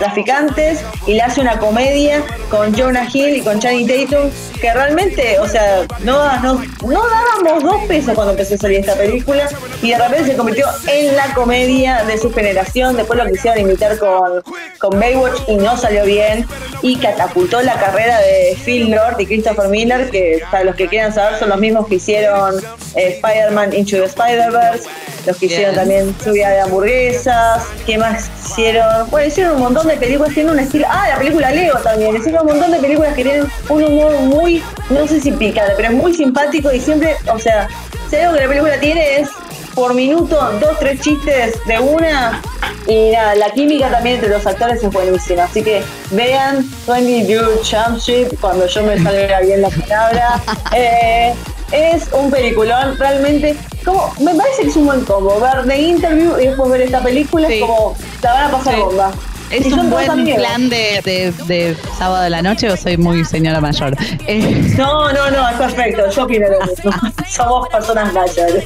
traficantes 0.00 0.80
y 1.06 1.14
le 1.14 1.22
hace 1.22 1.40
una 1.40 1.58
comedia 1.58 2.24
con 2.48 2.74
Jonah 2.76 3.06
Hill 3.12 3.36
y 3.36 3.40
con 3.42 3.60
Channing 3.60 3.86
Tatum 3.86 4.30
que 4.60 4.72
realmente, 4.72 5.38
o 5.38 5.46
sea, 5.46 5.86
no, 6.00 6.40
no, 6.40 6.54
no 6.82 7.02
dábamos 7.08 7.62
dos 7.62 7.84
pesos 7.86 8.14
cuando 8.14 8.32
empezó 8.32 8.54
a 8.54 8.58
salir 8.58 8.80
esta 8.80 8.94
película 8.94 9.48
y 9.82 9.90
de 9.90 9.98
repente 9.98 10.32
se 10.32 10.36
convirtió 10.36 10.66
en 10.88 11.14
la 11.14 11.32
comedia 11.34 12.02
de 12.04 12.18
su 12.18 12.32
generación, 12.32 12.96
después 12.96 13.18
lo 13.22 13.30
quisieron 13.30 13.60
imitar 13.60 13.98
con, 13.98 14.42
con 14.78 14.98
Baywatch 14.98 15.42
y 15.48 15.56
no 15.56 15.76
salió 15.76 16.04
bien 16.04 16.46
y 16.82 16.96
catapultó 16.96 17.60
la 17.60 17.74
carrera 17.74 18.18
de 18.20 18.56
Phil 18.64 18.90
Lord 18.90 19.20
y 19.20 19.26
Christopher 19.26 19.68
Miller 19.68 20.10
que 20.10 20.42
para 20.50 20.64
los 20.64 20.76
que 20.76 20.88
quieran 20.88 21.12
saber 21.12 21.38
son 21.38 21.50
los 21.50 21.58
mismos 21.58 21.86
que 21.86 21.96
hicieron 21.96 22.56
eh, 22.96 23.20
Spider-Man 23.22 23.74
Into 23.74 23.96
the 23.96 24.04
Spider-Verse 24.04 24.88
los 25.26 25.36
que 25.36 25.46
hicieron 25.46 25.74
también 25.74 26.14
lluvia 26.24 26.50
de 26.50 26.60
hamburguesas, 26.60 27.64
¿qué 27.86 27.98
más 27.98 28.30
hicieron? 28.44 29.10
Bueno, 29.10 29.28
hicieron 29.28 29.54
un 29.56 29.62
montón 29.62 29.86
de 29.86 29.96
películas, 29.96 30.32
tienen 30.34 30.52
un 30.52 30.58
estilo, 30.58 30.86
ah, 30.88 31.08
la 31.08 31.18
película 31.18 31.50
Lego 31.50 31.78
también, 31.78 32.16
hicieron 32.16 32.42
un 32.42 32.48
montón 32.48 32.72
de 32.72 32.78
películas 32.78 33.14
que 33.14 33.22
tienen 33.22 33.46
un 33.68 33.84
humor 33.84 34.12
muy, 34.22 34.62
no 34.88 35.06
sé 35.06 35.20
si 35.20 35.32
picante, 35.32 35.72
pero 35.76 35.88
es 35.88 35.94
muy 35.94 36.14
simpático 36.14 36.72
y 36.72 36.80
siempre, 36.80 37.16
o 37.32 37.38
sea, 37.38 37.68
si 38.08 38.16
algo 38.16 38.34
que 38.34 38.42
la 38.42 38.48
película 38.48 38.80
tiene 38.80 39.20
es 39.20 39.28
por 39.74 39.94
minuto 39.94 40.36
dos, 40.60 40.78
tres 40.78 41.00
chistes 41.00 41.54
de 41.66 41.78
una 41.78 42.42
y 42.86 43.10
nada, 43.12 43.34
la 43.36 43.50
química 43.50 43.88
también 43.88 44.16
entre 44.16 44.30
los 44.30 44.46
actores 44.46 44.82
es 44.82 44.90
buenísima, 44.90 45.44
así 45.44 45.62
que 45.62 45.82
vean 46.10 46.68
22 46.88 47.70
Jump 47.70 47.98
Street 47.98 48.28
cuando 48.40 48.66
yo 48.66 48.82
me 48.82 49.00
salga 49.02 49.40
bien 49.40 49.62
la 49.62 49.70
palabra. 49.70 50.40
Eh, 50.72 51.34
es 51.72 52.08
un 52.12 52.30
peliculón, 52.30 52.96
realmente. 52.98 53.56
Como, 53.84 54.12
me 54.20 54.34
parece 54.34 54.62
que 54.62 54.68
es 54.68 54.76
un 54.76 54.86
buen 54.86 55.04
combo. 55.04 55.40
Ver 55.40 55.66
The 55.66 55.76
Interview 55.80 56.38
y 56.40 56.46
después 56.48 56.70
ver 56.70 56.82
esta 56.82 57.02
película 57.02 57.48
Sí. 57.48 57.54
es 57.54 57.60
como, 57.60 57.96
la 58.22 58.32
van 58.32 58.44
a 58.44 58.50
pasar 58.50 58.74
Sí. 58.74 58.80
bomba. 58.80 59.10
¿Es 59.50 59.66
Y 59.66 59.72
un 59.72 59.90
buen 59.90 60.24
plan 60.36 60.68
de, 60.68 61.00
de, 61.04 61.32
de 61.46 61.76
sábado 61.98 62.22
de 62.22 62.30
la 62.30 62.40
noche 62.40 62.70
o 62.70 62.76
soy 62.76 62.96
muy 62.96 63.24
señora 63.24 63.60
mayor? 63.60 63.96
Eh, 64.28 64.74
No, 64.78 65.12
no, 65.12 65.28
no, 65.30 65.48
es 65.48 65.56
perfecto. 65.56 66.08
Yo 66.08 66.22
opino 66.24 66.46
lo 66.48 66.60
mismo. 66.66 66.92
Somos 67.28 67.68
personas 67.68 68.12
mayores. 68.12 68.64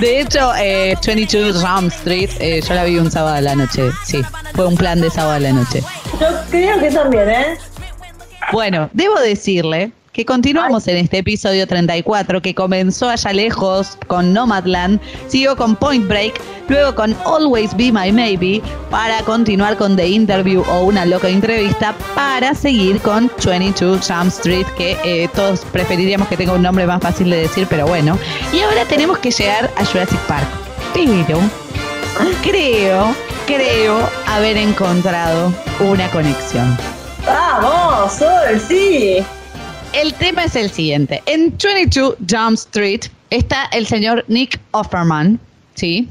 de 0.00 0.20
hecho, 0.20 0.52
eh, 0.58 0.96
22 1.06 1.62
Jump 1.62 1.92
Street, 1.92 2.30
eh, 2.38 2.62
yo 2.66 2.72
la 2.74 2.84
vi 2.84 2.96
un 2.98 3.10
sábado 3.10 3.34
de 3.36 3.42
la 3.42 3.54
noche. 3.54 3.90
Sí, 4.06 4.22
fue 4.54 4.66
un 4.66 4.76
plan 4.76 5.02
de 5.02 5.10
sábado 5.10 5.34
de 5.34 5.40
la 5.40 5.52
noche. 5.52 5.82
Yo 6.18 6.26
creo 6.50 6.78
que 6.80 6.90
también, 6.90 7.28
¿eh? 7.28 7.58
Bueno, 8.52 8.88
debo 8.94 9.20
decirle 9.20 9.92
que 10.12 10.24
continuamos 10.24 10.88
en 10.88 10.96
este 10.96 11.18
episodio 11.18 11.66
34 11.66 12.42
que 12.42 12.54
comenzó 12.54 13.08
allá 13.08 13.32
lejos 13.32 13.96
con 14.08 14.32
Nomadland, 14.32 15.00
siguió 15.28 15.56
con 15.56 15.76
Point 15.76 16.08
Break, 16.08 16.40
luego 16.68 16.94
con 16.96 17.16
Always 17.24 17.76
Be 17.76 17.92
My 17.92 18.10
Maybe, 18.10 18.60
para 18.90 19.22
continuar 19.22 19.76
con 19.76 19.96
The 19.96 20.08
Interview 20.08 20.64
o 20.68 20.80
una 20.84 21.06
loca 21.06 21.28
entrevista, 21.28 21.94
para 22.16 22.54
seguir 22.54 23.00
con 23.00 23.30
22 23.44 24.04
Jump 24.04 24.28
Street, 24.28 24.66
que 24.76 24.96
eh, 25.04 25.28
todos 25.34 25.60
preferiríamos 25.66 26.26
que 26.26 26.36
tenga 26.36 26.54
un 26.54 26.62
nombre 26.62 26.86
más 26.86 27.00
fácil 27.00 27.30
de 27.30 27.42
decir, 27.42 27.66
pero 27.70 27.86
bueno. 27.86 28.18
Y 28.52 28.60
ahora 28.60 28.84
tenemos 28.86 29.18
que 29.18 29.30
llegar 29.30 29.70
a 29.76 29.84
Jurassic 29.84 30.18
Park. 30.26 30.48
Pero 30.92 31.38
creo, 32.42 33.14
creo 33.46 34.10
haber 34.26 34.56
encontrado 34.56 35.52
una 35.78 36.10
conexión. 36.10 36.76
¡Vamos, 37.24 38.12
Sol! 38.14 38.60
¡Sí! 38.66 39.24
El 39.92 40.14
tema 40.14 40.44
es 40.44 40.54
el 40.54 40.70
siguiente. 40.70 41.20
En 41.26 41.56
22 41.58 42.16
Jump 42.28 42.54
Street 42.54 43.02
está 43.30 43.64
el 43.72 43.86
señor 43.86 44.24
Nick 44.28 44.60
Offerman, 44.70 45.40
¿sí? 45.74 46.08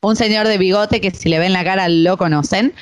Un 0.00 0.16
señor 0.16 0.48
de 0.48 0.56
bigote 0.56 1.00
que 1.00 1.10
si 1.10 1.28
le 1.28 1.38
ven 1.38 1.52
la 1.52 1.62
cara 1.62 1.88
lo 1.88 2.16
conocen. 2.16 2.72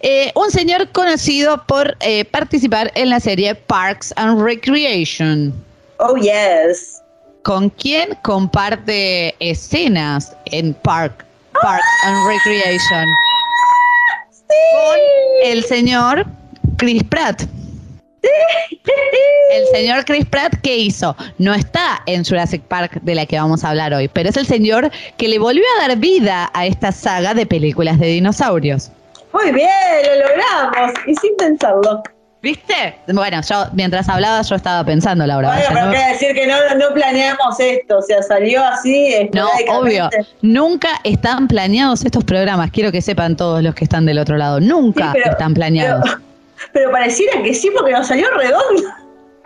Eh, 0.00 0.32
un 0.34 0.50
señor 0.50 0.90
conocido 0.90 1.64
por 1.66 1.96
eh, 2.00 2.24
participar 2.24 2.90
en 2.94 3.10
la 3.10 3.20
serie 3.20 3.54
Parks 3.54 4.12
and 4.16 4.40
Recreation. 4.42 5.54
Oh, 5.98 6.16
yes. 6.16 7.00
¿Con 7.44 7.70
quién 7.70 8.16
comparte 8.22 9.34
escenas 9.38 10.36
en 10.46 10.74
Park, 10.74 11.24
Parks 11.62 11.86
and 12.04 12.28
Recreation? 12.28 13.04
Con 14.48 14.98
el 15.44 15.64
señor 15.64 16.26
Chris 16.76 17.02
Pratt. 17.04 17.42
El 18.22 19.66
señor 19.72 20.04
Chris 20.04 20.26
Pratt, 20.26 20.54
¿qué 20.62 20.76
hizo? 20.76 21.16
No 21.38 21.54
está 21.54 22.02
en 22.06 22.24
Jurassic 22.24 22.62
Park 22.62 23.00
de 23.02 23.14
la 23.14 23.26
que 23.26 23.38
vamos 23.38 23.64
a 23.64 23.70
hablar 23.70 23.94
hoy, 23.94 24.08
pero 24.08 24.28
es 24.28 24.36
el 24.36 24.46
señor 24.46 24.90
que 25.16 25.28
le 25.28 25.38
volvió 25.38 25.62
a 25.78 25.88
dar 25.88 25.96
vida 25.98 26.50
a 26.54 26.66
esta 26.66 26.92
saga 26.92 27.34
de 27.34 27.46
películas 27.46 27.98
de 27.98 28.06
dinosaurios. 28.08 28.90
Muy 29.32 29.52
bien, 29.52 29.68
lo 30.04 30.26
logramos 30.28 30.98
y 31.06 31.14
sin 31.16 31.36
pensarlo. 31.36 32.02
¿Viste? 32.40 32.94
Bueno, 33.08 33.40
yo 33.42 33.64
mientras 33.72 34.08
hablaba 34.08 34.40
yo 34.42 34.54
estaba 34.54 34.84
pensando, 34.84 35.26
Laura. 35.26 35.48
Bueno, 35.48 35.64
pero 35.70 35.86
¿no? 35.86 35.90
decir 35.90 36.34
que 36.34 36.46
no, 36.46 36.54
no 36.76 36.94
planeamos 36.94 37.58
esto, 37.58 37.98
o 37.98 38.02
sea, 38.02 38.22
salió 38.22 38.62
así. 38.64 39.28
No, 39.32 39.48
obvio. 39.76 40.08
Nunca 40.40 40.88
están 41.02 41.48
planeados 41.48 42.04
estos 42.04 42.22
programas. 42.22 42.70
Quiero 42.70 42.92
que 42.92 43.02
sepan 43.02 43.34
todos 43.36 43.60
los 43.62 43.74
que 43.74 43.82
están 43.84 44.06
del 44.06 44.18
otro 44.20 44.36
lado. 44.36 44.60
Nunca 44.60 45.06
Sí, 45.12 45.18
pero- 45.20 45.32
están 45.32 45.52
planeados. 45.54 46.02
Pero, 46.04 46.27
pero 46.72 46.90
pareciera 46.90 47.42
que 47.42 47.54
sí, 47.54 47.70
porque 47.76 47.92
nos 47.92 48.06
salió 48.06 48.26
redondo. 48.36 48.82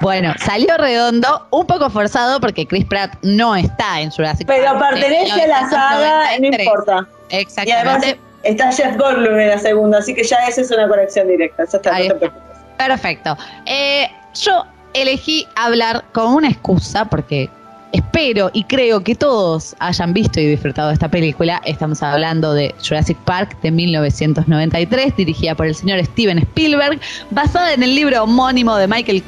Bueno, 0.01 0.35
salió 0.45 0.77
redondo, 0.79 1.47
un 1.51 1.65
poco 1.67 1.89
forzado 1.89 2.41
porque 2.41 2.67
Chris 2.67 2.85
Pratt 2.87 3.15
no 3.23 3.55
está 3.55 4.01
en 4.01 4.11
Jurassic 4.11 4.47
Pero 4.49 4.77
Park. 4.79 4.95
pertenece 4.95 5.43
a 5.43 5.47
la 5.47 5.71
saga, 5.71 6.25
no 6.37 6.41
1993. 6.41 6.67
importa. 6.67 6.93
Y 7.31 7.71
además 7.71 7.97
Exactamente. 8.03 8.21
está 8.43 8.73
Jeff 8.73 8.97
Goldblum 8.97 9.39
en 9.39 9.49
la 9.51 9.59
segunda, 9.59 9.99
así 9.99 10.13
que 10.15 10.25
ya 10.25 10.39
esa 10.49 10.61
es 10.63 10.71
una 10.73 10.89
conexión 10.89 11.29
directa. 11.29 11.65
Ya 11.71 11.77
está, 11.79 11.95
Ahí 11.95 12.09
no 12.09 12.17
te 12.17 12.27
está. 12.27 12.39
Perfecto. 12.79 13.37
Eh, 13.67 14.11
yo 14.35 14.65
elegí 14.95 15.47
hablar 15.55 16.03
con 16.13 16.35
una 16.35 16.49
excusa 16.49 17.05
porque 17.05 17.49
espero 17.93 18.51
y 18.53 18.65
creo 18.65 19.03
que 19.03 19.15
todos 19.15 19.77
hayan 19.79 20.13
visto 20.13 20.41
y 20.41 20.47
disfrutado 20.47 20.89
de 20.89 20.95
esta 20.95 21.11
película. 21.11 21.61
Estamos 21.65 22.03
hablando 22.03 22.55
de 22.55 22.75
Jurassic 22.87 23.17
Park 23.19 23.61
de 23.63 23.71
1993, 23.71 25.17
dirigida 25.17 25.55
por 25.55 25.67
el 25.67 25.75
señor 25.75 26.05
Steven 26.05 26.39
Spielberg, 26.39 27.01
basada 27.31 27.75
en 27.75 27.83
el 27.83 27.95
libro 27.95 28.25
homónimo 28.25 28.77
de 28.77 28.89
Michael 28.89 29.23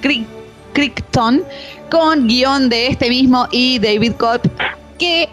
Crichton, 0.72 1.42
con 1.90 2.26
guion 2.26 2.68
de 2.68 2.88
este 2.88 3.08
mismo 3.08 3.46
y 3.50 3.78
David 3.78 4.12
Cobb, 4.14 4.40
que 4.98 5.28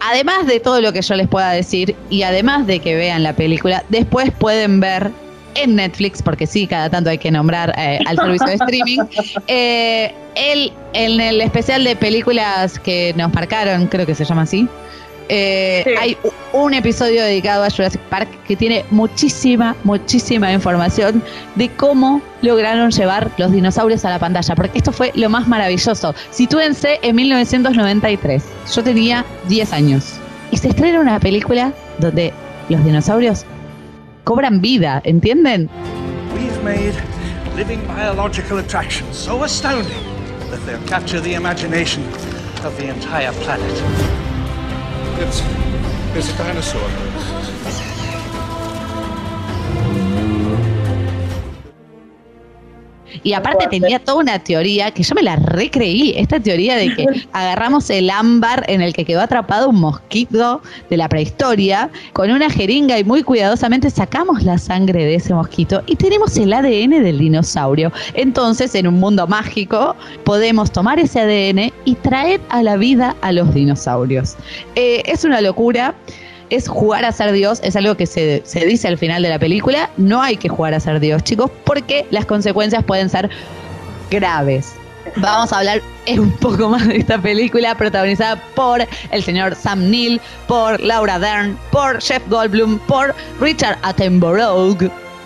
además 0.00 0.46
de 0.46 0.60
todo 0.60 0.80
lo 0.80 0.92
que 0.92 1.02
yo 1.02 1.14
les 1.16 1.28
pueda 1.28 1.50
decir 1.50 1.94
y 2.10 2.22
además 2.22 2.66
de 2.66 2.78
que 2.78 2.94
vean 2.94 3.22
la 3.22 3.34
película, 3.34 3.84
después 3.88 4.30
pueden 4.38 4.80
ver 4.80 5.10
en 5.56 5.76
Netflix, 5.76 6.22
porque 6.22 6.46
sí, 6.46 6.66
cada 6.66 6.90
tanto 6.90 7.10
hay 7.10 7.18
que 7.18 7.30
nombrar 7.30 7.72
eh, 7.78 7.98
al 8.06 8.16
servicio 8.16 8.46
de 8.46 8.54
streaming, 8.54 8.98
eh, 9.46 10.14
el, 10.34 10.72
en 10.92 11.20
el 11.20 11.40
especial 11.40 11.84
de 11.84 11.96
películas 11.96 12.78
que 12.78 13.14
nos 13.16 13.32
marcaron, 13.32 13.86
creo 13.86 14.06
que 14.06 14.14
se 14.14 14.24
llama 14.24 14.42
así, 14.42 14.68
eh, 15.28 15.82
Sí. 15.84 15.90
hay 15.98 16.16
un 16.52 16.72
episodio 16.72 17.22
dedicado 17.24 17.64
a 17.64 17.70
Jurassic 17.70 18.00
Park 18.02 18.28
que 18.46 18.54
tiene 18.54 18.84
muchísima, 18.90 19.74
muchísima 19.82 20.52
información 20.52 21.20
de 21.56 21.68
cómo 21.70 22.22
lograron 22.42 22.90
llevar 22.90 23.30
los 23.36 23.50
dinosaurios 23.50 24.04
a 24.04 24.10
la 24.10 24.18
pantalla, 24.20 24.54
porque 24.54 24.78
esto 24.78 24.92
fue 24.92 25.10
lo 25.16 25.28
más 25.28 25.48
maravilloso. 25.48 26.14
Sitúense 26.30 27.00
en 27.02 27.16
1993, 27.16 28.44
yo 28.74 28.84
tenía 28.84 29.24
10 29.48 29.72
años, 29.72 30.12
y 30.52 30.58
se 30.58 30.68
estrena 30.68 31.00
una 31.00 31.18
película 31.18 31.72
donde 31.98 32.32
los 32.68 32.84
dinosaurios 32.84 33.44
cobran 34.26 34.60
vida, 34.60 35.00
¿entienden? 35.04 35.70
We've 36.34 36.62
made 36.64 36.94
living 37.54 37.80
biological 37.86 38.58
attractions 38.58 39.16
so 39.16 39.44
astounding 39.44 40.02
that 40.50 40.58
they'll 40.66 40.82
capture 40.88 41.20
the 41.20 41.34
imagination 41.34 42.02
of 42.64 42.76
the 42.76 42.88
entire 42.88 43.32
planet. 43.44 43.70
It's, 45.20 45.40
it's 46.16 46.34
a 46.34 46.38
dinosaur. 46.38 47.15
Y 53.26 53.32
aparte 53.32 53.66
tenía 53.66 53.98
toda 53.98 54.18
una 54.18 54.38
teoría 54.38 54.92
que 54.92 55.02
yo 55.02 55.12
me 55.16 55.22
la 55.24 55.34
recreí, 55.34 56.14
esta 56.16 56.38
teoría 56.38 56.76
de 56.76 56.94
que 56.94 57.06
agarramos 57.32 57.90
el 57.90 58.08
ámbar 58.08 58.64
en 58.68 58.80
el 58.80 58.92
que 58.92 59.04
quedó 59.04 59.20
atrapado 59.20 59.68
un 59.68 59.80
mosquito 59.80 60.62
de 60.90 60.96
la 60.96 61.08
prehistoria, 61.08 61.90
con 62.12 62.30
una 62.30 62.48
jeringa 62.48 62.96
y 63.00 63.02
muy 63.02 63.24
cuidadosamente 63.24 63.90
sacamos 63.90 64.44
la 64.44 64.58
sangre 64.58 65.04
de 65.04 65.16
ese 65.16 65.34
mosquito 65.34 65.82
y 65.88 65.96
tenemos 65.96 66.36
el 66.36 66.52
ADN 66.52 67.02
del 67.02 67.18
dinosaurio. 67.18 67.90
Entonces, 68.14 68.76
en 68.76 68.86
un 68.86 69.00
mundo 69.00 69.26
mágico, 69.26 69.96
podemos 70.22 70.70
tomar 70.70 71.00
ese 71.00 71.18
ADN 71.18 71.72
y 71.84 71.96
traer 71.96 72.40
a 72.50 72.62
la 72.62 72.76
vida 72.76 73.16
a 73.22 73.32
los 73.32 73.52
dinosaurios. 73.52 74.36
Eh, 74.76 75.02
es 75.04 75.24
una 75.24 75.40
locura 75.40 75.96
es 76.50 76.68
jugar 76.68 77.04
a 77.04 77.12
ser 77.12 77.32
Dios, 77.32 77.60
es 77.62 77.76
algo 77.76 77.96
que 77.96 78.06
se, 78.06 78.42
se 78.44 78.64
dice 78.66 78.88
al 78.88 78.98
final 78.98 79.22
de 79.22 79.28
la 79.28 79.38
película, 79.38 79.90
no 79.96 80.22
hay 80.22 80.36
que 80.36 80.48
jugar 80.48 80.74
a 80.74 80.80
ser 80.80 81.00
Dios, 81.00 81.22
chicos, 81.24 81.50
porque 81.64 82.06
las 82.10 82.26
consecuencias 82.26 82.84
pueden 82.84 83.08
ser 83.08 83.30
graves. 84.10 84.74
Vamos 85.16 85.52
a 85.52 85.58
hablar 85.58 85.80
un 86.08 86.30
poco 86.32 86.68
más 86.68 86.86
de 86.86 86.98
esta 86.98 87.18
película 87.18 87.74
protagonizada 87.76 88.36
por 88.54 88.86
el 89.10 89.22
señor 89.22 89.54
Sam 89.54 89.90
Neill, 89.90 90.20
por 90.46 90.80
Laura 90.80 91.18
Dern, 91.18 91.58
por 91.70 92.00
Jeff 92.02 92.22
Goldblum, 92.28 92.78
por 92.80 93.14
Richard 93.40 93.78
Attenborough, 93.82 94.76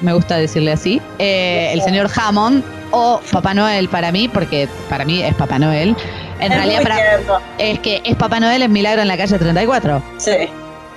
me 0.01 0.15
gusta 0.15 0.37
decirle 0.37 0.73
así, 0.73 1.01
eh, 1.19 1.71
el 1.73 1.83
señor 1.83 2.11
Hammond 2.15 2.65
o 2.91 3.21
Papá 3.31 3.55
Noel 3.55 3.89
para 3.89 4.11
mí, 4.13 4.29
porque 4.29 4.69
para 4.89 5.05
mí 5.05 5.23
es 5.23 5.35
Papá 5.35 5.59
Noel. 5.59 5.95
En 6.41 6.53
Es 6.53 6.59
realidad 6.59 6.83
para, 6.83 7.43
es 7.59 7.79
que 7.81 8.01
es 8.05 8.17
Papá 8.17 8.41
Noel 8.41 8.63
en 8.63 8.73
Milagro 8.73 9.03
en 9.03 9.09
la 9.09 9.17
calle 9.17 9.39
34. 9.39 10.03
Sí. 10.17 10.49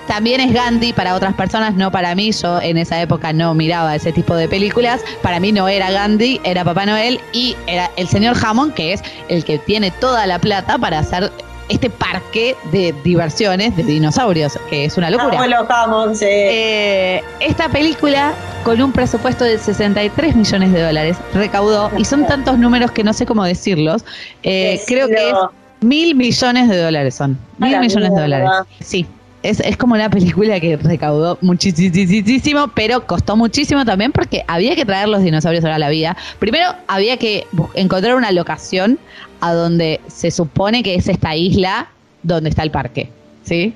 También 0.06 0.40
es 0.40 0.52
Gandhi 0.52 0.92
para 0.92 1.14
otras 1.14 1.34
personas, 1.34 1.74
no 1.74 1.90
para 1.90 2.14
mí. 2.14 2.32
Yo 2.32 2.60
en 2.60 2.78
esa 2.78 3.00
época 3.00 3.32
no 3.32 3.54
miraba 3.54 3.94
ese 3.94 4.12
tipo 4.12 4.34
de 4.34 4.48
películas. 4.48 5.02
Para 5.22 5.40
mí 5.40 5.52
no 5.52 5.68
era 5.68 5.90
Gandhi, 5.90 6.40
era 6.44 6.64
Papá 6.64 6.86
Noel 6.86 7.20
y 7.32 7.56
era 7.66 7.90
el 7.96 8.08
señor 8.08 8.36
Hammond, 8.42 8.74
que 8.74 8.92
es 8.92 9.02
el 9.28 9.44
que 9.44 9.58
tiene 9.58 9.90
toda 9.90 10.26
la 10.26 10.38
plata 10.38 10.78
para 10.78 10.98
hacer 10.98 11.32
este 11.68 11.88
parque 11.90 12.56
de 12.72 12.94
diversiones 13.04 13.76
de 13.76 13.84
dinosaurios, 13.84 14.58
que 14.68 14.84
es 14.84 14.96
una 14.98 15.10
locura. 15.10 15.34
Vamos, 15.34 15.48
lo 15.48 15.66
vamos, 15.66 16.18
sí. 16.18 16.26
Eh, 16.28 17.22
esta 17.40 17.68
película, 17.68 18.34
con 18.64 18.80
un 18.80 18.92
presupuesto 18.92 19.44
de 19.44 19.58
63 19.58 20.36
millones 20.36 20.72
de 20.72 20.82
dólares, 20.82 21.16
recaudó, 21.32 21.90
y 21.96 22.04
son 22.04 22.26
tantos 22.28 22.58
números 22.58 22.90
que 22.90 23.02
no 23.02 23.12
sé 23.12 23.24
cómo 23.26 23.44
decirlos, 23.44 24.04
eh, 24.42 24.80
creo 24.86 25.08
que 25.08 25.30
es 25.30 25.36
mil 25.80 26.14
millones 26.14 26.68
de 26.68 26.82
dólares 26.82 27.14
son. 27.14 27.38
Mil 27.58 27.78
millones 27.78 28.14
de 28.14 28.20
dólares. 28.20 28.50
Sí. 28.80 29.06
Es, 29.44 29.60
es 29.60 29.76
como 29.76 29.94
una 29.94 30.08
película 30.08 30.58
que 30.58 30.78
recaudó 30.78 31.36
muchísimo, 31.42 32.68
pero 32.74 33.06
costó 33.06 33.36
muchísimo 33.36 33.84
también 33.84 34.10
porque 34.10 34.42
había 34.48 34.74
que 34.74 34.86
traer 34.86 35.06
los 35.08 35.22
dinosaurios 35.22 35.62
a 35.66 35.78
la 35.78 35.90
vida. 35.90 36.16
Primero 36.38 36.74
había 36.88 37.18
que 37.18 37.46
encontrar 37.74 38.16
una 38.16 38.32
locación 38.32 38.98
a 39.40 39.52
donde 39.52 40.00
se 40.06 40.30
supone 40.30 40.82
que 40.82 40.94
es 40.94 41.08
esta 41.08 41.36
isla 41.36 41.88
donde 42.22 42.48
está 42.48 42.62
el 42.62 42.70
parque. 42.70 43.10
¿sí? 43.42 43.74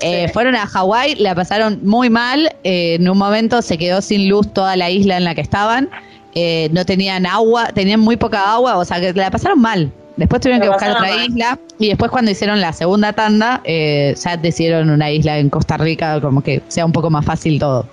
Eh, 0.00 0.28
fueron 0.32 0.54
a 0.54 0.64
Hawái, 0.66 1.16
la 1.16 1.34
pasaron 1.34 1.80
muy 1.82 2.08
mal. 2.08 2.54
eh, 2.62 2.94
en 2.94 3.08
un 3.08 3.18
momento 3.18 3.62
se 3.62 3.76
quedó 3.78 4.00
sin 4.02 4.28
luz 4.28 4.52
toda 4.54 4.76
la 4.76 4.90
isla 4.90 5.16
en 5.16 5.24
la 5.24 5.34
que 5.34 5.40
estaban. 5.42 5.90
eh, 6.36 6.68
no 6.72 6.84
tenían 6.86 7.26
agua, 7.26 7.66
tenían 7.74 7.98
muy 7.98 8.16
poca 8.16 8.52
agua, 8.52 8.78
o 8.78 8.84
sea 8.84 9.00
que 9.00 9.12
la 9.12 9.30
pasaron 9.32 9.60
mal. 9.60 9.92
Después 10.16 10.40
tuvieron 10.42 10.60
que 10.62 10.68
buscar 10.68 10.90
otra 10.92 11.24
isla 11.24 11.58
y 11.78 11.88
después 11.88 12.10
cuando 12.10 12.30
hicieron 12.30 12.60
la 12.60 12.72
segunda 12.72 13.12
tanda 13.12 13.60
eh, 13.64 14.14
ya 14.22 14.36
decidieron 14.36 14.90
una 14.90 15.10
isla 15.10 15.38
en 15.38 15.50
Costa 15.50 15.76
Rica 15.76 16.20
como 16.20 16.42
que 16.42 16.62
sea 16.68 16.84
un 16.84 16.92
poco 16.92 17.10
más 17.10 17.24
fácil 17.24 17.58
todo. 17.58 17.86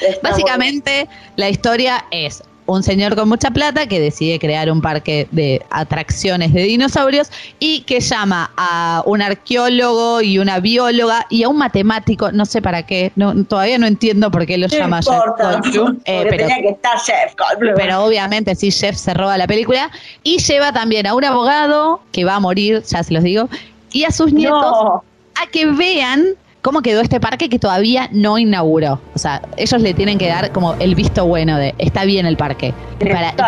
Está 0.00 0.30
Básicamente 0.30 1.08
la 1.36 1.48
historia 1.48 2.04
es 2.10 2.42
un 2.74 2.82
señor 2.82 3.14
con 3.16 3.28
mucha 3.28 3.50
plata 3.50 3.86
que 3.86 4.00
decide 4.00 4.38
crear 4.38 4.70
un 4.70 4.80
parque 4.80 5.28
de 5.30 5.62
atracciones 5.70 6.52
de 6.52 6.62
dinosaurios 6.62 7.30
y 7.58 7.80
que 7.82 8.00
llama 8.00 8.50
a 8.56 9.02
un 9.06 9.22
arqueólogo 9.22 10.20
y 10.22 10.38
una 10.38 10.58
bióloga 10.60 11.26
y 11.30 11.42
a 11.42 11.48
un 11.48 11.58
matemático, 11.58 12.32
no 12.32 12.44
sé 12.46 12.62
para 12.62 12.84
qué, 12.84 13.12
no, 13.16 13.44
todavía 13.44 13.78
no 13.78 13.86
entiendo 13.86 14.30
por 14.30 14.46
qué 14.46 14.58
lo 14.58 14.68
No 14.68 14.76
llama 14.76 15.00
importa, 15.00 15.60
Jeff 15.62 15.74
Goldblum, 15.74 15.98
eh, 16.04 16.26
pero, 16.28 16.36
tenía 16.36 16.56
que 16.62 16.68
estar 16.70 16.98
Jeff 16.98 17.34
Goldblum. 17.36 17.74
pero 17.76 18.04
obviamente 18.04 18.54
sí, 18.54 18.70
Jeff 18.70 18.96
se 18.96 19.14
roba 19.14 19.36
la 19.38 19.46
película 19.46 19.90
y 20.22 20.38
lleva 20.38 20.72
también 20.72 21.06
a 21.06 21.14
un 21.14 21.24
abogado 21.24 22.00
que 22.12 22.24
va 22.24 22.36
a 22.36 22.40
morir, 22.40 22.82
ya 22.82 23.02
se 23.02 23.12
los 23.12 23.22
digo, 23.22 23.48
y 23.92 24.04
a 24.04 24.10
sus 24.10 24.32
nietos 24.32 24.60
No. 24.60 25.04
a 25.42 25.46
que 25.50 25.66
vean 25.66 26.24
cómo 26.62 26.80
quedó 26.80 27.00
este 27.00 27.18
parque 27.20 27.48
que 27.48 27.58
todavía 27.58 28.08
no 28.12 28.38
inauguró. 28.38 29.00
O 29.14 29.18
sea, 29.18 29.42
ellos 29.56 29.82
le 29.82 29.94
tienen 29.94 30.16
que 30.18 30.28
dar 30.28 30.52
como 30.52 30.74
el 30.78 30.94
visto 30.94 31.26
bueno 31.26 31.58
de 31.58 31.74
está 31.78 32.04
bien 32.04 32.24
el 32.24 32.36
parque. 32.36 32.72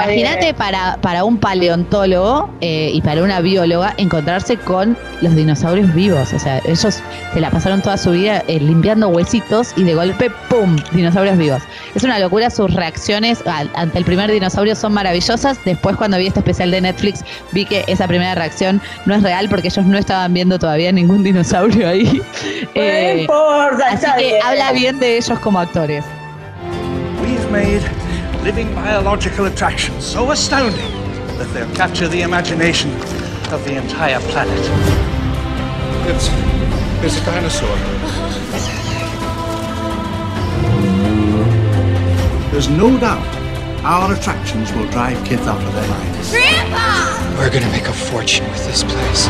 Imagínate 0.07 0.53
para, 0.55 0.97
para 1.01 1.23
un 1.25 1.39
paleontólogo 1.39 2.51
eh, 2.61 2.91
y 2.93 3.01
para 3.03 3.23
una 3.23 3.41
bióloga 3.41 3.95
encontrarse 3.99 4.57
con 4.57 4.97
los 5.21 5.37
dinosaurios 5.37 5.95
vivos. 5.95 6.33
O 6.33 6.39
sea, 6.41 6.59
ellos 6.67 7.01
se 7.33 7.41
la 7.41 7.51
pasaron 7.51 7.81
toda 7.83 7.97
su 7.97 8.11
vida 8.11 8.43
eh, 8.49 8.59
limpiando 8.59 9.09
huesitos 9.09 9.73
y 9.77 9.85
de 9.85 9.95
golpe, 9.95 10.31
¡pum! 10.51 10.77
Dinosaurios 10.93 11.39
vivos. 11.39 11.63
Es 11.95 12.03
una 12.03 12.19
locura, 12.19 12.51
sus 12.51 12.75
reacciones 12.75 13.45
al- 13.47 13.71
ante 13.75 13.99
el 13.99 14.05
primer 14.05 14.31
dinosaurio 14.33 14.75
son 14.75 14.93
maravillosas. 14.93 15.59
Después 15.65 15.97
cuando 15.97 16.19
vi 16.19 16.27
este 16.27 16.41
especial 16.41 16.73
de 16.73 16.81
Netflix 16.81 17.25
vi 17.53 17.65
que 17.65 17.85
esa 17.87 18.09
primera 18.09 18.35
reacción 18.35 18.83
no 19.07 19.15
es 19.15 19.23
real 19.23 19.49
porque 19.49 19.69
ellos 19.69 19.87
no 19.87 19.99
estaban 19.99 20.35
viendo 20.35 20.59
todavía 20.59 20.91
ningún 20.91 21.23
dinosaurio 21.23 21.89
ahí. 21.89 22.21
No 23.13 23.21
importa, 23.21 23.87
así 23.89 23.95
está 23.97 24.17
que 24.17 24.25
bien. 24.25 24.43
habla 24.43 24.73
bien 24.73 24.99
de 24.99 25.17
ellos 25.19 25.39
como 25.41 25.59
actores. 25.61 26.05
We've 27.21 27.51
made 27.51 27.83
living 28.43 28.75
biological 28.75 29.47
attractions 29.47 30.05
so 30.05 30.31
astounding 30.31 30.91
that 31.39 31.47
they'll 31.53 31.75
capture 31.75 32.09
the 32.09 32.23
imagination 32.23 32.91
of 33.53 33.65
the 33.65 33.77
entire 33.77 34.21
planet. 34.31 34.59
It's, 36.07 36.29
it's 37.03 37.21
a 37.21 37.25
dinosaur. 37.25 37.77
There's 42.51 42.69
no 42.69 42.97
doubt 42.99 43.27
our 43.85 44.13
attractions 44.15 44.73
will 44.73 44.87
drive 44.91 45.23
kids 45.25 45.43
out 45.47 45.61
of 45.63 45.75
their 45.75 45.89
minds. 45.89 46.31
Grandpa! 46.31 47.39
We're 47.39 47.51
gonna 47.51 47.71
make 47.71 47.89
a 47.89 47.93
fortune 47.93 48.49
with 48.51 48.65
this 48.67 48.85
place. 48.85 49.29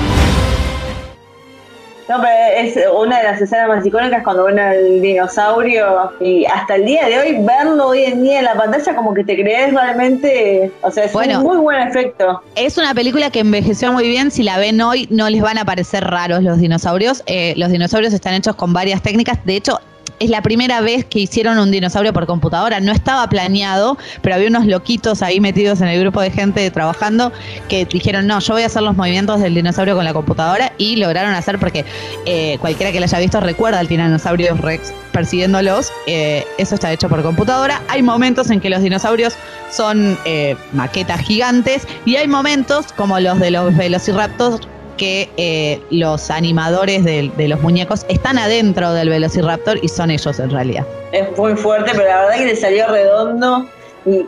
No, 2.09 2.21
pero 2.21 2.29
es 2.59 2.79
una 2.95 3.19
de 3.19 3.25
las 3.25 3.41
escenas 3.41 3.67
más 3.69 3.87
icónicas 3.87 4.23
cuando 4.23 4.45
ven 4.45 4.59
al 4.59 5.01
dinosaurio 5.01 6.13
y 6.21 6.45
hasta 6.45 6.75
el 6.77 6.85
día 6.85 7.07
de 7.07 7.19
hoy 7.19 7.37
verlo 7.41 7.89
hoy 7.89 8.05
en 8.05 8.23
día 8.23 8.41
en 8.41 8.45
la 8.45 8.55
pantalla 8.55 8.95
como 8.95 9.15
que 9.15 9.25
te 9.25 9.35
crees 9.41 9.73
realmente, 9.73 10.71
o 10.83 10.91
sea, 10.91 11.05
es 11.05 11.13
Bueno. 11.15 11.39
un 11.39 11.45
muy 11.47 11.57
buen 11.57 11.81
efecto. 11.89 12.43
Es 12.57 12.77
una 12.77 12.93
película 12.95 13.31
que 13.31 13.41
envejeció 13.41 13.91
muy 13.93 14.07
bien. 14.07 14.31
Si 14.31 14.43
la 14.43 14.59
ven 14.59 14.81
hoy, 14.83 15.09
no 15.11 15.31
les 15.31 15.41
van 15.41 15.57
a 15.57 15.65
parecer 15.65 16.05
raros 16.05 16.43
los 16.43 16.59
dinosaurios. 16.59 17.23
Eh, 17.27 17.55
los 17.57 17.71
dinosaurios 17.71 18.13
están 18.13 18.35
hechos 18.35 18.55
con 18.55 18.73
varias 18.75 19.01
técnicas. 19.01 19.39
De 19.47 19.57
hecho, 19.57 19.81
es 20.21 20.31
la 20.31 20.43
primera 20.43 20.81
vez 20.81 21.05
que 21.05 21.21
hicieron 21.21 21.59
un 21.59 21.71
dinosaurio 21.71 22.12
por 22.12 22.27
computadora. 22.27 22.81
No 22.81 22.93
estaba 22.93 23.29
planeado, 23.29 23.99
pero 24.23 24.35
había 24.35 24.49
unos 24.49 24.67
loquitos 24.67 25.23
ahí 25.23 25.41
metidos 25.41 25.81
en 25.81 25.89
el 25.89 26.01
grupo 26.01 26.21
de 26.21 26.31
gente 26.31 26.71
trabajando 26.71 27.33
que 27.69 27.85
dijeron, 27.85 28.27
no, 28.27 28.41
yo 28.41 28.55
voy 28.55 28.62
a 28.62 28.67
hacer 28.67 28.83
los 28.83 28.97
movimientos 28.97 29.41
del 29.41 29.55
dinosaurio 29.55 29.95
con 29.95 30.05
la 30.05 30.12
computadora 30.12 30.73
y 30.79 30.97
lograron 30.97 31.35
hacer 31.35 31.59
porque 31.59 31.85
eh, 32.27 32.59
cualquiera 32.61 32.93
que 32.93 33.01
lo 33.01 33.05
haya 33.05 33.19
visto 33.19 33.41
recuerda 33.41 33.79
al 33.79 33.89
tiranosaurio 33.89 34.55
Rex 34.57 34.93
persiguiéndolos. 35.12 35.93
Eh, 36.07 36.45
eso 36.59 36.75
está 36.75 36.93
hecho 36.93 37.09
por 37.09 37.23
computadora. 37.23 37.83
Hay 37.89 38.03
momentos 38.03 38.51
en 38.51 38.61
que 38.61 38.71
los 38.71 38.83
dinosaurios 38.83 39.35
son 39.71 40.19
eh, 40.25 40.57
maquetas 40.73 41.21
gigantes 41.21 41.87
y 42.05 42.17
hay 42.17 42.29
momentos 42.29 42.93
como 42.93 43.19
los 43.21 43.39
de 43.41 43.51
los 43.51 43.77
velociraptors 43.77 44.69
que 44.97 45.29
eh, 45.37 45.81
los 45.91 46.31
animadores 46.31 47.05
de, 47.05 47.31
de 47.37 47.49
los 47.49 47.61
muñecos 47.61 48.05
están 48.09 48.39
adentro 48.39 48.93
del 48.93 49.09
velociraptor 49.09 49.79
y 49.83 49.89
son 49.89 50.11
ellos 50.11 50.39
en 50.39 50.51
realidad. 50.51 50.87
Es 51.13 51.37
muy 51.37 51.55
fuerte, 51.57 51.93
pero 51.95 52.09
la 52.09 52.21
verdad 52.23 52.39
que 52.39 52.47
le 52.47 52.57
salió 52.57 52.87
redondo. 52.89 53.69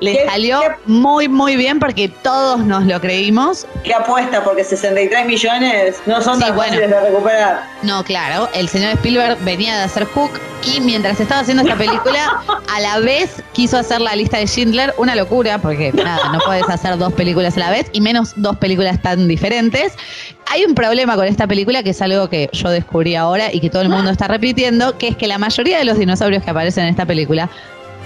Le 0.00 0.12
qué- 0.12 0.24
salió 0.26 0.60
muy 0.86 1.28
muy 1.28 1.54
bien 1.56 1.78
porque 1.78 2.08
todos 2.08 2.60
nos 2.60 2.84
lo 2.86 2.98
creímos. 3.00 3.66
qué 3.84 3.92
apuesta, 3.92 4.42
porque 4.42 4.64
63 4.64 5.26
millones 5.26 5.96
no 6.06 6.22
son 6.22 6.36
Sí, 6.38 6.44
tan 6.44 6.54
bueno. 6.56 6.72
fáciles 6.72 6.90
de 6.90 7.00
recuperar. 7.00 7.62
No, 7.82 8.02
claro, 8.02 8.48
el 8.54 8.68
señor 8.68 8.92
Spielberg 8.94 9.36
venía 9.44 9.76
de 9.76 9.82
hacer 9.82 10.04
Hook 10.06 10.30
y 10.74 10.80
mientras 10.80 11.20
estaba 11.20 11.42
haciendo 11.42 11.62
esta 11.62 11.76
película, 11.76 12.40
a 12.74 12.80
la 12.80 12.98
vez 13.00 13.42
quiso 13.52 13.76
hacer 13.76 14.00
la 14.00 14.16
lista 14.16 14.38
de 14.38 14.46
Schindler, 14.46 14.94
una 14.96 15.14
locura, 15.14 15.58
porque 15.58 15.92
nada, 15.92 16.30
no 16.32 16.38
puedes 16.46 16.68
hacer 16.70 16.96
dos 16.96 17.12
películas 17.12 17.56
a 17.56 17.60
la 17.60 17.70
vez 17.70 17.86
y 17.92 18.00
menos 18.00 18.32
dos 18.36 18.56
películas 18.56 19.00
tan 19.02 19.28
diferentes. 19.28 19.92
Hay 20.50 20.64
un 20.64 20.74
problema 20.74 21.16
con 21.16 21.26
esta 21.26 21.46
película 21.46 21.82
que 21.82 21.90
es 21.90 22.00
algo 22.00 22.30
que 22.30 22.48
yo 22.52 22.70
descubrí 22.70 23.14
ahora 23.14 23.52
y 23.52 23.60
que 23.60 23.68
todo 23.68 23.82
el 23.82 23.90
mundo 23.90 24.10
está 24.12 24.26
repitiendo, 24.26 24.96
que 24.96 25.08
es 25.08 25.16
que 25.16 25.26
la 25.26 25.36
mayoría 25.38 25.78
de 25.78 25.84
los 25.84 25.98
dinosaurios 25.98 26.42
que 26.42 26.50
aparecen 26.50 26.84
en 26.84 26.90
esta 26.90 27.04
película 27.04 27.50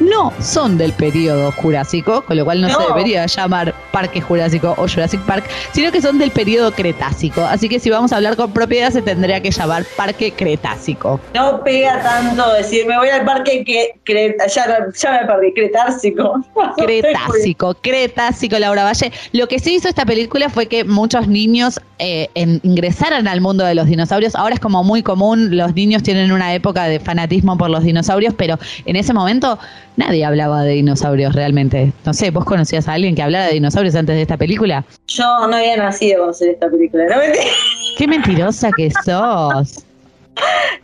no 0.00 0.32
son 0.40 0.78
del 0.78 0.92
periodo 0.92 1.52
Jurásico, 1.52 2.22
con 2.22 2.36
lo 2.36 2.44
cual 2.44 2.60
no, 2.62 2.68
se 2.68 2.86
debería 2.88 3.26
llamar 3.26 3.74
Parque 3.92 4.20
Jurásico 4.20 4.74
o 4.78 4.88
Jurassic 4.88 5.20
Park, 5.22 5.44
sino 5.72 5.92
que 5.92 6.00
son 6.02 6.18
del 6.18 6.30
periodo 6.30 6.72
Cretácico. 6.72 7.42
Así 7.42 7.68
que 7.68 7.78
si 7.78 7.90
vamos 7.90 8.12
a 8.12 8.16
hablar 8.16 8.36
con 8.36 8.52
propiedad 8.52 8.90
se 8.90 9.02
tendría 9.02 9.40
que 9.40 9.50
llamar 9.50 9.84
Parque 9.96 10.32
Cretácico. 10.32 11.20
No 11.34 11.62
pega 11.62 12.02
tanto 12.02 12.52
decir, 12.54 12.86
me 12.86 12.96
voy 12.96 13.08
al 13.08 13.24
parque 13.24 13.64
que 13.64 13.90
cre- 14.04 14.34
ya, 14.54 14.86
ya 14.96 15.12
me 15.20 15.26
perdí, 15.26 15.52
Cretársico. 15.54 16.40
Cretácico, 16.76 17.74
Cretácico, 17.82 18.58
Laura 18.58 18.84
Valle. 18.84 19.12
Lo 19.32 19.46
que 19.48 19.58
sí 19.58 19.74
hizo 19.74 19.88
esta 19.88 20.04
película 20.04 20.48
fue 20.48 20.66
que 20.66 20.84
muchos 20.84 21.28
niños 21.28 21.80
eh, 21.98 22.28
en- 22.34 22.60
ingresaran 22.62 23.28
al 23.28 23.40
mundo 23.40 23.64
de 23.64 23.74
los 23.74 23.86
dinosaurios. 23.86 24.34
Ahora 24.34 24.54
es 24.54 24.60
como 24.60 24.82
muy 24.84 25.02
común, 25.02 25.56
los 25.56 25.74
niños 25.74 26.02
tienen 26.02 26.32
una 26.32 26.54
época 26.54 26.84
de 26.84 27.00
fanatismo 27.00 27.56
por 27.58 27.70
los 27.70 27.82
dinosaurios, 27.84 28.34
pero 28.36 28.58
en 28.86 28.96
ese 28.96 29.12
momento 29.12 29.58
nadie 29.96 30.24
hablaba 30.24 30.62
de 30.62 30.72
dinosaurios 30.72 31.34
realmente. 31.34 31.92
No 32.04 32.12
sé, 32.14 32.30
¿vos 32.30 32.44
conocías 32.44 32.88
a 32.88 32.94
alguien 32.94 33.14
que 33.14 33.22
hablara 33.22 33.46
de 33.46 33.54
dinosaurios 33.54 33.94
antes 33.94 34.16
de 34.16 34.22
esta 34.22 34.36
película? 34.36 34.84
Yo 35.06 35.46
no 35.46 35.56
había 35.56 35.76
nacido 35.76 36.18
cuando 36.18 36.34
salió 36.34 36.52
esta 36.54 36.70
película. 36.70 37.04
No, 37.08 37.18
mentira. 37.18 37.44
Qué 37.98 38.08
mentirosa 38.08 38.70
que 38.76 38.90
sos. 39.04 39.84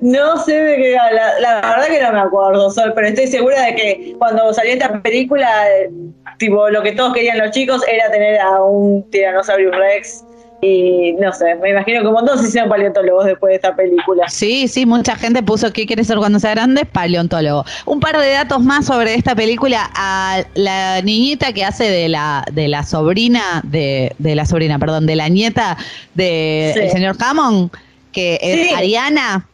No 0.01 0.37
sé 0.39 0.53
de 0.53 0.77
qué 0.77 0.99
habla. 0.99 1.41
La 1.41 1.55
verdad 1.63 1.87
que 1.87 2.03
no 2.03 2.13
me 2.13 2.21
acuerdo, 2.21 2.71
Sol, 2.71 2.93
pero 2.95 3.09
estoy 3.09 3.27
segura 3.27 3.63
de 3.63 3.75
que 3.75 4.15
cuando 4.19 4.53
salió 4.53 4.75
esta 4.75 5.01
película, 5.01 5.49
eh, 5.71 5.91
tipo, 6.39 6.69
lo 6.69 6.83
que 6.83 6.93
todos 6.93 7.15
querían 7.15 7.39
los 7.39 7.53
chicos 7.53 7.83
era 7.89 8.11
tener 8.11 8.39
a 8.41 8.63
un 8.63 9.09
Tyrannosaurus 9.11 9.75
Rex. 9.75 10.25
Y 10.63 11.13
no 11.21 11.33
sé, 11.35 11.55
me 11.57 11.71
imagino 11.71 12.01
que 12.01 12.07
un 12.07 12.15
montón 12.15 12.39
se 12.39 12.49
hicieron 12.49 12.71
paleontólogos 12.71 13.27
después 13.27 13.51
de 13.51 13.57
esta 13.57 13.77
película. 13.77 14.27
Sí, 14.29 14.69
sí, 14.69 14.87
mucha 14.87 15.15
gente 15.15 15.43
puso 15.43 15.71
¿qué 15.73 15.87
quiere 15.87 16.03
ser 16.03 16.17
cuando 16.17 16.39
sea 16.41 16.53
grande? 16.53 16.87
Paleontólogo. 16.87 17.65
Un 17.85 18.01
par 18.01 18.19
de 18.19 18.31
datos 18.31 18.63
más 18.63 18.87
sobre 18.87 19.15
esta 19.15 19.35
película. 19.35 19.91
A 19.95 20.43
la 20.55 21.03
niñita 21.03 21.53
que 21.53 21.65
hace 21.65 21.85
de 21.91 22.09
la, 22.09 22.45
de 22.53 22.69
la 22.69 22.85
sobrina, 22.85 23.61
de, 23.65 24.15
de 24.19 24.35
la 24.35 24.47
sobrina, 24.47 24.79
perdón, 24.79 25.07
de 25.07 25.17
la 25.17 25.29
nieta 25.29 25.77
del 26.15 26.73
Sí. 26.75 26.91
señor 26.91 27.17
Hammond, 27.21 27.71
que 28.13 28.39
es 28.41 28.69
Sí. 28.69 28.75
Ariana. 28.75 29.47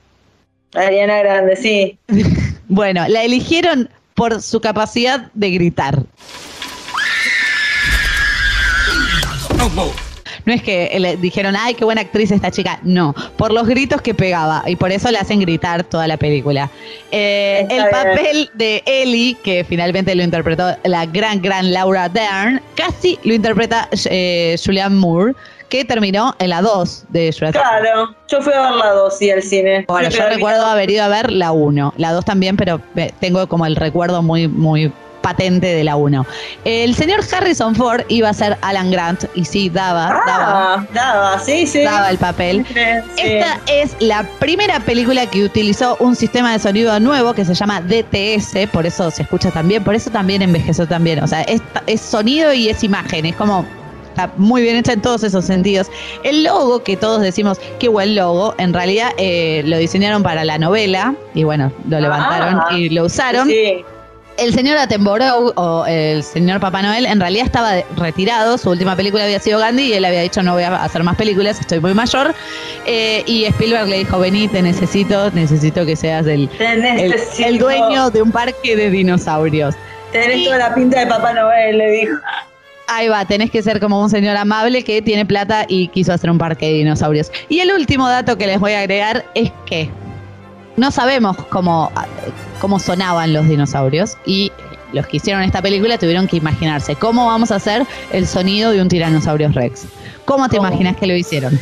Ariana 0.75 1.19
Grande, 1.19 1.57
sí. 1.57 1.99
Bueno, 2.69 3.07
la 3.09 3.25
eligieron 3.25 3.91
por 4.15 4.41
su 4.41 4.61
capacidad 4.61 5.31
de 5.35 5.51
gritar. 5.51 5.99
No 9.59 9.69
es 10.51 10.63
que 10.63 10.91
le 10.99 11.17
dijeron, 11.17 11.55
ay, 11.57 11.75
qué 11.75 11.85
buena 11.85 12.01
actriz 12.01 12.31
esta 12.31 12.51
chica. 12.51 12.81
No, 12.83 13.15
por 13.37 13.53
los 13.53 13.67
gritos 13.69 14.01
que 14.01 14.15
pegaba. 14.15 14.63
Y 14.67 14.77
por 14.77 14.91
eso 14.91 15.11
le 15.11 15.19
hacen 15.19 15.41
gritar 15.41 15.85
toda 15.85 16.07
la 16.07 16.17
película. 16.17 16.71
Eh, 17.11 17.67
el 17.71 17.89
papel 17.91 18.51
de 18.55 18.83
Ellie, 18.87 19.37
que 19.43 19.65
finalmente 19.65 20.15
lo 20.15 20.23
interpretó 20.23 20.77
la 20.85 21.07
gran, 21.07 21.41
gran 21.41 21.73
Laura 21.73 22.09
Dern, 22.09 22.61
casi 22.75 23.19
lo 23.25 23.35
interpreta 23.35 23.89
eh, 24.07 24.57
Julianne 24.65 24.97
Moore, 24.97 25.35
que 25.69 25.85
terminó 25.85 26.35
en 26.39 26.51
la 26.51 26.61
2 26.61 27.05
de 27.09 27.33
Jurassic. 27.33 27.63
Claro, 27.63 28.15
yo 28.29 28.43
fui 28.43 28.53
a 28.53 28.61
ver 28.61 28.73
la 28.73 28.91
2 28.91 29.23
y 29.23 29.31
al 29.31 29.43
cine. 29.43 29.85
Bueno, 29.89 30.11
yo 30.11 30.29
recuerdo 30.29 30.67
haber 30.67 30.91
ido 30.91 31.03
a 31.03 31.09
ver 31.09 31.33
la 31.33 31.53
1, 31.53 31.95
la 31.97 32.13
2 32.13 32.25
también, 32.25 32.57
pero 32.59 32.81
eh, 32.97 33.11
tengo 33.21 33.47
como 33.47 33.65
el 33.65 33.77
recuerdo 33.77 34.21
muy, 34.23 34.49
muy 34.49 34.93
patente 35.23 35.69
de 35.69 35.85
la 35.85 35.97
1. 35.97 36.27
El 36.65 36.95
señor 36.95 37.21
Harrison 37.33 37.75
Ford 37.75 38.03
iba 38.09 38.29
a 38.29 38.35
ser 38.35 38.59
Alan 38.61 38.91
Grant 38.91 39.25
y 39.35 39.45
sí, 39.45 39.69
daba, 39.71 40.09
daba, 40.27 40.75
Ah, 40.75 40.87
daba, 40.93 41.39
sí, 41.39 41.67
sí. 41.67 41.83
daba 41.83 42.11
el 42.11 42.19
papel. 42.19 42.67
Sí. 42.67 42.75
Esta 43.23 43.61
es 43.67 43.97
la 44.01 44.25
primera 44.39 44.81
película 44.81 45.27
que 45.27 45.45
utilizó 45.45 45.97
un 46.01 46.15
sistema 46.17 46.53
de 46.53 46.59
sonido 46.59 46.99
nuevo 47.01 47.33
que 47.35 47.45
se 47.45 47.55
llama 47.55 47.81
DTS, 47.81 48.69
por 48.73 48.85
eso 48.87 49.11
se 49.11 49.23
escucha 49.23 49.51
también, 49.51 49.83
por 49.85 49.95
eso 49.95 50.11
también 50.11 50.43
envejeció 50.43 50.87
también. 50.87 51.23
O 51.23 51.27
sea, 51.27 51.43
es, 51.43 51.63
es 51.87 52.01
sonido 52.01 52.53
y 52.53 52.69
es 52.69 52.83
imagen, 52.85 53.25
es 53.27 53.37
como 53.37 53.65
está 54.09 54.31
muy 54.37 54.61
bien 54.61 54.77
hecha 54.77 54.93
en 54.93 55.01
todos 55.01 55.23
esos 55.23 55.45
sentidos. 55.47 55.87
El 56.23 56.45
logo, 56.45 56.83
que 56.83 56.99
todos 56.99 57.23
decimos 57.23 57.59
qué 57.79 57.89
buen 57.89 58.15
logo, 58.15 58.55
en 58.59 58.75
realidad 58.75 59.11
eh, 59.17 59.63
lo 59.65 59.79
diseñaron 59.79 60.23
para 60.23 60.45
la 60.45 60.59
novela 60.59 61.15
y 61.35 61.45
bueno, 61.45 61.73
lo 61.89 61.99
levantaron 61.99 62.61
Ah, 62.61 62.77
y 62.77 62.91
lo 62.91 63.05
usaron. 63.05 63.49
Sí. 63.49 63.83
El 64.39 64.55
señor 64.55 64.79
Attenborough 64.79 65.53
o 65.57 65.85
el 65.87 66.23
señor 66.23 66.59
Papá 66.59 66.83
Noel 66.83 67.07
en 67.07 67.21
realidad 67.21 67.47
estaba 67.47 67.75
retirado, 67.97 68.57
su 68.57 68.71
última 68.71 68.97
película 68.97 69.25
había 69.25 69.39
sido 69.39 69.59
Gandhi 69.59 69.85
y 69.85 69.93
él 69.93 70.05
había 70.05 70.23
dicho 70.23 70.43
no 70.43 70.55
voy 70.55 70.63
a 70.63 70.83
hacer 70.83 71.05
más 71.05 71.17
películas, 71.17 71.61
estoy 71.61 71.81
muy 71.81 71.95
mayor. 71.95 72.35
Eh, 72.87 73.23
y 73.27 73.45
Spielberg 73.45 73.89
le 73.89 73.99
dijo, 73.99 74.19
vení, 74.19 74.49
te 74.49 74.63
necesito, 74.63 75.31
necesito 75.33 75.85
que 75.85 75.97
seas 75.97 76.27
el 76.27 76.49
dueño 77.59 78.11
de 78.11 78.23
un 78.23 78.33
parque 78.33 78.75
de 78.75 78.91
dinosaurios. 78.91 79.75
Tenés 80.13 80.45
toda 80.45 80.59
la 80.59 80.75
pinta 80.75 81.01
de 81.01 81.07
Papá 81.07 81.33
Noel, 81.33 81.79
le 81.79 81.91
dijo. 81.91 82.17
Ahí 82.89 83.09
va, 83.09 83.25
tenés 83.25 83.51
que 83.51 83.63
ser 83.63 83.81
como 83.81 84.03
un 84.03 84.11
señor 84.11 84.37
amable 84.37 84.83
que 84.83 85.01
tiene 85.01 85.25
plata 85.25 85.65
y 85.69 85.89
quiso 85.89 86.13
hacer 86.13 86.31
un 86.31 86.39
parque 86.39 86.67
de 86.67 86.73
dinosaurios. 86.75 87.31
Y 87.49 87.61
el 87.61 87.73
último 87.73 88.09
dato 88.09 88.37
que 88.37 88.47
les 88.47 88.61
voy 88.61 88.73
a 88.73 88.81
agregar 88.81 89.25
es 89.35 89.51
que 89.67 89.89
no 90.77 90.91
sabemos 90.91 91.37
cómo, 91.49 91.91
cómo 92.61 92.79
sonaban 92.79 93.33
los 93.33 93.49
dinosaurios 93.49 94.17
y 94.25 94.53
los 94.93 95.07
que 95.07 95.17
hicieron 95.19 95.43
esta 95.43 95.63
película 95.63 95.99
tuvieron 95.99 96.27
que 96.27 96.37
imaginarse 96.37 96.95
cómo 96.97 97.27
vamos 97.27 97.51
a 97.51 97.57
hacer 97.57 97.87
el 98.13 98.27
sonido 98.27 98.73
de 98.73 98.83
un 98.83 98.89
tiranosaurio 98.89 99.49
rex. 99.49 99.87
¿Cómo 100.25 100.49
te 100.49 100.57
¿Cómo? 100.57 100.69
imaginas 100.69 100.97
que 100.97 101.07
lo 101.07 101.17
hicieron? 101.17 101.59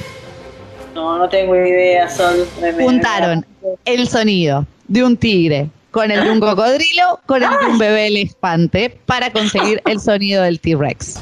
No, 0.95 1.19
no 1.19 1.29
tengo 1.29 1.55
idea, 1.55 2.09
Sol. 2.09 2.47
Juntaron 2.81 3.47
el 3.85 4.09
sonido 4.09 4.67
de 4.89 5.05
un 5.05 5.17
tigre 5.17 5.69
con 5.91 6.11
el 6.11 6.25
de 6.25 6.31
un 6.31 6.41
cocodrilo 6.41 7.21
con 7.27 7.43
el 7.43 7.51
de 7.51 7.67
un 7.67 7.79
bebé 7.79 8.09
elefante 8.09 8.91
para 9.07 9.33
conseguir 9.33 9.81
el 9.87 10.01
sonido 10.01 10.43
del 10.43 10.61
T-Rex. 10.61 11.21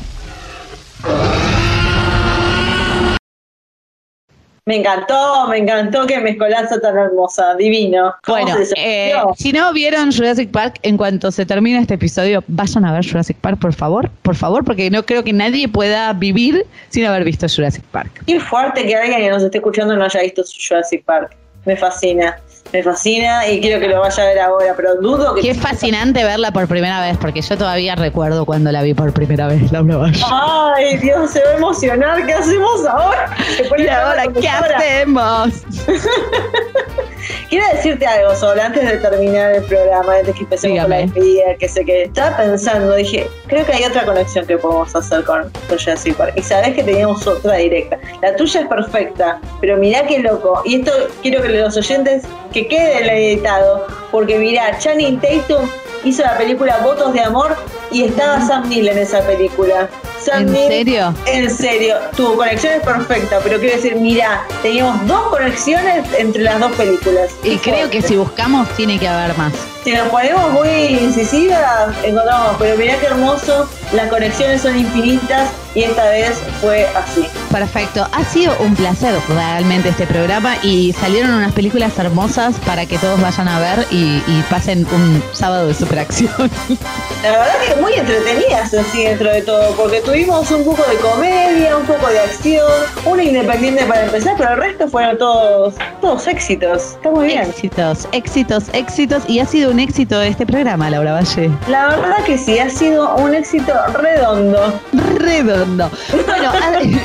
Me 4.69 4.77
encantó, 4.77 5.47
me 5.49 5.57
encantó 5.57 6.07
que 6.07 6.21
mezcolanza 6.21 6.79
tan 6.79 6.95
hermosa, 6.95 7.55
divino. 7.55 8.15
¿Cómo 8.23 8.43
Bueno, 8.43 8.59
eh, 8.77 9.15
si 9.35 9.51
no 9.51 9.73
vieron 9.73 10.13
Jurassic 10.13 10.51
Park, 10.51 10.79
en 10.83 10.99
cuanto 10.99 11.33
se 11.33 11.47
termine 11.47 11.79
este 11.79 11.95
episodio, 11.95 12.45
vayan 12.49 12.85
a 12.85 12.93
ver 12.93 13.03
Jurassic 13.03 13.39
Park, 13.39 13.59
por 13.61 13.73
favor, 13.73 14.11
por 14.21 14.37
favor, 14.37 14.67
porque 14.67 14.91
no 14.91 15.07
creo 15.07 15.25
que 15.25 15.33
nadie 15.33 15.69
pueda 15.69 16.13
vivir 16.13 16.67
sin 16.91 17.07
haber 17.07 17.25
visto 17.25 17.47
Jurassic 17.49 17.83
Park. 17.85 18.11
Qué 18.27 18.39
fuerte 18.41 18.87
que 18.87 18.95
alguien 18.95 19.21
que 19.21 19.31
nos 19.31 19.43
esté 19.43 19.57
escuchando 19.57 19.97
no 19.97 20.05
haya 20.05 20.21
visto 20.21 20.43
Jurassic 20.69 21.03
Park. 21.03 21.35
Me 21.65 21.75
fascina, 21.75 22.39
me 22.73 22.83
fascina 22.83 23.49
y 23.49 23.61
quiero 23.61 23.81
que 23.81 23.89
lo 23.89 24.01
vaya 24.01 24.23
a 24.23 24.27
ver 24.27 24.39
ahora, 24.41 24.75
pero 24.77 24.97
dudo 24.97 25.35
que... 25.35 25.43
Qué 25.43 25.55
fascinante 25.55 26.25
verla 26.25 26.53
por 26.53 26.67
primera 26.69 27.01
vez, 27.01 27.17
porque 27.19 27.41
yo 27.41 27.57
todavía 27.57 27.95
recuerdo 27.95 28.45
cuando 28.45 28.71
la 28.73 28.83
vi 28.83 28.95
por 28.95 29.13
primera 29.13 29.47
vez, 29.49 29.71
Laura 29.73 29.97
Valle. 29.97 30.23
Ay, 30.31 30.99
Dios, 30.99 31.31
se 31.31 31.43
va 31.43 31.51
a 31.51 31.57
emocionar. 31.57 32.27
¿Qué 32.27 32.35
hacemos 32.35 32.85
ahora? 32.87 33.37
Y 33.79 33.89
ahora, 33.89 34.25
¿qué 34.41 34.49
hacemos? 34.49 35.63
Quiero 37.49 37.65
decirte 37.75 38.07
algo, 38.07 38.35
Sol, 38.37 38.61
antes 38.61 38.85
de 38.85 38.99
terminar 38.99 39.55
el 39.55 39.65
programa, 39.65 40.17
antes 40.17 40.35
que 40.35 40.43
empecemos 40.43 40.81
con 40.81 40.91
la 40.91 40.97
despedida, 40.99 41.55
que 41.59 41.69
sé 41.69 41.85
que 41.85 42.03
estaba 42.05 42.37
pensando, 42.37 42.95
dije, 42.95 43.27
creo 43.47 43.65
que 43.65 43.73
hay 43.73 43.85
otra 43.85 44.05
conexión 44.05 44.47
que 44.47 44.59
podemos 44.59 44.95
hacer 44.95 45.25
con, 45.25 45.51
con 45.69 45.79
Jurassic 45.79 46.15
Park. 46.15 46.35
Y 46.37 46.43
sabés 46.43 46.75
que 46.75 46.83
teníamos 46.83 47.27
otra 47.27 47.55
directa. 47.55 47.99
La 48.21 48.37
tuya 48.37 48.61
es 48.61 48.67
perfecta, 48.67 49.41
pero 49.61 49.77
mirá 49.79 50.07
qué 50.07 50.19
loco. 50.19 50.63
Y 50.65 50.81
esto 50.81 50.93
quiero 51.23 51.43
que 51.43 51.49
los 51.49 51.77
oyentes, 51.77 52.25
que 52.53 52.58
quede 52.67 52.99
el 53.03 53.09
editado, 53.11 53.87
porque 54.11 54.39
mirá, 54.39 54.77
Channing 54.79 55.21
Tatum 55.21 55.69
hizo 56.05 56.23
la 56.23 56.37
película 56.39 56.79
Votos 56.83 57.13
de 57.13 57.21
Amor 57.21 57.57
y 57.91 58.05
estaba 58.05 58.41
Sam 58.47 58.69
Neill 58.69 58.89
en 58.89 58.99
esa 58.99 59.21
película. 59.23 59.89
Sam 60.21 60.43
¿En 60.43 60.53
Neill- 60.53 60.69
serio? 60.69 61.15
En 61.27 61.51
serio, 61.51 61.97
tu 62.17 62.35
conexión 62.37 62.75
es 62.75 62.83
perfecta, 62.83 63.39
pero 63.43 63.59
quiero 63.59 63.77
decir, 63.77 63.97
mirá, 63.97 64.45
teníamos 64.63 65.07
dos 65.07 65.21
conexiones 65.29 66.05
entre 66.19 66.43
las 66.43 66.59
dos 66.61 66.73
películas. 66.73 67.31
Y 67.45 67.57
creo 67.59 67.89
que 67.91 68.03
si 68.03 68.17
buscamos, 68.17 68.69
tiene 68.77 68.99
que 68.99 69.09
haber 69.09 69.37
más. 69.39 69.53
Si 69.85 69.93
nos 69.93 70.09
ponemos 70.09 70.51
muy 70.51 70.69
incisivas, 70.69 71.95
encontramos, 72.05 72.57
pero 72.59 72.77
mirá 72.77 72.97
qué 72.99 73.07
hermoso, 73.07 73.69
las 73.93 74.09
conexiones 74.09 74.63
son 74.63 74.79
infinitas 74.79 75.51
y 75.75 75.85
esta 75.85 76.05
vez 76.09 76.43
fue 76.61 76.87
así. 76.89 77.27
Perfecto, 77.51 78.07
ha 78.13 78.25
sido 78.25 78.55
un 78.61 78.75
placer 78.75 79.15
realmente 79.29 79.91
este 79.91 80.07
programa 80.07 80.57
y 80.63 80.93
salieron 80.95 81.33
unas 81.33 81.53
películas 81.53 81.99
hermosas 81.99 82.57
para 82.67 82.87
que 82.87 82.99
todos 82.99 83.21
vayan 83.21 83.49
a 83.49 83.59
ver 83.61 83.87
y, 83.91 84.23
y 84.27 84.45
pasen 84.51 84.87
un 84.93 85.23
sábado 85.33 85.69
de 85.69 85.75
superacción. 85.75 86.31
La 87.23 87.31
verdad 87.31 87.55
que 87.67 87.81
muy 87.81 87.95
entretenidas 87.95 88.73
así 88.75 89.05
dentro 89.05 89.31
de 89.31 89.43
todo, 89.43 89.75
porque 89.75 90.01
tuvimos 90.01 90.51
un 90.51 90.65
poco 90.65 90.83
de 90.89 90.97
comedia, 90.97 91.77
un 91.77 91.85
poco 91.85 92.09
de 92.09 92.21
acción, 92.21 92.71
una 93.07 93.23
independiente 93.23 93.85
para 93.87 94.05
empezar, 94.05 94.35
pero 94.39 94.51
el 94.53 94.57
resto 94.59 94.89
fueron 94.89 95.19
todos, 95.19 95.75
todos 96.01 96.27
éxitos. 96.27 96.95
Está 96.95 97.11
muy 97.11 97.27
bien. 97.27 97.43
Éxitos, 97.43 98.09
éxitos, 98.13 98.65
éxitos 98.73 99.23
y 99.29 99.41
ha 99.41 99.47
sido 99.47 99.71
un 99.71 99.81
éxito 99.81 100.21
este 100.23 100.47
programa, 100.47 100.91
Laura 100.91 101.15
Valle. 101.15 101.51
La 101.69 101.89
verdad 101.89 102.25
que 102.25 102.39
sí, 102.39 102.59
ha 102.59 102.71
sido 102.71 103.17
un 103.17 103.35
éxito 103.35 103.73
redondo. 103.87 104.81
Redondo. 105.19 105.91
Bueno, 106.27 106.53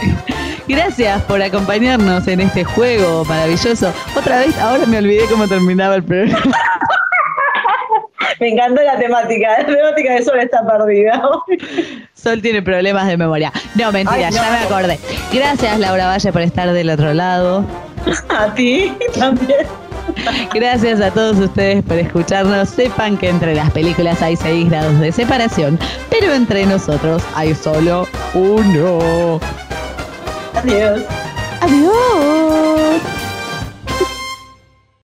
gracias 0.67 1.21
por 1.23 1.41
acompañarnos 1.41 2.27
en 2.27 2.41
este 2.41 2.63
juego 2.63 3.25
maravilloso. 3.25 3.93
Otra 4.15 4.39
vez, 4.39 4.57
ahora 4.59 4.85
me 4.85 4.97
olvidé 4.97 5.25
cómo 5.29 5.47
terminaba 5.47 5.95
el 5.95 6.03
programa. 6.03 6.41
Me 8.39 8.49
encantó 8.49 8.81
la 8.81 8.97
temática, 8.97 9.59
la 9.59 9.65
temática 9.65 10.13
de 10.15 10.23
Sol 10.23 10.39
está 10.39 10.65
perdida. 10.65 11.21
Sol 12.13 12.41
tiene 12.41 12.61
problemas 12.61 13.07
de 13.07 13.15
memoria. 13.15 13.53
No, 13.75 13.91
mentira, 13.91 14.27
Ay, 14.27 14.33
ya 14.33 14.51
me 14.51 14.57
acordé. 14.57 14.99
Gracias, 15.31 15.79
Laura 15.79 16.07
Valle, 16.07 16.33
por 16.33 16.41
estar 16.41 16.71
del 16.73 16.89
otro 16.89 17.13
lado. 17.13 17.65
A 18.29 18.53
ti 18.53 18.93
también. 19.17 19.65
Gracias 20.53 21.01
a 21.01 21.11
todos 21.11 21.37
ustedes 21.37 21.83
por 21.83 21.97
escucharnos. 21.97 22.69
Sepan 22.69 23.17
que 23.17 23.29
entre 23.29 23.55
las 23.55 23.71
películas 23.71 24.21
hay 24.21 24.35
6 24.35 24.69
grados 24.69 24.99
de 24.99 25.11
separación, 25.11 25.79
pero 26.09 26.33
entre 26.33 26.65
nosotros 26.65 27.23
hay 27.35 27.53
solo 27.55 28.07
uno. 28.33 29.39
Adiós. 30.55 31.03
Adiós. 31.61 33.12